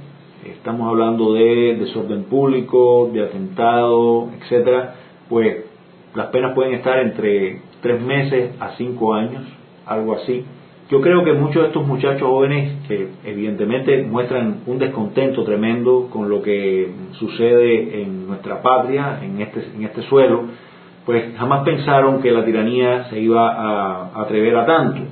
estamos 0.44 0.88
hablando 0.88 1.32
de 1.32 1.76
desorden 1.78 2.24
público, 2.24 3.10
de 3.12 3.24
atentado, 3.24 4.28
etcétera, 4.40 4.94
pues 5.28 5.64
las 6.14 6.26
penas 6.28 6.54
pueden 6.54 6.74
estar 6.74 6.98
entre 6.98 7.60
tres 7.80 8.00
meses 8.00 8.50
a 8.60 8.76
cinco 8.76 9.14
años, 9.14 9.44
algo 9.86 10.14
así. 10.14 10.44
Yo 10.90 11.02
creo 11.02 11.22
que 11.22 11.34
muchos 11.34 11.62
de 11.62 11.68
estos 11.68 11.86
muchachos 11.86 12.22
jóvenes 12.22 12.86
que 12.88 13.08
evidentemente 13.24 14.02
muestran 14.04 14.60
un 14.66 14.78
descontento 14.78 15.44
tremendo 15.44 16.08
con 16.10 16.30
lo 16.30 16.40
que 16.40 16.90
sucede 17.12 18.02
en 18.02 18.26
nuestra 18.26 18.62
patria, 18.62 19.20
en 19.22 19.38
este, 19.42 19.64
en 19.76 19.84
este 19.84 20.00
suelo, 20.02 20.44
pues 21.04 21.36
jamás 21.36 21.62
pensaron 21.64 22.22
que 22.22 22.30
la 22.30 22.42
tiranía 22.42 23.04
se 23.10 23.20
iba 23.20 23.52
a 23.52 24.22
atrever 24.22 24.56
a 24.56 24.64
tanto. 24.64 25.02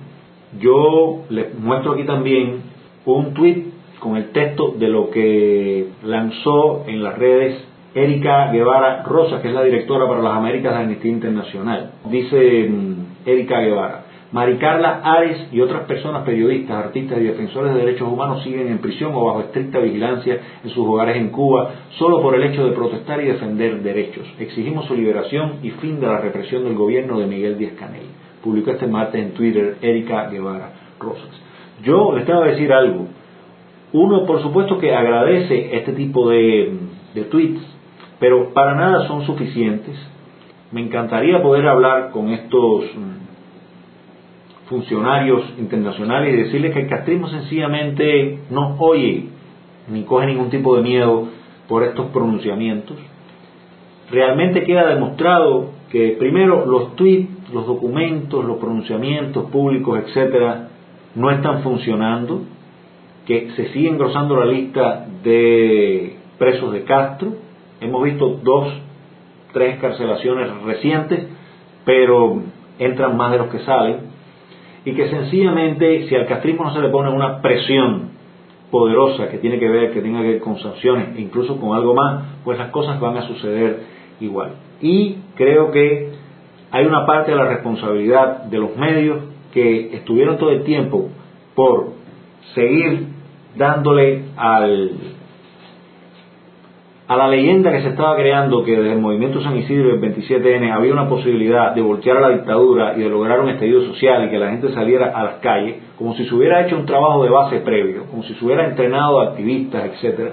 Yo 0.58 1.24
les 1.28 1.58
muestro 1.58 1.92
aquí 1.92 2.04
también 2.04 2.62
un 3.04 3.34
tuit 3.34 3.66
con 3.98 4.16
el 4.16 4.30
texto 4.30 4.74
de 4.78 4.88
lo 4.88 5.10
que 5.10 5.88
lanzó 6.04 6.84
en 6.86 7.02
las 7.02 7.18
redes 7.18 7.62
Erika 7.94 8.50
Guevara 8.50 9.02
Rosa, 9.04 9.42
que 9.42 9.48
es 9.48 9.54
la 9.54 9.62
directora 9.62 10.06
para 10.06 10.22
las 10.22 10.36
Américas 10.36 10.74
de 10.74 10.84
Amnistía 10.84 11.10
Internacional. 11.10 11.92
Dice 12.10 12.68
mm, 12.68 13.28
Erika 13.28 13.60
Guevara, 13.60 14.05
Maricarla 14.36 15.00
Ares 15.02 15.48
y 15.50 15.62
otras 15.62 15.84
personas 15.84 16.22
periodistas, 16.24 16.76
artistas 16.76 17.18
y 17.18 17.24
defensores 17.24 17.72
de 17.72 17.80
derechos 17.80 18.06
humanos 18.06 18.42
siguen 18.42 18.68
en 18.68 18.80
prisión 18.80 19.12
o 19.14 19.24
bajo 19.24 19.40
estricta 19.40 19.78
vigilancia 19.78 20.38
en 20.62 20.68
sus 20.68 20.86
hogares 20.86 21.16
en 21.16 21.30
Cuba 21.30 21.70
solo 21.92 22.20
por 22.20 22.34
el 22.34 22.42
hecho 22.44 22.66
de 22.66 22.72
protestar 22.72 23.18
y 23.22 23.28
defender 23.28 23.80
derechos. 23.80 24.26
Exigimos 24.38 24.84
su 24.84 24.94
liberación 24.94 25.60
y 25.62 25.70
fin 25.70 26.00
de 26.00 26.08
la 26.08 26.18
represión 26.18 26.64
del 26.64 26.74
gobierno 26.74 27.18
de 27.18 27.24
Miguel 27.24 27.56
Díaz 27.56 27.76
Canel. 27.78 28.08
Publicó 28.44 28.72
este 28.72 28.86
martes 28.86 29.22
en 29.22 29.32
Twitter 29.32 29.78
Erika 29.80 30.28
Guevara 30.28 30.70
Rosas. 31.00 31.30
Yo 31.82 32.12
les 32.14 32.26
tengo 32.26 32.42
que 32.42 32.50
decir 32.50 32.70
algo. 32.74 33.06
Uno, 33.94 34.26
por 34.26 34.42
supuesto, 34.42 34.76
que 34.78 34.94
agradece 34.94 35.78
este 35.78 35.92
tipo 35.92 36.28
de, 36.28 36.76
tweets, 37.30 37.62
pero 38.20 38.52
para 38.52 38.74
nada 38.74 39.08
son 39.08 39.24
suficientes. 39.24 39.96
Me 40.72 40.82
encantaría 40.82 41.40
poder 41.40 41.66
hablar 41.66 42.10
con 42.10 42.28
estos 42.28 42.84
funcionarios 44.68 45.42
internacionales 45.58 46.34
y 46.34 46.42
decirles 46.42 46.72
que 46.72 46.80
el 46.80 46.88
castrismo 46.88 47.28
sencillamente 47.28 48.40
no 48.50 48.76
oye 48.78 49.28
ni 49.88 50.02
coge 50.02 50.26
ningún 50.26 50.50
tipo 50.50 50.76
de 50.76 50.82
miedo 50.82 51.28
por 51.68 51.84
estos 51.84 52.06
pronunciamientos. 52.06 52.96
Realmente 54.10 54.64
queda 54.64 54.88
demostrado 54.88 55.70
que 55.90 56.16
primero 56.18 56.66
los 56.66 56.96
tweets, 56.96 57.52
los 57.52 57.66
documentos, 57.66 58.44
los 58.44 58.58
pronunciamientos 58.58 59.50
públicos, 59.50 59.98
etcétera, 60.04 60.68
no 61.14 61.30
están 61.30 61.62
funcionando 61.62 62.42
que 63.26 63.50
se 63.56 63.72
sigue 63.72 63.88
engrosando 63.88 64.36
la 64.36 64.46
lista 64.46 65.06
de 65.22 66.16
presos 66.38 66.72
de 66.72 66.84
Castro. 66.84 67.32
Hemos 67.80 68.04
visto 68.04 68.40
dos, 68.42 68.72
tres 69.52 69.74
escarcelaciones 69.74 70.48
recientes, 70.62 71.26
pero 71.84 72.42
entran 72.78 73.16
más 73.16 73.32
de 73.32 73.38
los 73.38 73.48
que 73.48 73.58
salen. 73.60 74.15
Y 74.86 74.94
que 74.94 75.10
sencillamente, 75.10 76.08
si 76.08 76.14
al 76.14 76.26
castrismo 76.26 76.64
no 76.64 76.72
se 76.72 76.80
le 76.80 76.88
pone 76.88 77.10
una 77.10 77.42
presión 77.42 78.10
poderosa 78.70 79.28
que 79.28 79.38
tiene 79.38 79.58
que 79.58 79.68
ver, 79.68 79.92
que 79.92 80.00
tenga 80.00 80.22
que 80.22 80.28
ver 80.28 80.40
con 80.40 80.58
sanciones 80.60 81.16
e 81.16 81.20
incluso 81.20 81.60
con 81.60 81.76
algo 81.76 81.92
más, 81.92 82.24
pues 82.44 82.56
las 82.56 82.70
cosas 82.70 83.00
van 83.00 83.16
a 83.16 83.22
suceder 83.22 83.80
igual. 84.20 84.52
Y 84.80 85.16
creo 85.34 85.72
que 85.72 86.12
hay 86.70 86.86
una 86.86 87.04
parte 87.04 87.32
de 87.32 87.36
la 87.36 87.46
responsabilidad 87.46 88.44
de 88.44 88.58
los 88.58 88.76
medios 88.76 89.18
que 89.52 89.96
estuvieron 89.96 90.38
todo 90.38 90.50
el 90.50 90.62
tiempo 90.62 91.08
por 91.56 91.88
seguir 92.54 93.08
dándole 93.56 94.26
al, 94.36 94.92
a 97.08 97.16
la 97.16 97.28
leyenda 97.28 97.70
que 97.70 97.82
se 97.82 97.90
estaba 97.90 98.16
creando 98.16 98.64
que 98.64 98.72
desde 98.72 98.92
el 98.92 98.98
movimiento 98.98 99.40
San 99.40 99.56
Isidro 99.56 99.96
del 99.96 100.00
27N 100.00 100.72
había 100.72 100.92
una 100.92 101.08
posibilidad 101.08 101.72
de 101.72 101.80
voltear 101.80 102.16
a 102.16 102.20
la 102.20 102.30
dictadura 102.30 102.94
y 102.96 103.00
de 103.00 103.08
lograr 103.08 103.40
un 103.40 103.48
estallido 103.48 103.82
social 103.82 104.24
y 104.26 104.30
que 104.30 104.38
la 104.38 104.50
gente 104.50 104.72
saliera 104.72 105.12
a 105.16 105.22
las 105.22 105.34
calles, 105.36 105.76
como 105.96 106.14
si 106.16 106.24
se 106.24 106.34
hubiera 106.34 106.66
hecho 106.66 106.76
un 106.76 106.84
trabajo 106.84 107.22
de 107.22 107.30
base 107.30 107.60
previo, 107.60 108.06
como 108.10 108.24
si 108.24 108.34
se 108.34 108.44
hubiera 108.44 108.66
entrenado 108.66 109.20
a 109.20 109.28
activistas, 109.28 109.84
etcétera. 109.84 110.32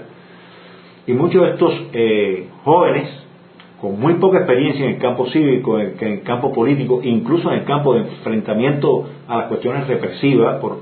Y 1.05 1.13
muchos 1.13 1.43
de 1.43 1.49
estos 1.51 1.73
eh, 1.93 2.47
jóvenes 2.63 3.23
con 3.79 3.99
muy 3.99 4.13
poca 4.13 4.37
experiencia 4.37 4.85
en 4.85 4.93
el 4.93 4.97
campo 4.97 5.27
cívico, 5.27 5.77
en, 5.77 5.95
el 5.99 6.23
campo 6.23 6.53
político, 6.53 7.01
incluso 7.03 7.51
en 7.51 7.59
el 7.59 7.65
campo 7.65 7.93
de 7.93 7.99
enfrentamiento 7.99 9.09
a 9.27 9.37
las 9.39 9.47
cuestiones 9.47 9.85
represivas, 9.87 10.61
por, 10.61 10.79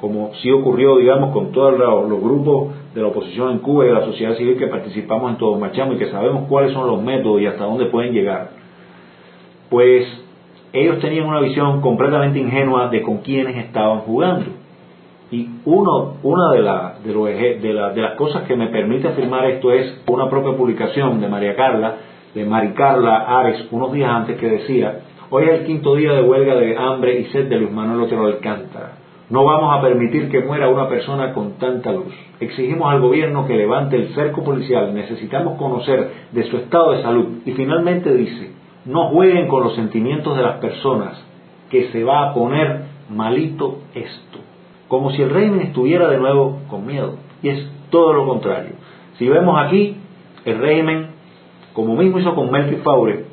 como 0.00 0.32
sí 0.42 0.50
ocurrió, 0.50 0.96
digamos, 0.98 1.32
con 1.32 1.52
todos 1.52 1.78
los, 1.78 2.20
grupos 2.20 2.74
de 2.94 3.00
la 3.00 3.08
oposición 3.08 3.52
en 3.52 3.58
Cuba 3.58 3.84
y 3.84 3.88
de 3.88 3.94
la 3.94 4.04
sociedad 4.04 4.36
civil 4.36 4.56
que 4.58 4.66
participamos 4.66 5.30
en 5.30 5.38
Todos 5.38 5.58
Marchamos 5.58 5.96
y 5.96 5.98
que 5.98 6.10
sabemos 6.10 6.46
cuáles 6.48 6.72
son 6.72 6.86
los 6.86 7.02
métodos 7.02 7.40
y 7.40 7.46
hasta 7.46 7.64
dónde 7.64 7.86
pueden 7.86 8.12
llegar, 8.12 8.50
pues 9.70 10.06
ellos 10.72 11.00
tenían 11.00 11.26
una 11.26 11.40
visión 11.40 11.80
completamente 11.80 12.38
ingenua 12.38 12.88
de 12.88 13.02
con 13.02 13.18
quiénes 13.18 13.56
estaban 13.56 14.00
jugando. 14.00 14.50
Y 15.30 15.48
uno, 15.64 16.14
una 16.22 16.52
de, 16.52 17.12
de, 17.12 17.58
de, 17.58 17.72
de, 17.94 18.02
las 18.02 18.14
cosas 18.14 18.44
que 18.44 18.54
me 18.54 18.68
permite 18.68 19.08
afirmar 19.08 19.46
esto 19.46 19.72
es 19.72 20.02
una 20.06 20.30
propia 20.30 20.56
publicación 20.56 21.20
de 21.20 21.26
María 21.26 21.56
Carla, 21.56 21.96
de 22.32 22.44
Mari 22.44 22.74
Carla 22.74 23.40
Ares, 23.40 23.66
unos 23.72 23.92
días 23.92 24.10
antes 24.10 24.36
que 24.36 24.46
decía, 24.46 25.00
hoy 25.30 25.44
es 25.44 25.60
el 25.60 25.66
quinto 25.66 25.96
día 25.96 26.12
de 26.12 26.22
huelga 26.22 26.54
de 26.54 26.76
hambre 26.76 27.18
y 27.18 27.24
sed 27.26 27.48
de 27.48 27.56
Luis 27.56 27.72
Manuel 27.72 28.02
Otero 28.02 28.26
Alcántara. 28.26 29.05
No 29.28 29.44
vamos 29.44 29.76
a 29.76 29.82
permitir 29.82 30.30
que 30.30 30.40
muera 30.40 30.68
una 30.68 30.88
persona 30.88 31.32
con 31.32 31.54
tanta 31.58 31.92
luz. 31.92 32.14
Exigimos 32.38 32.92
al 32.92 33.00
gobierno 33.00 33.46
que 33.46 33.56
levante 33.56 33.96
el 33.96 34.14
cerco 34.14 34.44
policial. 34.44 34.94
Necesitamos 34.94 35.58
conocer 35.58 36.10
de 36.32 36.44
su 36.44 36.58
estado 36.58 36.92
de 36.92 37.02
salud. 37.02 37.38
Y 37.44 37.52
finalmente 37.52 38.14
dice, 38.14 38.52
no 38.84 39.08
jueguen 39.08 39.48
con 39.48 39.64
los 39.64 39.74
sentimientos 39.74 40.36
de 40.36 40.42
las 40.42 40.58
personas, 40.58 41.20
que 41.70 41.90
se 41.90 42.04
va 42.04 42.30
a 42.30 42.34
poner 42.34 42.84
malito 43.10 43.78
esto 43.94 44.38
como 44.88 45.10
si 45.10 45.22
el 45.22 45.30
régimen 45.30 45.60
estuviera 45.62 46.08
de 46.08 46.18
nuevo 46.18 46.60
con 46.68 46.86
miedo. 46.86 47.16
Y 47.42 47.48
es 47.48 47.66
todo 47.90 48.12
lo 48.12 48.26
contrario. 48.26 48.72
Si 49.18 49.28
vemos 49.28 49.56
aquí, 49.58 49.96
el 50.44 50.58
régimen, 50.58 51.08
como 51.72 51.96
mismo 51.96 52.18
hizo 52.18 52.34
con 52.34 52.50
Melky 52.50 52.76
Faure, 52.76 53.24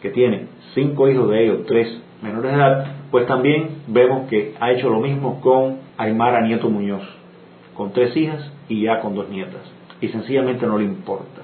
que 0.00 0.10
tiene 0.10 0.46
cinco 0.74 1.08
hijos 1.08 1.28
de 1.30 1.44
ellos, 1.44 1.66
tres 1.66 2.00
menores 2.22 2.52
de 2.52 2.56
edad, 2.56 2.86
pues 3.14 3.28
también 3.28 3.82
vemos 3.86 4.28
que 4.28 4.54
ha 4.58 4.72
hecho 4.72 4.90
lo 4.90 4.98
mismo 4.98 5.40
con 5.40 5.76
Aymara 5.98 6.40
Nieto 6.40 6.68
Muñoz, 6.68 7.04
con 7.76 7.92
tres 7.92 8.16
hijas 8.16 8.52
y 8.68 8.82
ya 8.82 8.98
con 8.98 9.14
dos 9.14 9.28
nietas. 9.28 9.60
Y 10.00 10.08
sencillamente 10.08 10.66
no 10.66 10.78
le 10.78 10.84
importa. 10.86 11.42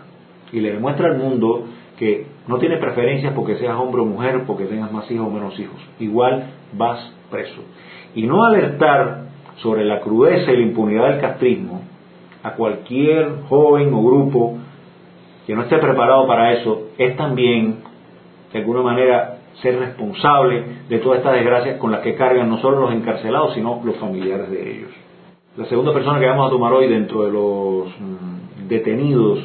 Y 0.51 0.59
le 0.59 0.73
demuestra 0.73 1.07
al 1.07 1.19
mundo 1.19 1.67
que 1.97 2.27
no 2.49 2.59
tiene 2.59 2.79
preferencias 2.79 3.35
porque 3.35 3.57
seas 3.59 3.77
hombre 3.77 4.03
o 4.03 4.05
mujer, 4.05 4.43
porque 4.49 4.65
tengas 4.65 4.91
más 4.91 5.09
hijos 5.13 5.29
o 5.29 5.31
menos 5.31 5.57
hijos. 5.61 5.81
Igual 6.01 6.47
vas 6.73 7.13
preso. 7.31 7.63
Y 8.17 8.27
no 8.27 8.45
alertar 8.45 9.27
sobre 9.59 9.85
la 9.85 10.01
crudeza 10.01 10.51
y 10.51 10.57
la 10.57 10.63
impunidad 10.63 11.09
del 11.11 11.21
castrismo 11.21 11.83
a 12.43 12.55
cualquier 12.55 13.43
joven 13.49 13.95
o 13.95 14.03
grupo 14.03 14.59
que 15.47 15.55
no 15.55 15.63
esté 15.63 15.79
preparado 15.79 16.27
para 16.27 16.53
eso 16.53 16.89
es 16.99 17.17
también, 17.17 17.77
de 18.53 18.59
alguna 18.59 18.83
manera, 18.83 19.37
ser 19.63 19.79
responsable 19.79 20.65
de 20.89 20.99
todas 20.99 21.19
estas 21.19 21.35
desgracias 21.35 21.79
con 21.79 21.91
las 21.91 22.01
que 22.01 22.15
cargan 22.15 22.49
no 22.49 22.59
solo 22.59 22.81
los 22.81 22.93
encarcelados, 22.93 23.55
sino 23.55 23.81
los 23.85 23.97
familiares 23.97 24.51
de 24.51 24.77
ellos. 24.77 24.91
La 25.57 25.67
segunda 25.67 25.93
persona 25.93 26.19
que 26.19 26.27
vamos 26.27 26.47
a 26.47 26.51
tomar 26.51 26.73
hoy 26.73 26.89
dentro 26.89 27.25
de 27.25 27.33
los 27.33 27.89
mm, 27.89 28.69
detenidos 28.69 29.41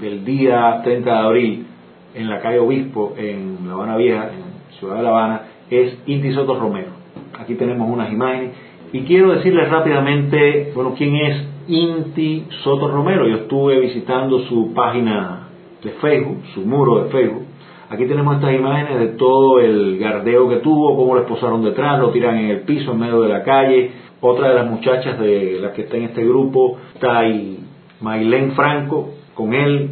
del 0.00 0.24
día 0.24 0.80
30 0.82 1.10
de 1.10 1.18
abril 1.18 1.66
en 2.14 2.28
la 2.28 2.40
calle 2.40 2.58
Obispo, 2.58 3.14
en 3.16 3.58
La 3.66 3.74
Habana 3.74 3.96
Vieja, 3.96 4.30
en 4.30 4.78
Ciudad 4.78 4.96
de 4.96 5.02
La 5.02 5.08
Habana, 5.10 5.42
es 5.68 5.98
Inti 6.06 6.32
Soto 6.32 6.58
Romero. 6.58 6.90
Aquí 7.38 7.54
tenemos 7.54 7.88
unas 7.90 8.12
imágenes 8.12 8.52
y 8.92 9.02
quiero 9.02 9.32
decirles 9.32 9.68
rápidamente, 9.70 10.72
bueno, 10.74 10.94
quién 10.96 11.16
es 11.16 11.44
Inti 11.68 12.46
Soto 12.62 12.88
Romero. 12.88 13.28
Yo 13.28 13.36
estuve 13.36 13.78
visitando 13.80 14.40
su 14.46 14.72
página 14.74 15.48
de 15.82 15.90
Facebook, 15.92 16.42
su 16.54 16.62
muro 16.62 17.04
de 17.04 17.10
Facebook. 17.10 17.49
Aquí 17.90 18.06
tenemos 18.06 18.36
estas 18.36 18.54
imágenes 18.54 19.00
de 19.00 19.08
todo 19.16 19.58
el 19.58 19.98
gardeo 19.98 20.48
que 20.48 20.58
tuvo, 20.58 20.96
cómo 20.96 21.16
lo 21.16 21.22
esposaron 21.22 21.64
detrás, 21.64 21.98
lo 21.98 22.10
tiran 22.10 22.38
en 22.38 22.50
el 22.50 22.60
piso 22.60 22.92
en 22.92 23.00
medio 23.00 23.20
de 23.20 23.28
la 23.28 23.42
calle. 23.42 23.90
Otra 24.20 24.50
de 24.50 24.54
las 24.54 24.70
muchachas 24.70 25.18
de 25.18 25.58
las 25.60 25.72
que 25.72 25.82
está 25.82 25.96
en 25.96 26.04
este 26.04 26.24
grupo 26.24 26.78
está 26.94 27.18
ahí 27.18 27.58
Mailén 28.00 28.52
Franco, 28.52 29.10
con 29.34 29.54
él, 29.54 29.90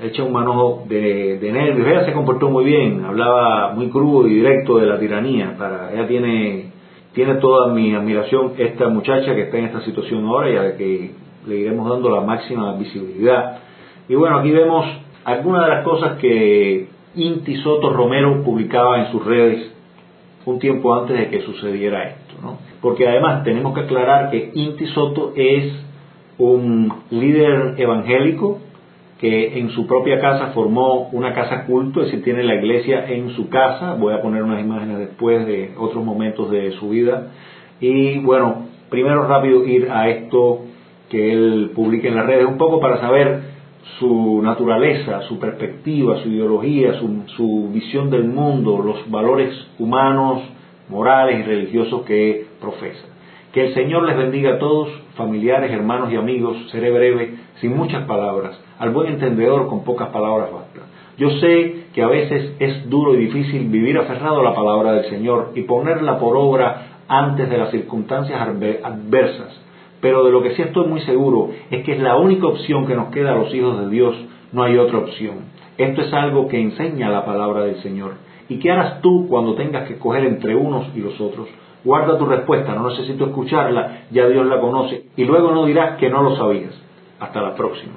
echa 0.00 0.22
un 0.22 0.32
manojo 0.32 0.84
de, 0.88 1.38
de 1.38 1.52
nervios. 1.52 1.88
Ella 1.88 2.04
se 2.04 2.12
comportó 2.12 2.50
muy 2.50 2.64
bien, 2.64 3.04
hablaba 3.04 3.72
muy 3.74 3.88
crudo 3.88 4.28
y 4.28 4.34
directo 4.34 4.78
de 4.78 4.86
la 4.86 5.00
tiranía. 5.00 5.56
Para, 5.58 5.92
ella 5.92 6.06
tiene 6.06 6.70
tiene 7.12 7.34
toda 7.36 7.72
mi 7.74 7.92
admiración 7.92 8.52
esta 8.58 8.88
muchacha 8.88 9.34
que 9.34 9.42
está 9.42 9.58
en 9.58 9.64
esta 9.64 9.80
situación 9.80 10.24
ahora 10.26 10.50
y 10.50 10.56
a 10.56 10.62
la 10.62 10.76
que 10.76 11.10
le 11.48 11.56
iremos 11.56 11.90
dando 11.90 12.10
la 12.10 12.20
máxima 12.20 12.76
visibilidad. 12.76 13.58
Y 14.08 14.14
bueno, 14.14 14.38
aquí 14.38 14.52
vemos 14.52 14.86
algunas 15.24 15.64
de 15.64 15.68
las 15.68 15.84
cosas 15.84 16.18
que 16.18 16.88
Inti 17.14 17.56
Soto 17.56 17.90
Romero 17.90 18.42
publicaba 18.42 19.04
en 19.04 19.12
sus 19.12 19.24
redes 19.24 19.70
un 20.46 20.58
tiempo 20.58 20.94
antes 20.94 21.18
de 21.18 21.28
que 21.28 21.42
sucediera 21.42 22.08
esto. 22.08 22.34
¿no? 22.42 22.58
Porque 22.80 23.08
además 23.08 23.44
tenemos 23.44 23.74
que 23.74 23.80
aclarar 23.80 24.30
que 24.30 24.50
Inti 24.54 24.86
Soto 24.88 25.32
es 25.36 25.72
un 26.38 26.92
líder 27.10 27.74
evangélico 27.78 28.60
que 29.20 29.58
en 29.58 29.68
su 29.70 29.86
propia 29.86 30.18
casa 30.18 30.46
formó 30.54 31.10
una 31.12 31.34
casa 31.34 31.66
culto, 31.66 32.00
es 32.00 32.06
decir, 32.06 32.24
tiene 32.24 32.42
la 32.42 32.54
iglesia 32.54 33.04
en 33.06 33.30
su 33.36 33.50
casa. 33.50 33.94
Voy 33.94 34.14
a 34.14 34.22
poner 34.22 34.42
unas 34.42 34.60
imágenes 34.60 34.98
después 34.98 35.46
de 35.46 35.74
otros 35.76 36.02
momentos 36.02 36.50
de 36.50 36.72
su 36.72 36.88
vida. 36.88 37.28
Y 37.80 38.18
bueno, 38.20 38.68
primero 38.88 39.26
rápido 39.26 39.66
ir 39.66 39.90
a 39.90 40.08
esto 40.08 40.60
que 41.10 41.32
él 41.32 41.72
publica 41.74 42.08
en 42.08 42.16
las 42.16 42.24
redes, 42.24 42.46
un 42.46 42.56
poco 42.56 42.80
para 42.80 42.98
saber 43.00 43.49
su 43.98 44.40
naturaleza, 44.42 45.22
su 45.22 45.38
perspectiva, 45.38 46.22
su 46.22 46.28
ideología, 46.28 46.94
su, 46.94 47.24
su 47.36 47.70
visión 47.72 48.10
del 48.10 48.24
mundo, 48.24 48.82
los 48.82 49.10
valores 49.10 49.54
humanos, 49.78 50.42
morales 50.88 51.40
y 51.40 51.42
religiosos 51.42 52.02
que 52.02 52.46
profesa. 52.60 53.06
Que 53.52 53.66
el 53.66 53.74
Señor 53.74 54.04
les 54.04 54.16
bendiga 54.16 54.54
a 54.54 54.58
todos, 54.58 54.88
familiares, 55.16 55.72
hermanos 55.72 56.12
y 56.12 56.16
amigos. 56.16 56.56
Seré 56.70 56.90
breve, 56.90 57.34
sin 57.60 57.76
muchas 57.76 58.04
palabras 58.06 58.58
al 58.80 58.90
buen 58.90 59.12
entendedor 59.12 59.68
con 59.68 59.84
pocas 59.84 60.08
palabras 60.08 60.50
basta. 60.50 60.80
Yo 61.18 61.30
sé 61.38 61.84
que 61.92 62.02
a 62.02 62.08
veces 62.08 62.56
es 62.58 62.88
duro 62.88 63.14
y 63.14 63.26
difícil 63.26 63.68
vivir 63.68 63.98
aferrado 63.98 64.40
a 64.40 64.42
la 64.42 64.54
palabra 64.54 64.94
del 64.94 65.04
Señor 65.10 65.52
y 65.54 65.62
ponerla 65.62 66.18
por 66.18 66.34
obra 66.34 67.02
antes 67.06 67.50
de 67.50 67.58
las 67.58 67.70
circunstancias 67.70 68.40
adversas, 68.40 69.60
pero 70.00 70.24
de 70.24 70.32
lo 70.32 70.42
que 70.42 70.54
sí 70.54 70.62
estoy 70.62 70.86
muy 70.86 71.00
seguro 71.02 71.50
es 71.70 71.84
que 71.84 71.92
es 71.92 72.00
la 72.00 72.16
única 72.16 72.46
opción 72.46 72.86
que 72.86 72.94
nos 72.94 73.10
queda 73.10 73.32
a 73.32 73.36
los 73.36 73.54
hijos 73.54 73.80
de 73.80 73.90
Dios, 73.90 74.14
no 74.52 74.62
hay 74.62 74.76
otra 74.76 74.98
opción. 74.98 75.50
Esto 75.76 76.02
es 76.02 76.12
algo 76.12 76.48
que 76.48 76.60
enseña 76.60 77.10
la 77.10 77.24
palabra 77.24 77.62
del 77.62 77.76
Señor. 77.82 78.14
¿Y 78.48 78.58
qué 78.58 78.70
harás 78.70 79.00
tú 79.00 79.26
cuando 79.28 79.54
tengas 79.54 79.86
que 79.86 79.94
escoger 79.94 80.24
entre 80.24 80.56
unos 80.56 80.88
y 80.94 81.00
los 81.00 81.20
otros? 81.20 81.48
Guarda 81.84 82.18
tu 82.18 82.26
respuesta, 82.26 82.74
no 82.74 82.90
necesito 82.90 83.26
escucharla, 83.26 84.02
ya 84.10 84.28
Dios 84.28 84.46
la 84.46 84.60
conoce, 84.60 85.04
y 85.16 85.24
luego 85.24 85.52
no 85.52 85.64
dirás 85.64 85.96
que 85.96 86.10
no 86.10 86.22
lo 86.22 86.36
sabías. 86.36 86.74
Hasta 87.18 87.40
la 87.40 87.54
próxima. 87.54 87.94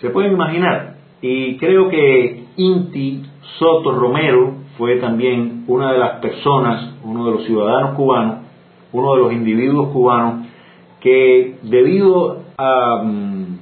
Se 0.00 0.10
pueden 0.10 0.32
imaginar. 0.32 0.96
Y 1.22 1.56
creo 1.56 1.88
que 1.88 2.44
Inti 2.56 3.22
Soto 3.58 3.92
Romero 3.92 4.54
fue 4.76 4.96
también 4.96 5.64
una 5.68 5.92
de 5.92 5.98
las 5.98 6.18
personas, 6.20 6.94
uno 7.04 7.26
de 7.26 7.32
los 7.32 7.44
ciudadanos 7.44 7.94
cubanos, 7.96 8.38
uno 8.92 9.14
de 9.14 9.22
los 9.22 9.32
individuos 9.32 9.88
cubanos 9.88 10.45
que 11.00 11.56
debido 11.62 12.42
a, 12.56 13.02
mm, 13.02 13.58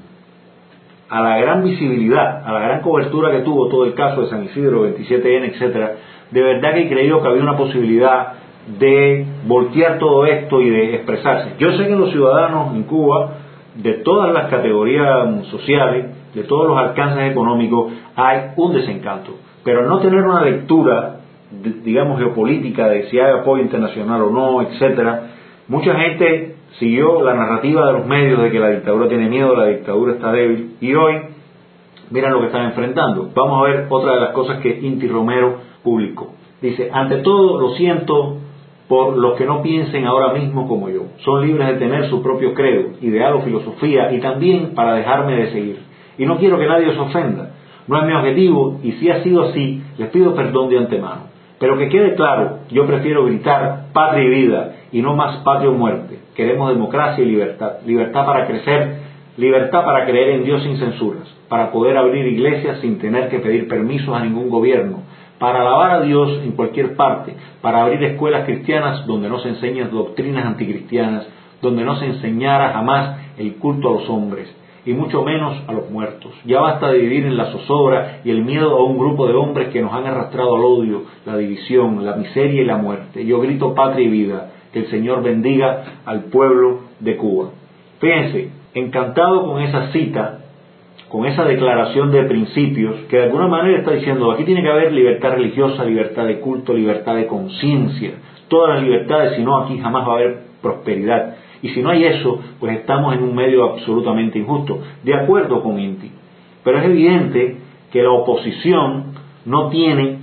a 1.09 1.21
la 1.21 1.39
gran 1.39 1.63
visibilidad, 1.63 2.43
a 2.45 2.53
la 2.53 2.61
gran 2.61 2.81
cobertura 2.81 3.31
que 3.31 3.41
tuvo 3.41 3.69
todo 3.69 3.85
el 3.85 3.95
caso 3.95 4.23
de 4.23 4.29
San 4.29 4.45
Isidro, 4.45 4.83
27N, 4.83 5.53
etcétera, 5.53 5.93
de 6.31 6.43
verdad 6.43 6.75
que 6.75 6.89
creyó 6.89 7.23
que 7.23 7.29
había 7.29 7.43
una 7.43 7.57
posibilidad 7.57 8.33
de 8.79 9.27
voltear 9.47 9.99
todo 9.99 10.25
esto 10.27 10.61
y 10.61 10.71
de 10.71 10.95
expresarse. 10.97 11.53
Yo 11.59 11.73
sé 11.73 11.87
que 11.87 11.95
los 11.95 12.11
ciudadanos 12.11 12.75
en 12.75 12.85
Cuba, 12.85 13.35
de 13.77 13.95
todas 13.95 14.33
las 14.33 14.49
categorías 14.49 15.47
sociales, 15.51 16.07
de 16.35 16.43
todos 16.45 16.69
los 16.69 16.79
alcances 16.79 17.31
económicos, 17.31 17.93
hay 18.17 18.53
un 18.57 18.73
desencanto. 18.73 19.37
Pero 19.63 19.81
al 19.81 19.89
no 19.89 20.01
tener 20.01 20.21
una 20.21 20.43
lectura, 20.43 21.21
digamos, 21.85 22.19
geopolítica 22.19 22.89
de 22.89 23.09
si 23.11 23.19
hay 23.19 23.33
apoyo 23.33 23.63
internacional 23.63 24.23
o 24.23 24.31
no, 24.31 24.63
etcétera, 24.63 25.23
mucha 25.69 25.95
gente 25.95 26.54
siguió 26.79 27.23
la 27.23 27.35
narrativa 27.35 27.87
de 27.87 27.93
los 27.93 28.07
medios 28.07 28.43
de 28.43 28.51
que 28.51 28.59
la 28.59 28.71
dictadura 28.71 29.09
tiene 29.09 29.29
miedo, 29.29 29.55
la 29.55 29.67
dictadura 29.67 30.15
está 30.15 30.33
débil, 30.33 30.77
y 30.81 30.95
hoy 30.95 31.15
miran 32.11 32.33
lo 32.33 32.41
que 32.41 32.47
están 32.47 32.67
enfrentando. 32.67 33.31
Vamos 33.35 33.61
a 33.61 33.71
ver 33.71 33.87
otra 33.89 34.15
de 34.15 34.21
las 34.21 34.31
cosas 34.31 34.59
que 34.61 34.81
Inti 34.81 35.09
Romero 35.09 35.59
publicó. 35.83 36.33
Dice, 36.61 36.91
ante 36.93 37.19
todo 37.19 37.61
lo 37.61 37.71
siento 37.71 38.39
por 38.89 39.17
los 39.17 39.37
que 39.37 39.47
no 39.47 39.63
piensen 39.63 40.07
ahora 40.07 40.33
mismo 40.33 40.69
como 40.69 40.89
yo. 40.89 41.03
Son 41.25 41.47
libres 41.47 41.67
de 41.69 41.75
tener 41.75 42.09
su 42.09 42.23
propio 42.23 42.55
credo, 42.55 42.91
ideal 43.01 43.35
o 43.35 43.43
filosofía 43.43 44.13
y 44.13 44.21
también 44.21 44.75
para 44.75 44.95
dejarme 44.95 45.37
de 45.37 45.51
seguir. 45.53 45.79
Y 46.19 46.27
no 46.27 46.39
quiero 46.39 46.59
que 46.59 46.67
nadie 46.67 46.89
os 46.89 46.99
ofenda. 46.99 47.51
No 47.87 48.01
es 48.01 48.07
mi 48.07 48.13
objetivo 48.13 48.79
y 48.83 48.93
si 48.93 49.11
ha 49.11 49.23
sido 49.23 49.43
así, 49.49 49.83
les 49.99 50.09
pido 50.11 50.35
perdón 50.35 50.71
de 50.71 50.79
antemano. 50.79 51.34
Pero 51.65 51.79
que 51.79 51.89
quede 51.89 52.15
claro, 52.15 52.59
yo 52.71 52.87
prefiero 52.87 53.25
gritar 53.25 53.87
patria 53.95 54.23
y 54.23 54.29
vida 54.29 54.75
y 54.93 55.01
no 55.01 55.17
más 55.17 55.39
patria 55.39 55.71
o 55.71 55.73
muerte. 55.73 56.19
Queremos 56.35 56.69
democracia 56.69 57.25
y 57.25 57.27
libertad. 57.27 57.77
Libertad 57.87 58.27
para 58.27 58.47
crecer, 58.47 58.99
libertad 59.39 59.83
para 59.83 60.05
creer 60.05 60.35
en 60.35 60.45
Dios 60.45 60.63
sin 60.63 60.77
censuras, 60.77 61.27
para 61.49 61.73
poder 61.73 61.97
abrir 61.97 62.27
iglesias 62.27 62.81
sin 62.83 62.99
tener 62.99 63.31
que 63.31 63.39
pedir 63.39 63.67
permisos 63.67 64.15
a 64.15 64.23
ningún 64.23 64.51
gobierno, 64.51 65.05
para 65.39 65.63
alabar 65.63 65.91
a 65.93 66.01
Dios 66.03 66.39
en 66.45 66.53
cualquier 66.53 66.97
parte, 66.97 67.35
para 67.63 67.83
abrir 67.83 68.05
escuelas 68.05 68.45
cristianas 68.45 69.07
donde 69.07 69.31
no 69.31 69.39
se 69.39 69.49
enseñan 69.49 69.91
doctrinas 69.91 70.45
anticristianas, 70.45 71.27
donde 71.63 71.83
no 71.83 71.97
se 71.97 72.05
enseñara 72.05 72.75
jamás 72.75 73.21
el 73.39 73.55
culto 73.55 73.89
a 73.89 73.93
los 73.93 74.11
hombres, 74.11 74.55
y 74.87 74.93
mucho 74.93 75.23
menos 75.23 75.63
a 75.67 75.73
los 75.73 75.91
muertos. 75.91 76.33
Ya 76.45 76.61
basta 76.61 76.91
de 76.91 76.99
vivir 76.99 77.25
en 77.25 77.37
la 77.37 77.47
zozobra 77.47 78.21
y 78.25 78.31
el 78.31 78.45
miedo 78.45 78.77
a 78.77 78.85
un 78.85 78.99
grupo 78.99 79.27
de 79.27 79.35
hombres 79.35 79.69
que 79.69 79.81
nos 79.81 79.93
han 79.93 80.07
arrastrado 80.07 80.57
al 80.57 80.65
odio, 80.65 81.05
la 81.25 81.37
división, 81.37 82.05
la 82.05 82.17
miseria 82.17 82.63
y 82.63 82.65
la 82.65 82.77
muerte. 82.77 83.25
Yo 83.25 83.41
grito 83.41 83.75
patria 83.75 84.07
y 84.07 84.11
vida, 84.11 84.51
que 84.73 84.81
el 84.81 84.87
Señor 84.91 85.23
bendiga 85.23 86.01
al 86.05 86.25
pueblo 86.25 86.81
de 87.01 87.17
Cuba. 87.17 87.51
Fíjense, 88.01 88.51
encantado 88.75 89.47
con 89.47 89.63
esa 89.63 89.93
cita, 89.93 90.41
con 91.09 91.27
esa 91.27 91.45
declaración 91.45 92.11
de 92.11 92.25
principios, 92.25 92.97
que 93.09 93.17
de 93.17 93.25
alguna 93.25 93.47
manera 93.47 93.79
está 93.79 93.93
diciendo, 93.93 94.33
aquí 94.33 94.45
tiene 94.45 94.63
que 94.63 94.71
haber 94.71 94.93
libertad 94.93 95.31
religiosa, 95.31 95.85
libertad 95.85 96.27
de 96.27 96.41
culto, 96.41 96.75
libertad 96.75 97.15
de 97.15 97.27
conciencia, 97.27 98.15
todas 98.49 98.75
las 98.75 98.83
libertades, 98.83 99.37
si 99.37 99.43
no 99.43 99.59
aquí 99.59 99.79
jamás 99.79 100.07
va 100.07 100.13
a 100.13 100.17
haber 100.17 100.39
prosperidad. 100.61 101.37
Y 101.65 101.71
si 101.71 101.81
no 101.81 101.89
hay 101.89 102.05
eso, 102.05 102.41
pues 102.61 102.77
estamos 102.77 103.15
en 103.15 103.23
un 103.23 103.35
medio 103.35 103.65
absolutamente 103.65 104.39
injusto, 104.39 104.83
de 105.03 105.15
acuerdo 105.15 105.63
con 105.63 105.81
Inti. 105.81 106.13
Pero 106.63 106.77
es 106.77 106.85
evidente 106.85 107.57
que 107.91 108.03
la 108.03 108.11
oposición 108.11 109.15
no 109.47 109.71
tiene 109.71 110.19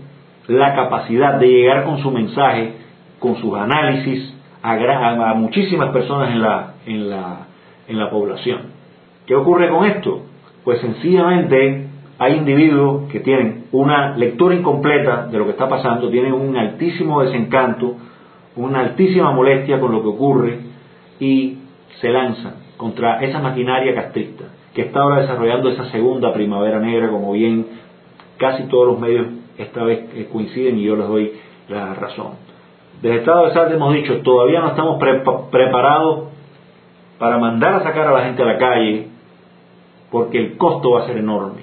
la 0.46 0.76
capacidad 0.76 1.40
de 1.40 1.48
llegar 1.48 1.84
con 1.84 1.98
su 1.98 2.12
mensaje, 2.12 2.74
con 3.18 3.38
sus 3.38 3.58
análisis, 3.58 4.38
a, 4.62 5.34
muchísimas 5.34 5.90
personas 5.90 6.30
en 6.30 6.44
la, 6.44 6.74
en, 6.86 7.10
la, 7.10 7.48
en 7.88 7.98
la 7.98 8.12
población. 8.12 8.60
¿Qué 9.26 9.34
ocurre 9.34 9.68
con 9.70 9.88
esto? 9.88 10.22
Pues 10.64 10.80
sencillamente 10.82 11.88
hay 12.20 12.36
individuos 12.36 13.12
que 13.12 13.20
tienen 13.20 13.66
una 13.72 14.16
lectura 14.16 14.54
incompleta 14.54 15.26
de 15.26 15.40
lo 15.40 15.46
que 15.46 15.52
está 15.52 15.68
pasando, 15.68 16.12
tienen 16.12 16.34
un 16.34 16.56
altísimo 16.56 17.24
desencanto, 17.24 17.96
una 18.58 18.82
altísima 18.82 19.32
molestia 19.32 19.80
con 19.80 19.92
lo 19.92 20.04
que 20.04 20.08
ocurre, 20.08 20.71
y 21.22 21.60
se 22.02 22.10
lanzan 22.10 22.56
contra 22.78 23.22
esa 23.22 23.40
maquinaria 23.40 23.94
castrista 23.94 24.46
que 24.74 24.82
está 24.82 25.02
ahora 25.02 25.22
desarrollando 25.22 25.70
esa 25.70 25.86
segunda 25.92 26.34
primavera 26.34 26.80
negra, 26.80 27.10
como 27.10 27.32
bien 27.34 27.68
casi 28.38 28.64
todos 28.64 28.88
los 28.88 29.00
medios 29.00 29.28
esta 29.58 29.84
vez 29.84 30.10
eh, 30.16 30.28
coinciden 30.32 30.80
y 30.80 30.84
yo 30.84 30.96
les 30.96 31.08
doy 31.08 31.34
la 31.70 31.94
razón. 31.94 32.34
Desde 33.02 33.18
Estado 33.18 33.46
de 33.46 33.54
Salta 33.54 33.76
hemos 33.76 33.94
dicho, 33.94 34.22
todavía 34.22 34.62
no 34.62 34.70
estamos 34.70 35.00
preparados 35.52 36.30
para 37.20 37.38
mandar 37.38 37.76
a 37.76 37.84
sacar 37.84 38.08
a 38.08 38.14
la 38.14 38.26
gente 38.26 38.42
a 38.42 38.46
la 38.46 38.58
calle 38.58 39.08
porque 40.10 40.40
el 40.40 40.58
costo 40.58 40.92
va 40.92 41.04
a 41.04 41.08
ser 41.08 41.18
enorme. 41.18 41.62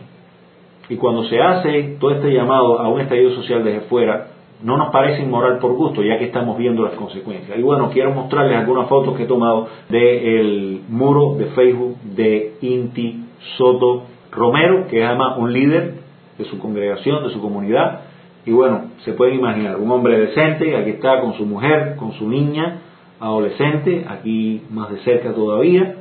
Y 0.89 0.97
cuando 0.97 1.25
se 1.25 1.41
hace 1.41 1.97
todo 1.99 2.13
este 2.13 2.33
llamado 2.33 2.79
a 2.81 2.89
un 2.89 3.01
estallido 3.01 3.33
social 3.33 3.65
desde 3.65 3.81
fuera, 3.83 4.29
no 4.63 4.77
nos 4.77 4.91
parece 4.91 5.23
inmoral 5.23 5.59
por 5.59 5.73
gusto, 5.75 6.03
ya 6.03 6.19
que 6.19 6.27
estamos 6.27 6.59
viendo 6.59 6.83
las 6.83 6.95
consecuencias. 6.95 7.57
Y 7.57 7.63
bueno, 7.63 7.91
quiero 7.91 8.13
mostrarles 8.13 8.57
algunas 8.57 8.89
fotos 8.89 9.17
que 9.17 9.23
he 9.23 9.27
tomado 9.27 9.69
del 9.89 10.83
muro 10.89 11.35
de 11.37 11.47
Facebook 11.47 11.97
de 12.03 12.55
Inti 12.61 13.25
Soto 13.57 14.05
Romero, 14.33 14.87
que 14.89 15.01
es 15.01 15.07
además 15.07 15.39
un 15.39 15.53
líder 15.53 15.95
de 16.37 16.45
su 16.45 16.59
congregación, 16.59 17.23
de 17.25 17.31
su 17.31 17.41
comunidad. 17.41 18.01
Y 18.47 18.51
bueno, 18.51 18.91
se 19.05 19.13
pueden 19.13 19.37
imaginar, 19.37 19.77
un 19.77 19.91
hombre 19.91 20.19
decente, 20.19 20.77
aquí 20.77 20.91
está 20.91 21.21
con 21.21 21.35
su 21.35 21.47
mujer, 21.47 21.97
con 21.97 22.13
su 22.15 22.29
niña, 22.29 22.79
adolescente, 23.21 24.07
aquí 24.09 24.63
más 24.71 24.91
de 24.91 24.99
cerca 25.01 25.35
todavía, 25.35 25.97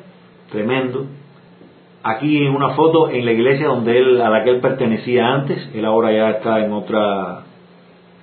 tremendo. 0.51 1.05
Aquí 2.03 2.47
una 2.47 2.69
foto 2.69 3.09
en 3.09 3.25
la 3.25 3.33
iglesia 3.33 3.67
donde 3.67 3.97
él, 3.97 4.21
a 4.21 4.29
la 4.29 4.43
que 4.43 4.51
él 4.51 4.61
pertenecía 4.61 5.27
antes, 5.27 5.57
él 5.75 5.83
ahora 5.83 6.11
ya 6.11 6.29
está 6.31 6.63
en 6.63 6.71
otra 6.71 7.46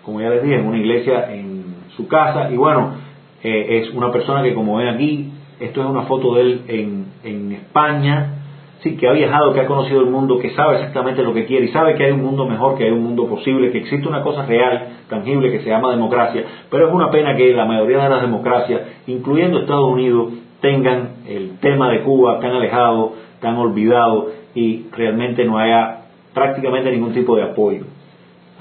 como 0.05 0.21
ya 0.21 0.31
les 0.31 0.43
dije, 0.43 0.57
en 0.57 0.67
una 0.67 0.79
iglesia 0.79 1.33
en 1.33 1.65
su 1.97 2.07
casa. 2.09 2.51
Y 2.51 2.57
bueno, 2.57 2.95
eh, 3.43 3.81
es 3.83 3.91
una 3.95 4.11
persona 4.11 4.43
que 4.43 4.55
como 4.55 4.77
ven 4.77 4.89
aquí, 4.89 5.31
esto 5.61 5.83
es 5.83 5.87
una 5.87 6.03
foto 6.03 6.35
de 6.35 6.43
él 6.43 6.61
en, 6.69 7.07
en 7.23 7.53
España, 7.53 8.35
sí, 8.81 8.97
que 8.97 9.09
ha 9.09 9.13
viajado, 9.13 9.53
que 9.53 9.61
ha 9.61 9.67
conocido 9.67 10.01
el 10.01 10.11
mundo, 10.11 10.39
que 10.39 10.51
sabe 10.51 10.77
exactamente 10.77 11.23
lo 11.23 11.33
que 11.33 11.47
quiere 11.47 11.67
y 11.67 11.69
sabe 11.69 11.95
que 11.95 12.05
hay 12.05 12.13
un 12.13 12.23
mundo 12.23 12.47
mejor, 12.47 12.77
que 12.77 12.85
hay 12.85 12.91
un 12.91 13.03
mundo 13.03 13.27
posible, 13.27 13.71
que 13.71 13.79
existe 13.79 14.07
una 14.07 14.23
cosa 14.23 14.45
real, 14.45 14.89
tangible, 15.09 15.51
que 15.51 15.61
se 15.61 15.71
llama 15.71 15.91
democracia. 15.91 16.45
Pero 16.71 16.89
es 16.89 16.95
una 16.95 17.11
pena 17.11 17.35
que 17.35 17.53
la 17.55 17.65
mayoría 17.65 18.03
de 18.03 18.09
las 18.09 18.23
democracias, 18.23 18.83
incluyendo 19.07 19.61
Estados 19.61 19.91
Unidos, 19.91 20.35
tengan 20.61 21.17
el 21.27 21.59
tema 21.61 21.91
de 21.91 22.03
Cuba 22.03 22.41
tan 22.41 22.53
alejado, 22.53 23.13
tan 23.41 23.57
olvidado 23.57 24.31
y 24.55 24.87
realmente 24.93 25.45
no 25.45 25.59
haya 25.59 26.05
prácticamente 26.33 26.91
ningún 26.91 27.13
tipo 27.13 27.37
de 27.37 27.43
apoyo 27.43 27.85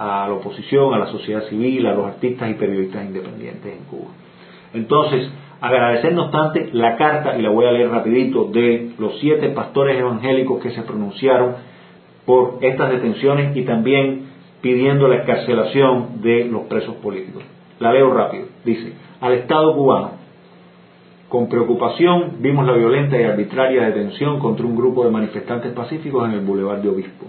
a 0.04 0.28
la 0.28 0.34
oposición, 0.34 0.94
a 0.94 1.00
la 1.00 1.08
sociedad 1.08 1.44
civil, 1.44 1.86
a 1.88 1.94
los 1.94 2.06
artistas 2.06 2.50
y 2.50 2.56
periodistas 2.56 3.06
independientes 3.06 3.74
en 3.74 3.86
Cuba. 3.86 4.12
Entonces, 4.74 5.32
agradecer 5.62 6.14
no 6.14 6.24
obstante 6.24 6.70
la 6.74 6.98
carta, 6.98 7.38
y 7.38 7.42
la 7.42 7.50
voy 7.50 7.66
a 7.66 7.72
leer 7.72 7.90
rapidito, 7.90 8.46
de 8.46 8.92
los 9.00 9.18
siete 9.20 9.50
pastores 9.50 9.98
evangélicos 9.98 10.62
que 10.62 10.72
se 10.72 10.82
pronunciaron 10.82 11.56
por 12.26 12.58
estas 12.62 12.92
detenciones 12.92 13.56
y 13.56 13.64
también 13.64 14.26
pidiendo 14.62 15.08
la 15.08 15.18
escarcelación 15.18 16.22
de 16.22 16.46
los 16.46 16.64
presos 16.64 16.96
políticos. 16.96 17.44
La 17.80 17.94
leo 17.94 18.14
rápido. 18.14 18.48
Dice, 18.66 18.94
al 19.22 19.34
Estado 19.34 19.74
cubano, 19.74 20.12
con 21.30 21.48
preocupación 21.48 22.38
vimos 22.40 22.66
la 22.66 22.74
violenta 22.74 23.20
y 23.20 23.24
arbitraria 23.24 23.84
detención 23.84 24.40
contra 24.40 24.66
un 24.66 24.76
grupo 24.76 25.06
de 25.06 25.12
manifestantes 25.12 25.72
pacíficos 25.72 26.28
en 26.28 26.36
el 26.36 26.42
Boulevard 26.42 26.82
de 26.82 26.90
Obispo, 26.90 27.26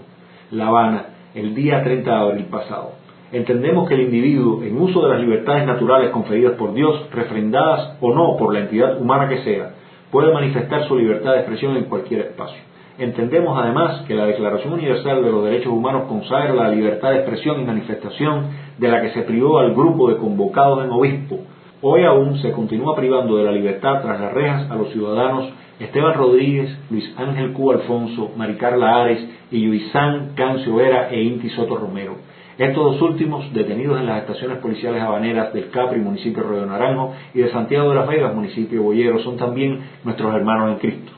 La 0.51 0.67
Habana, 0.67 1.14
el 1.35 1.53
día 1.53 1.83
30 1.83 2.09
de 2.09 2.17
abril 2.17 2.45
pasado. 2.45 2.93
Entendemos 3.31 3.87
que 3.89 3.95
el 3.95 4.01
individuo, 4.01 4.63
en 4.63 4.81
uso 4.81 5.01
de 5.01 5.09
las 5.09 5.19
libertades 5.19 5.67
naturales 5.67 6.11
conferidas 6.11 6.53
por 6.53 6.73
Dios, 6.73 7.09
refrendadas 7.11 7.97
o 7.99 8.13
no 8.13 8.37
por 8.37 8.53
la 8.53 8.61
entidad 8.61 8.99
humana 8.99 9.27
que 9.27 9.43
sea, 9.43 9.73
puede 10.11 10.33
manifestar 10.33 10.87
su 10.87 10.97
libertad 10.97 11.33
de 11.33 11.39
expresión 11.39 11.75
en 11.75 11.85
cualquier 11.85 12.21
espacio. 12.21 12.61
Entendemos 12.97 13.57
además 13.61 14.05
que 14.07 14.15
la 14.15 14.25
Declaración 14.25 14.73
Universal 14.73 15.21
de 15.21 15.29
los 15.29 15.43
Derechos 15.43 15.73
Humanos 15.73 16.03
consagra 16.07 16.53
la 16.53 16.69
libertad 16.69 17.09
de 17.09 17.17
expresión 17.17 17.59
y 17.59 17.65
manifestación 17.65 18.45
de 18.77 18.87
la 18.87 19.01
que 19.01 19.09
se 19.09 19.23
privó 19.23 19.59
al 19.59 19.73
grupo 19.73 20.09
de 20.09 20.15
convocados 20.15 20.85
en 20.85 20.91
obispo. 20.91 21.39
Hoy 21.81 22.05
aún 22.05 22.37
se 22.37 22.53
continúa 22.53 22.95
privando 22.95 23.35
de 23.35 23.43
la 23.43 23.51
libertad 23.51 24.01
tras 24.01 24.21
las 24.21 24.31
rejas 24.31 24.71
a 24.71 24.75
los 24.75 24.89
ciudadanos 24.91 25.49
Esteban 25.79 26.13
Rodríguez, 26.13 26.77
Luis 26.89 27.13
Ángel 27.17 27.51
Q. 27.51 27.71
Alfonso, 27.71 28.31
Maricarla 28.37 29.01
Ares 29.01 29.27
y 29.51 29.61
Yuisán 29.61 30.31
Cancio 30.35 30.75
Vera 30.75 31.09
e 31.09 31.21
Inti 31.21 31.49
Soto 31.49 31.75
Romero. 31.75 32.15
Estos 32.57 32.93
dos 32.93 33.01
últimos, 33.01 33.53
detenidos 33.53 33.99
en 33.99 34.05
las 34.05 34.21
estaciones 34.21 34.59
policiales 34.59 35.01
habaneras 35.01 35.51
del 35.53 35.69
Capri, 35.71 35.99
municipio 35.99 36.43
de 36.43 36.65
Naranjo, 36.65 37.13
y 37.33 37.39
de 37.39 37.51
Santiago 37.51 37.89
de 37.89 37.95
las 37.95 38.07
Vegas, 38.07 38.33
municipio 38.33 38.79
de 38.79 38.85
Boyero, 38.85 39.19
son 39.19 39.35
también 39.35 39.81
nuestros 40.05 40.33
hermanos 40.33 40.71
en 40.71 40.77
Cristo. 40.77 41.11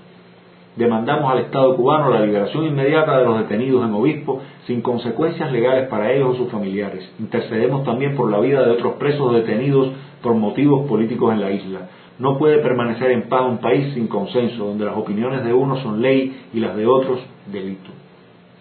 Demandamos 0.75 1.31
al 1.31 1.39
Estado 1.39 1.75
cubano 1.75 2.09
la 2.09 2.21
liberación 2.21 2.65
inmediata 2.65 3.19
de 3.19 3.25
los 3.25 3.37
detenidos 3.39 3.83
en 3.83 3.93
Obispo, 3.93 4.41
sin 4.65 4.81
consecuencias 4.81 5.51
legales 5.51 5.87
para 5.89 6.11
ellos 6.11 6.29
o 6.29 6.35
sus 6.35 6.51
familiares. 6.51 7.07
Intercedemos 7.19 7.83
también 7.83 8.15
por 8.15 8.31
la 8.31 8.39
vida 8.39 8.63
de 8.63 8.71
otros 8.71 8.93
presos 8.93 9.33
detenidos 9.33 9.89
por 10.23 10.33
motivos 10.33 10.87
políticos 10.87 11.33
en 11.33 11.41
la 11.41 11.51
isla. 11.51 11.79
No 12.19 12.37
puede 12.37 12.59
permanecer 12.59 13.11
en 13.11 13.29
paz 13.29 13.43
un 13.47 13.59
país 13.59 13.93
sin 13.93 14.07
consenso, 14.07 14.65
donde 14.65 14.85
las 14.85 14.97
opiniones 14.97 15.43
de 15.43 15.53
unos 15.53 15.81
son 15.81 16.01
ley 16.01 16.47
y 16.53 16.59
las 16.59 16.75
de 16.75 16.87
otros 16.87 17.19
delito. 17.51 17.91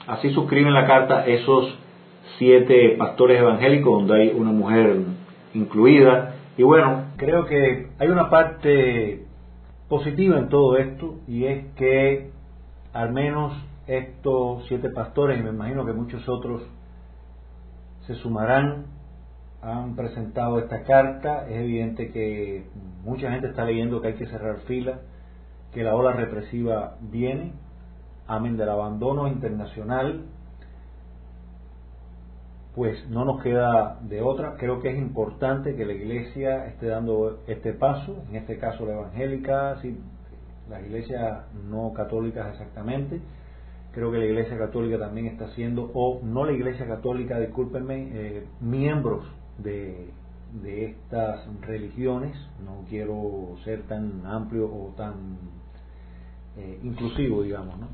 Así 0.06 0.30
suscriben 0.30 0.74
la 0.74 0.86
carta 0.86 1.26
esos 1.26 1.78
siete 2.38 2.96
pastores 2.98 3.40
evangélicos, 3.40 3.92
donde 3.92 4.22
hay 4.22 4.32
una 4.34 4.52
mujer 4.52 4.96
incluida. 5.54 6.34
Y 6.58 6.62
bueno, 6.62 7.06
creo 7.16 7.46
que 7.46 7.88
hay 7.98 8.08
una 8.08 8.28
parte 8.28 9.24
positiva 9.88 10.38
en 10.38 10.48
todo 10.48 10.76
esto, 10.76 11.16
y 11.26 11.44
es 11.44 11.64
que 11.74 12.30
al 12.92 13.12
menos 13.12 13.52
estos 13.86 14.64
siete 14.68 14.90
pastores, 14.90 15.38
y 15.38 15.42
me 15.42 15.50
imagino 15.50 15.86
que 15.86 15.92
muchos 15.92 16.28
otros, 16.28 16.62
se 18.06 18.14
sumarán 18.16 18.86
han 19.62 19.96
presentado 19.96 20.58
esta 20.58 20.82
carta. 20.84 21.46
Es 21.48 21.56
evidente 21.56 22.10
que 22.10 22.66
mucha 23.04 23.30
gente 23.30 23.48
está 23.48 23.64
leyendo 23.64 24.00
que 24.00 24.08
hay 24.08 24.14
que 24.14 24.26
cerrar 24.26 24.58
fila, 24.66 25.00
que 25.72 25.82
la 25.82 25.94
ola 25.94 26.12
represiva 26.12 26.96
viene, 27.00 27.52
amén 28.26 28.56
del 28.56 28.68
abandono 28.68 29.28
internacional, 29.28 30.24
pues 32.74 33.08
no 33.08 33.24
nos 33.24 33.42
queda 33.42 33.98
de 34.02 34.20
otra. 34.20 34.56
Creo 34.58 34.80
que 34.80 34.90
es 34.90 34.98
importante 34.98 35.76
que 35.76 35.86
la 35.86 35.94
Iglesia 35.94 36.66
esté 36.66 36.86
dando 36.86 37.40
este 37.46 37.72
paso, 37.72 38.24
en 38.28 38.36
este 38.36 38.58
caso 38.58 38.84
la 38.84 38.92
evangélica, 38.94 39.80
sí, 39.80 39.98
las 40.68 40.82
iglesias 40.82 41.44
no 41.70 41.92
católicas 41.94 42.52
exactamente. 42.52 43.20
Creo 43.92 44.12
que 44.12 44.18
la 44.18 44.26
Iglesia 44.26 44.58
Católica 44.58 44.98
también 44.98 45.26
está 45.26 45.48
siendo, 45.54 45.90
o 45.94 46.20
no 46.22 46.44
la 46.44 46.52
Iglesia 46.52 46.86
Católica, 46.86 47.38
discúlpenme, 47.38 48.08
eh, 48.12 48.46
miembros 48.60 49.24
de, 49.58 50.10
estas 50.64 51.46
religiones, 51.62 52.36
no 52.64 52.84
quiero 52.88 53.56
ser 53.64 53.82
tan 53.82 54.24
amplio 54.24 54.66
o 54.66 54.94
tan 54.96 55.38
eh, 56.56 56.78
inclusivo, 56.82 57.42
digamos. 57.42 57.78
¿no? 57.78 57.88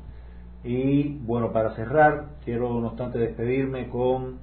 Y 0.63 1.17
bueno, 1.19 1.51
para 1.51 1.75
cerrar, 1.75 2.27
quiero 2.45 2.79
no 2.79 2.87
obstante 2.87 3.19
despedirme 3.19 3.89
con 3.89 4.37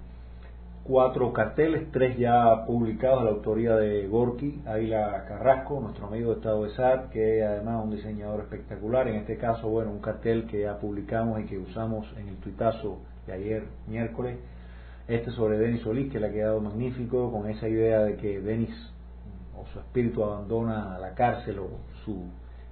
cuatro 0.84 1.32
carteles, 1.32 1.90
tres 1.92 2.18
ya 2.18 2.66
publicados 2.66 3.20
a 3.20 3.24
la 3.24 3.30
autoría 3.30 3.76
de 3.76 4.06
Gorky 4.06 4.60
Águila 4.66 5.24
Carrasco, 5.28 5.80
nuestro 5.80 6.08
amigo 6.08 6.30
de 6.30 6.36
Estado 6.36 6.64
de 6.64 6.70
SAT, 6.70 7.10
que 7.10 7.44
además 7.44 7.78
es 7.78 7.84
un 7.84 7.96
diseñador 7.96 8.40
espectacular. 8.40 9.08
En 9.08 9.16
este 9.16 9.36
caso, 9.36 9.68
bueno, 9.68 9.92
un 9.92 10.00
cartel 10.00 10.46
que 10.46 10.62
ya 10.62 10.78
publicamos 10.78 11.40
y 11.40 11.44
que 11.44 11.58
usamos 11.58 12.06
en 12.18 12.28
el 12.28 12.36
tuitazo 12.36 12.98
de 13.26 13.32
ayer, 13.32 13.64
miércoles. 13.86 14.38
Este 15.10 15.32
sobre 15.32 15.58
Denis 15.58 15.82
Solís, 15.82 16.12
que 16.12 16.20
le 16.20 16.28
ha 16.28 16.30
quedado 16.30 16.60
magnífico, 16.60 17.32
con 17.32 17.50
esa 17.50 17.68
idea 17.68 17.98
de 18.04 18.14
que 18.14 18.40
Denis 18.40 18.70
o 19.58 19.66
su 19.72 19.80
espíritu 19.80 20.22
abandona 20.22 21.00
la 21.00 21.14
cárcel 21.14 21.58
o 21.58 21.68
su, 22.04 22.26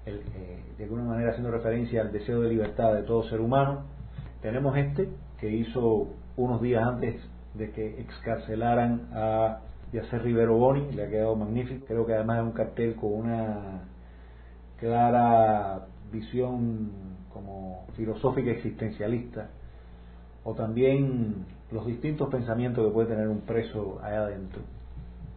eh, 0.07 0.63
de 0.79 0.85
alguna 0.85 1.03
manera 1.03 1.31
haciendo 1.31 1.51
referencia 1.51 2.01
al 2.01 2.13
deseo 2.13 2.41
de 2.43 2.51
libertad 2.51 2.95
de 2.95 3.03
todo 3.03 3.25
ser 3.25 3.41
humano. 3.41 3.87
Tenemos 4.41 4.77
este, 4.77 5.09
que 5.41 5.51
hizo 5.51 6.11
unos 6.37 6.63
días 6.63 6.87
antes 6.87 7.21
de 7.55 7.73
que 7.73 8.01
excarcelaran 8.03 9.09
a 9.15 9.59
Yacer 9.93 10.23
Rivero 10.23 10.57
Boni, 10.59 10.93
le 10.93 11.07
ha 11.07 11.09
quedado 11.09 11.35
magnífico. 11.35 11.87
Creo 11.87 12.07
que 12.07 12.15
además 12.15 12.39
es 12.39 12.45
un 12.45 12.53
cartel 12.53 12.95
con 12.95 13.15
una 13.15 13.81
clara 14.79 15.89
visión 16.13 16.93
como 17.33 17.85
filosófica 17.97 18.53
existencialista, 18.53 19.51
o 20.45 20.55
también 20.55 21.58
los 21.71 21.87
distintos 21.87 22.29
pensamientos 22.29 22.87
que 22.87 22.93
puede 22.93 23.09
tener 23.09 23.29
un 23.29 23.41
preso 23.41 23.99
allá 24.03 24.23
adentro. 24.23 24.63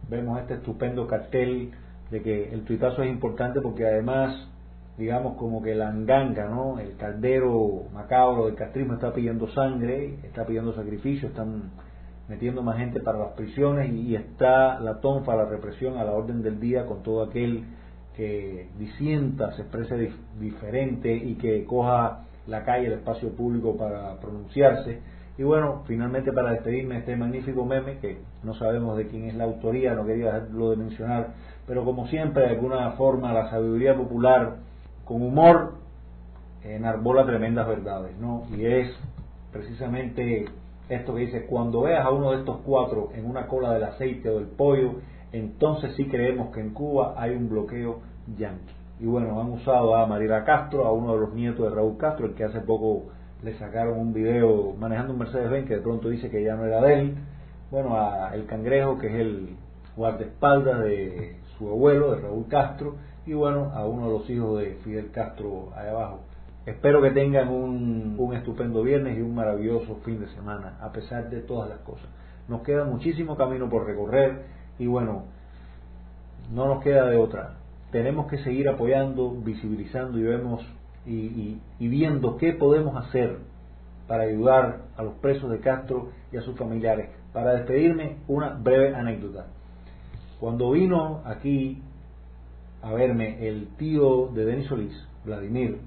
Vemos 0.08 0.40
este 0.40 0.54
estupendo 0.54 1.06
cartel 1.06 1.72
de 2.10 2.22
que 2.22 2.52
el 2.52 2.64
tuitazo 2.64 3.02
es 3.02 3.10
importante 3.10 3.60
porque 3.60 3.86
además, 3.86 4.48
digamos 4.98 5.36
como 5.36 5.62
que 5.62 5.74
la 5.74 5.88
anganga, 5.88 6.48
¿no? 6.48 6.78
el 6.78 6.96
caldero 6.96 7.84
macabro 7.92 8.46
del 8.46 8.54
castrismo 8.54 8.94
está 8.94 9.12
pidiendo 9.12 9.48
sangre, 9.48 10.18
está 10.22 10.44
pidiendo 10.46 10.74
sacrificio, 10.74 11.28
están 11.28 11.70
metiendo 12.28 12.62
más 12.62 12.78
gente 12.78 13.00
para 13.00 13.18
las 13.18 13.32
prisiones 13.32 13.92
y, 13.92 14.14
está 14.14 14.80
la 14.80 15.00
tonfa, 15.00 15.34
la 15.34 15.44
represión 15.44 15.98
a 15.98 16.04
la 16.04 16.12
orden 16.12 16.42
del 16.42 16.60
día 16.60 16.86
con 16.86 17.02
todo 17.02 17.22
aquel 17.22 17.64
que 18.16 18.68
disienta, 18.78 19.52
se 19.52 19.62
exprese 19.62 20.12
diferente 20.38 21.14
y 21.14 21.34
que 21.34 21.64
coja 21.64 22.24
la 22.46 22.64
calle, 22.64 22.86
el 22.86 22.94
espacio 22.94 23.30
público 23.30 23.76
para 23.76 24.18
pronunciarse. 24.20 25.00
Y 25.38 25.44
bueno, 25.44 25.82
finalmente 25.86 26.32
para 26.32 26.50
despedirme 26.50 26.98
este 26.98 27.16
magnífico 27.16 27.64
meme, 27.64 27.98
que 27.98 28.18
no 28.42 28.54
sabemos 28.54 28.96
de 28.98 29.08
quién 29.08 29.24
es 29.24 29.34
la 29.34 29.44
autoría, 29.44 29.94
no 29.94 30.04
quería 30.04 30.26
dejarlo 30.26 30.70
de 30.70 30.76
mencionar, 30.76 31.28
pero 31.66 31.84
como 31.84 32.06
siempre, 32.08 32.42
de 32.42 32.50
alguna 32.50 32.92
forma, 32.92 33.32
la 33.32 33.48
sabiduría 33.48 33.96
popular, 33.96 34.56
con 35.04 35.22
humor, 35.22 35.74
enarbola 36.62 37.24
tremendas 37.24 37.66
verdades, 37.66 38.16
¿no? 38.18 38.44
Y 38.54 38.66
es 38.66 38.94
precisamente 39.52 40.46
esto 40.88 41.14
que 41.14 41.22
dice, 41.22 41.46
cuando 41.46 41.82
veas 41.82 42.04
a 42.04 42.10
uno 42.10 42.32
de 42.32 42.38
estos 42.38 42.58
cuatro 42.64 43.08
en 43.14 43.24
una 43.24 43.46
cola 43.46 43.72
del 43.72 43.84
aceite 43.84 44.28
o 44.28 44.36
del 44.36 44.48
pollo, 44.48 44.96
entonces 45.32 45.94
sí 45.96 46.06
creemos 46.08 46.54
que 46.54 46.60
en 46.60 46.74
Cuba 46.74 47.14
hay 47.16 47.34
un 47.34 47.48
bloqueo 47.48 48.00
yanqui. 48.36 48.74
Y 49.00 49.06
bueno, 49.06 49.40
han 49.40 49.50
usado 49.50 49.96
a 49.96 50.06
Mariela 50.06 50.44
Castro, 50.44 50.86
a 50.86 50.92
uno 50.92 51.14
de 51.14 51.20
los 51.20 51.32
nietos 51.32 51.68
de 51.68 51.74
Raúl 51.74 51.96
Castro, 51.96 52.26
el 52.26 52.34
que 52.34 52.44
hace 52.44 52.60
poco 52.60 53.06
le 53.42 53.58
sacaron 53.58 53.98
un 53.98 54.12
video 54.12 54.74
manejando 54.78 55.12
un 55.12 55.18
Mercedes-Benz 55.18 55.66
que 55.66 55.76
de 55.76 55.80
pronto 55.80 56.08
dice 56.08 56.30
que 56.30 56.42
ya 56.42 56.54
no 56.54 56.64
era 56.64 56.80
de 56.80 57.00
él. 57.00 57.14
Bueno, 57.70 57.96
a 57.96 58.34
El 58.34 58.46
Cangrejo, 58.46 58.98
que 58.98 59.08
es 59.08 59.14
el 59.14 59.56
guardaespaldas 59.96 60.84
de 60.84 61.36
su 61.56 61.68
abuelo, 61.68 62.12
de 62.12 62.20
Raúl 62.20 62.46
Castro, 62.48 62.96
y 63.26 63.32
bueno, 63.32 63.72
a 63.74 63.86
uno 63.86 64.06
de 64.06 64.12
los 64.12 64.30
hijos 64.30 64.60
de 64.60 64.74
Fidel 64.84 65.10
Castro 65.10 65.70
allá 65.74 65.90
abajo. 65.90 66.20
Espero 66.66 67.02
que 67.02 67.10
tengan 67.10 67.48
un, 67.48 68.14
un 68.18 68.34
estupendo 68.34 68.82
viernes 68.82 69.18
y 69.18 69.22
un 69.22 69.34
maravilloso 69.34 69.96
fin 70.04 70.20
de 70.20 70.28
semana, 70.28 70.78
a 70.80 70.92
pesar 70.92 71.28
de 71.28 71.40
todas 71.40 71.68
las 71.68 71.80
cosas. 71.80 72.06
Nos 72.48 72.62
queda 72.62 72.84
muchísimo 72.84 73.36
camino 73.36 73.68
por 73.68 73.86
recorrer 73.86 74.42
y 74.78 74.86
bueno, 74.86 75.24
no 76.52 76.66
nos 76.66 76.82
queda 76.82 77.08
de 77.08 77.16
otra. 77.16 77.54
Tenemos 77.90 78.26
que 78.28 78.38
seguir 78.38 78.68
apoyando, 78.68 79.32
visibilizando 79.32 80.18
y 80.18 80.22
vemos 80.22 80.64
y, 81.06 81.58
y, 81.78 81.88
viendo 81.88 82.36
qué 82.36 82.52
podemos 82.52 82.96
hacer 82.96 83.38
para 84.06 84.24
ayudar 84.24 84.82
a 84.96 85.02
los 85.02 85.14
presos 85.14 85.50
de 85.50 85.60
Castro 85.60 86.10
y 86.32 86.36
a 86.36 86.42
sus 86.42 86.56
familiares. 86.56 87.10
Para 87.32 87.54
despedirme, 87.54 88.16
una 88.28 88.50
breve 88.50 88.94
anécdota. 88.94 89.46
Cuando 90.38 90.70
vino 90.72 91.22
aquí 91.24 91.82
a 92.82 92.92
verme 92.92 93.48
el 93.48 93.68
tío 93.78 94.28
de 94.28 94.44
Denis 94.44 94.66
Solís, 94.66 95.08
Vladimir, 95.24 95.78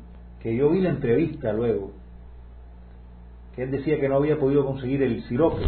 que 0.42 0.56
yo 0.56 0.70
vi 0.70 0.82
la 0.82 0.90
entrevista 0.90 1.52
luego, 1.54 1.92
que 3.56 3.64
él 3.64 3.72
decía 3.72 4.00
que 4.00 4.10
no 4.10 4.16
había 4.16 4.38
podido 4.38 4.66
conseguir 4.66 5.02
el 5.04 5.24
sirope, 5.24 5.62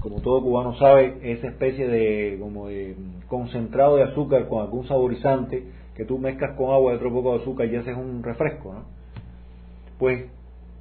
como 0.00 0.20
todo 0.20 0.42
cubano 0.42 0.76
sabe, 0.78 1.18
esa 1.22 1.48
especie 1.48 1.88
de, 1.88 2.38
como 2.40 2.68
de 2.68 2.96
concentrado 3.28 3.96
de 3.96 4.04
azúcar 4.04 4.48
con 4.48 4.62
algún 4.62 4.86
saborizante 4.86 5.64
que 5.94 6.04
tú 6.04 6.18
mezclas 6.18 6.56
con 6.56 6.70
agua 6.70 6.92
y 6.92 6.96
otro 6.96 7.12
poco 7.12 7.34
de 7.34 7.42
azúcar 7.42 7.68
y 7.68 7.76
haces 7.76 7.96
un 7.96 8.22
refresco, 8.22 8.72
¿no? 8.72 8.84
Pues 9.98 10.26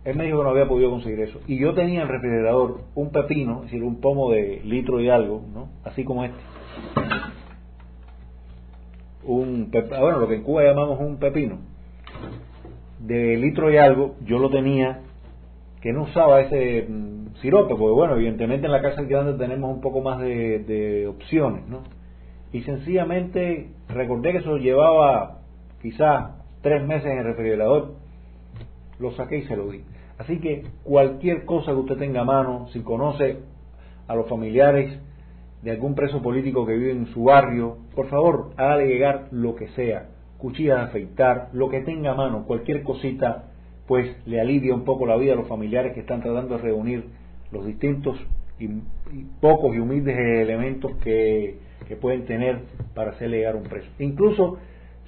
él 0.03 0.15
me 0.15 0.25
dijo 0.25 0.39
que 0.39 0.43
no 0.43 0.49
había 0.49 0.67
podido 0.67 0.89
conseguir 0.89 1.19
eso. 1.19 1.39
Y 1.47 1.59
yo 1.59 1.73
tenía 1.73 2.01
en 2.01 2.07
el 2.07 2.09
refrigerador 2.09 2.81
un 2.95 3.11
pepino, 3.11 3.57
es 3.57 3.63
decir, 3.63 3.83
un 3.83 4.01
pomo 4.01 4.31
de 4.31 4.61
litro 4.63 4.99
y 4.99 5.09
algo, 5.09 5.43
¿no? 5.53 5.69
Así 5.83 6.03
como 6.03 6.23
este. 6.23 6.39
Un, 9.23 9.69
bueno, 9.71 10.19
lo 10.19 10.27
que 10.27 10.35
en 10.35 10.43
Cuba 10.43 10.63
llamamos 10.63 10.99
un 10.99 11.17
pepino 11.17 11.59
de 12.99 13.37
litro 13.37 13.71
y 13.71 13.77
algo, 13.77 14.15
yo 14.25 14.39
lo 14.39 14.49
tenía, 14.49 15.01
que 15.81 15.93
no 15.93 16.03
usaba 16.03 16.41
ese 16.41 16.87
mm, 16.87 17.35
sirope, 17.41 17.75
porque 17.75 17.93
bueno, 17.93 18.15
evidentemente 18.15 18.65
en 18.65 18.71
la 18.71 18.81
casa 18.81 19.01
grande 19.03 19.33
tenemos 19.33 19.73
un 19.73 19.81
poco 19.81 20.01
más 20.01 20.19
de, 20.19 20.59
de 20.59 21.07
opciones, 21.07 21.67
¿no? 21.67 21.83
Y 22.53 22.61
sencillamente 22.63 23.69
recordé 23.87 24.33
que 24.33 24.37
eso 24.39 24.57
llevaba 24.57 25.39
quizás 25.81 26.31
tres 26.61 26.85
meses 26.85 27.11
en 27.11 27.19
el 27.19 27.23
refrigerador, 27.23 27.93
lo 28.99 29.11
saqué 29.13 29.37
y 29.37 29.43
se 29.43 29.55
lo 29.55 29.69
di. 29.69 29.83
Así 30.17 30.39
que 30.39 30.65
cualquier 30.83 31.45
cosa 31.45 31.71
que 31.71 31.77
usted 31.77 31.97
tenga 31.97 32.21
a 32.21 32.25
mano, 32.25 32.67
si 32.73 32.81
conoce 32.81 33.39
a 34.07 34.15
los 34.15 34.27
familiares 34.27 34.99
de 35.63 35.71
algún 35.71 35.95
preso 35.95 36.21
político 36.21 36.65
que 36.65 36.75
vive 36.75 36.91
en 36.91 37.07
su 37.07 37.23
barrio, 37.23 37.77
por 37.95 38.07
favor, 38.09 38.51
hágale 38.57 38.87
llegar 38.87 39.27
lo 39.31 39.55
que 39.55 39.69
sea 39.69 40.09
cuchillas 40.41 40.77
de 40.77 40.83
afeitar, 40.85 41.49
lo 41.53 41.69
que 41.69 41.81
tenga 41.81 42.11
a 42.11 42.15
mano, 42.15 42.45
cualquier 42.45 42.81
cosita, 42.83 43.51
pues 43.87 44.15
le 44.25 44.41
alivia 44.41 44.73
un 44.73 44.83
poco 44.83 45.05
la 45.05 45.15
vida 45.15 45.33
a 45.33 45.35
los 45.35 45.47
familiares 45.47 45.93
que 45.93 45.99
están 45.99 46.21
tratando 46.21 46.57
de 46.57 46.63
reunir 46.63 47.05
los 47.51 47.65
distintos 47.65 48.17
y, 48.61 49.25
pocos 49.39 49.75
y 49.75 49.79
humildes 49.79 50.17
elementos 50.17 50.93
que, 51.03 51.57
que 51.87 51.95
pueden 51.95 52.25
tener 52.25 52.59
para 52.93 53.11
hacerle 53.11 53.37
llegar 53.37 53.55
un 53.55 53.63
preso. 53.63 53.89
Incluso 53.99 54.57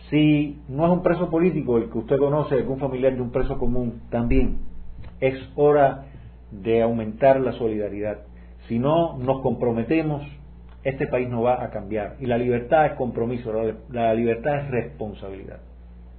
si 0.09 0.61
no 0.67 0.85
es 0.85 0.91
un 0.91 1.03
preso 1.03 1.29
político 1.29 1.77
el 1.77 1.89
que 1.89 1.97
usted 1.97 2.17
conoce, 2.17 2.55
algún 2.55 2.79
familiar 2.79 3.15
de 3.15 3.21
un 3.21 3.31
preso 3.31 3.57
común, 3.57 4.01
también 4.09 4.57
es 5.19 5.35
hora 5.55 6.05
de 6.51 6.81
aumentar 6.81 7.39
la 7.39 7.53
solidaridad. 7.53 8.19
Si 8.67 8.79
no 8.79 9.17
nos 9.17 9.41
comprometemos 9.41 10.23
este 10.83 11.07
país 11.07 11.29
no 11.29 11.41
va 11.41 11.63
a 11.63 11.69
cambiar. 11.69 12.15
Y 12.19 12.25
la 12.25 12.37
libertad 12.37 12.85
es 12.87 12.91
compromiso, 12.93 13.51
la, 13.89 14.13
libertad 14.13 14.59
es 14.59 14.71
responsabilidad. 14.71 15.59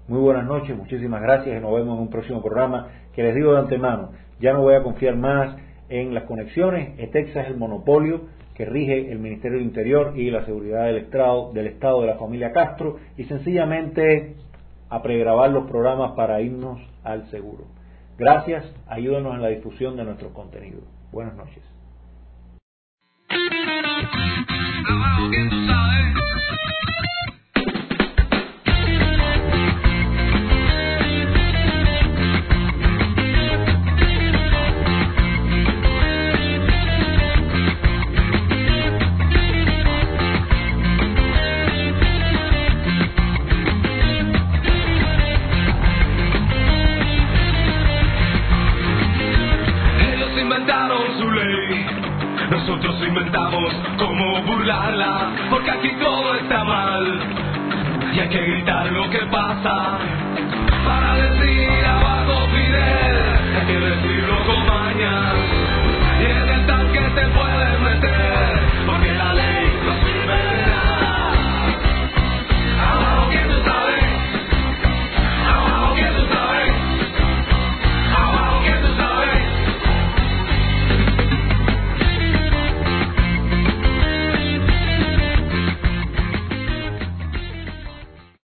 Muy 0.09 0.20
buenas 0.20 0.45
noches, 0.45 0.76
muchísimas 0.76 1.22
gracias 1.22 1.57
y 1.57 1.61
nos 1.61 1.72
vemos 1.74 1.97
en 1.97 2.03
un 2.03 2.11
próximo 2.11 2.43
programa 2.43 2.89
que 3.14 3.22
les 3.22 3.35
digo 3.35 3.53
de 3.53 3.61
antemano, 3.61 4.11
ya 4.41 4.53
no 4.53 4.62
voy 4.62 4.74
a 4.74 4.82
confiar 4.82 5.16
más 5.16 5.57
en 5.89 6.14
las 6.14 6.24
conexiones, 6.24 6.99
ETEXA 6.99 7.43
es 7.43 7.49
el 7.49 7.57
monopolio 7.57 8.22
que 8.55 8.64
rige 8.64 9.11
el 9.11 9.18
Ministerio 9.18 9.59
del 9.59 9.66
Interior 9.66 10.12
y 10.16 10.30
la 10.30 10.45
seguridad 10.45 10.87
del 10.87 10.97
Estado, 10.97 11.53
del 11.53 11.66
Estado 11.66 12.01
de 12.03 12.07
la 12.07 12.16
familia 12.16 12.53
Castro 12.53 12.99
y 13.16 13.24
sencillamente 13.24 14.37
a 14.89 15.03
pregrabar 15.03 15.51
los 15.51 15.68
programas 15.68 16.12
para 16.12 16.41
irnos 16.41 16.80
al 17.03 17.28
seguro. 17.30 17.64
Gracias, 18.16 18.64
ayúdanos 18.87 19.35
en 19.35 19.43
la 19.43 19.49
difusión 19.49 19.97
de 19.97 20.05
nuestros 20.05 20.32
contenidos. 20.32 20.85
Buenas 21.11 21.35
noches. 21.35 21.62
porque 55.51 55.71
aquí 55.71 55.91
todo 56.01 56.35
está 56.37 56.65
mal. 56.65 57.21
Y 58.15 58.19
hay 58.21 58.29
que 58.29 58.41
gritar 58.41 58.91
lo 58.93 59.11
que 59.11 59.19
pasa, 59.27 59.99
para 60.87 61.17
decir 61.17 61.85
abajo 61.85 62.49
Fidel, 62.49 63.17
hay 63.57 63.67
que 63.67 63.81
decirlo 63.81 64.37
con 64.47 64.67
mañas. 64.67 65.35
Y 66.21 66.25
en 66.25 66.49
el 66.49 66.67
tanque 66.67 67.01
se 67.15 67.27
puede 67.29 67.64